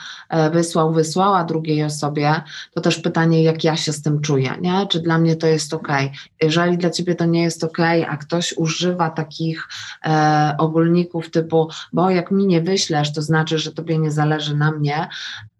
[0.51, 2.41] wysłał, wysłała drugiej osobie,
[2.73, 4.87] to też pytanie, jak ja się z tym czuję, nie?
[4.87, 5.87] Czy dla mnie to jest ok?
[6.41, 7.77] Jeżeli dla ciebie to nie jest ok,
[8.09, 9.67] a ktoś używa takich
[10.57, 15.07] ogólników typu, bo jak mi nie wyślesz, to znaczy, że tobie nie zależy na mnie,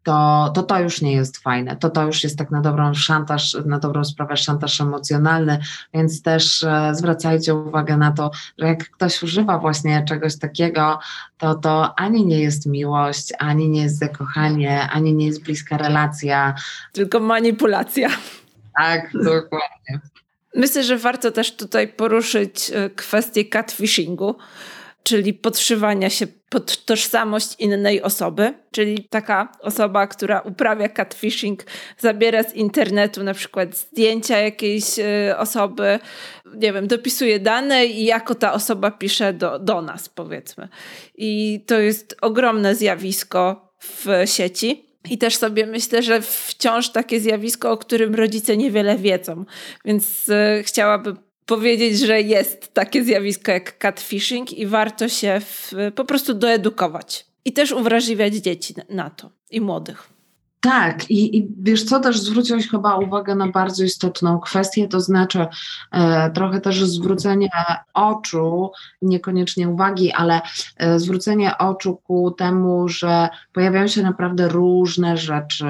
[0.10, 1.76] to, to to już nie jest fajne.
[1.76, 5.60] To to już jest tak na dobrą szantaż, na dobrą sprawę szantaż emocjonalny,
[5.94, 11.00] więc też e, zwracajcie uwagę na to, że jak ktoś używa właśnie czegoś takiego,
[11.38, 16.56] to to ani nie jest miłość, ani nie jest zakochanie, ani nie jest bliska relacja.
[16.94, 18.10] Tylko manipulacja.
[18.78, 20.00] Tak, dokładnie.
[20.56, 24.36] Myślę, że warto też tutaj poruszyć e, kwestię catfishingu
[25.10, 31.66] czyli podszywania się pod tożsamość innej osoby, czyli taka osoba, która uprawia catfishing,
[31.98, 36.00] zabiera z internetu na przykład zdjęcia jakiejś y, osoby,
[36.56, 40.68] nie wiem, dopisuje dane i jako ta osoba pisze do, do nas, powiedzmy.
[41.18, 44.86] I to jest ogromne zjawisko w sieci.
[45.10, 49.46] I też sobie myślę, że wciąż takie zjawisko, o którym rodzice niewiele wiedzą.
[49.86, 56.06] Więc y, chciałabym powiedzieć, że jest takie zjawisko jak catfishing i warto się w, po
[56.06, 57.26] prostu doedukować.
[57.46, 60.10] I też uwrażliwiać dzieci na to i młodych.
[60.62, 65.48] Tak, i, i wiesz co, też zwróciłeś chyba uwagę na bardzo istotną kwestię, to znaczy
[65.92, 67.50] e, trochę też zwrócenie
[67.94, 68.72] oczu,
[69.02, 70.42] niekoniecznie uwagi, ale
[70.78, 75.66] e, zwrócenie oczu ku temu, że pojawiają się naprawdę różne rzeczy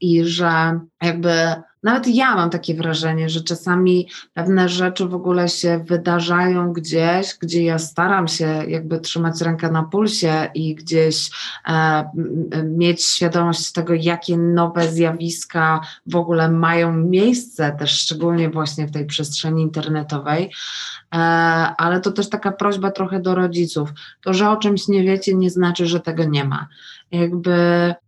[0.00, 1.32] i że jakby
[1.82, 7.64] nawet ja mam takie wrażenie, że czasami pewne rzeczy w ogóle się wydarzają gdzieś, gdzie
[7.64, 11.30] ja staram się jakby trzymać rękę na pulsie i gdzieś
[11.68, 12.04] e,
[12.64, 19.06] mieć świadomość tego, jakie nowe zjawiska w ogóle mają miejsce, też szczególnie właśnie w tej
[19.06, 20.50] przestrzeni internetowej.
[21.14, 21.18] E,
[21.78, 23.92] ale to też taka prośba trochę do rodziców.
[24.20, 26.68] To, że o czymś nie wiecie, nie znaczy, że tego nie ma
[27.12, 27.54] jakby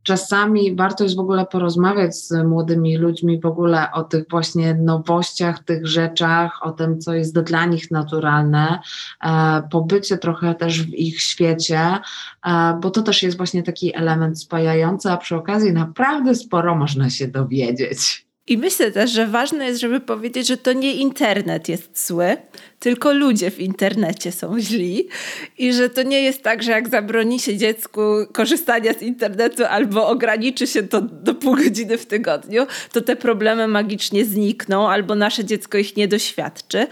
[0.03, 5.65] czasami warto jest w ogóle porozmawiać z młodymi ludźmi w ogóle o tych właśnie nowościach,
[5.65, 8.79] tych rzeczach, o tym, co jest dla nich naturalne,
[9.25, 11.99] e, pobycie trochę też w ich świecie,
[12.47, 17.11] e, bo to też jest właśnie taki element spajający, a przy okazji naprawdę sporo można
[17.11, 18.25] się dowiedzieć.
[18.47, 22.37] I myślę też, że ważne jest, żeby powiedzieć, że to nie internet jest zły,
[22.85, 25.09] tylko ludzie w internecie są źli
[25.59, 28.03] i że to nie jest tak, że jak zabroni się dziecku
[28.33, 33.69] korzystania z internetu albo ograniczy się to do pół godziny w tygodniu, to te problemy
[33.69, 36.87] magicznie znikną albo nasze dziecko ich nie doświadczy.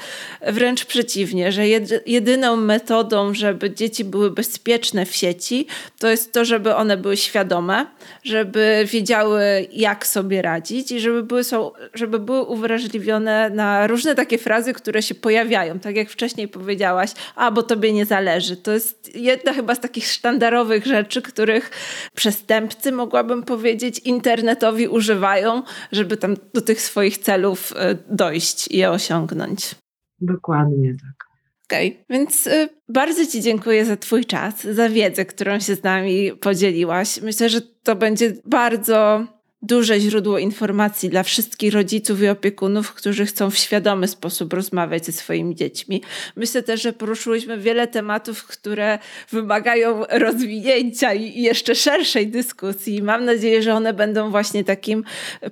[0.47, 1.62] Wręcz przeciwnie, że
[2.06, 5.66] jedyną metodą, żeby dzieci były bezpieczne w sieci,
[5.98, 7.86] to jest to, żeby one były świadome,
[8.24, 14.39] żeby wiedziały, jak sobie radzić i żeby były, są, żeby były uwrażliwione na różne takie
[14.39, 18.56] frazy, które się pojawiają tak jak wcześniej powiedziałaś, a bo tobie nie zależy.
[18.56, 21.70] To jest jedna chyba z takich sztandarowych rzeczy, których
[22.14, 28.90] przestępcy, mogłabym powiedzieć, internetowi używają, żeby tam do tych swoich celów e, dojść i je
[28.90, 29.74] osiągnąć.
[30.20, 31.32] Dokładnie tak.
[31.66, 35.82] Okej, okay, więc y, bardzo Ci dziękuję za Twój czas, za wiedzę, którą się z
[35.82, 37.20] nami podzieliłaś.
[37.22, 39.26] Myślę, że to będzie bardzo
[39.62, 45.12] duże źródło informacji dla wszystkich rodziców i opiekunów, którzy chcą w świadomy sposób rozmawiać ze
[45.12, 46.02] swoimi dziećmi.
[46.36, 48.98] Myślę też, że poruszyłyśmy wiele tematów, które
[49.30, 53.02] wymagają rozwinięcia i jeszcze szerszej dyskusji.
[53.02, 55.05] Mam nadzieję, że one będą właśnie takim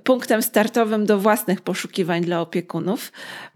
[0.05, 3.12] punktem startowym do własnych poszukiwań dla opiekunów.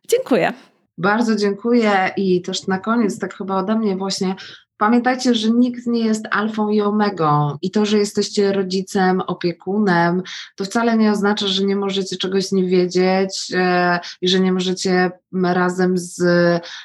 [0.08, 0.52] Dziękuję.
[0.98, 4.34] Bardzo dziękuję i też na koniec, tak chyba ode mnie właśnie
[4.76, 10.22] Pamiętajcie, że nikt nie jest alfą i omegą i to, że jesteście rodzicem, opiekunem,
[10.56, 15.10] to wcale nie oznacza, że nie możecie czegoś nie wiedzieć e, i że nie możecie
[15.42, 16.22] razem z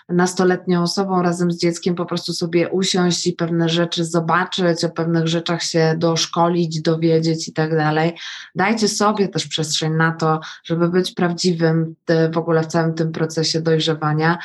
[0.09, 5.27] nastoletnią osobą, razem z dzieckiem po prostu sobie usiąść i pewne rzeczy zobaczyć, o pewnych
[5.27, 8.13] rzeczach się doszkolić, dowiedzieć i tak dalej.
[8.55, 11.95] Dajcie sobie też przestrzeń na to, żeby być prawdziwym
[12.33, 14.37] w ogóle w całym tym procesie dojrzewania,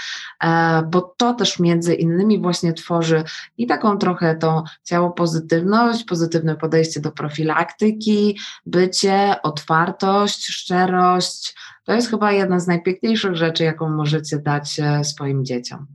[0.45, 3.25] e, bo to też między innymi właśnie tworzy
[3.59, 11.55] i taką trochę tą ciało pozytywność, pozytywne podejście do profilaktyki, bycie, otwartość, szczerość.
[11.85, 15.87] To jest chyba jedna z najpiękniejszych rzeczy, jaką możecie dać e, swoim dzieciom.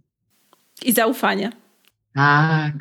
[0.86, 1.52] I zaufanie.
[2.16, 2.74] Tak.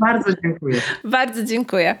[0.00, 0.80] Bardzo dziękuję.
[1.04, 1.98] Bardzo dziękuję.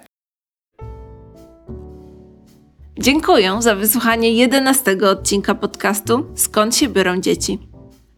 [2.98, 7.58] Dziękuję za wysłuchanie 11 odcinka podcastu Skąd się biorą dzieci.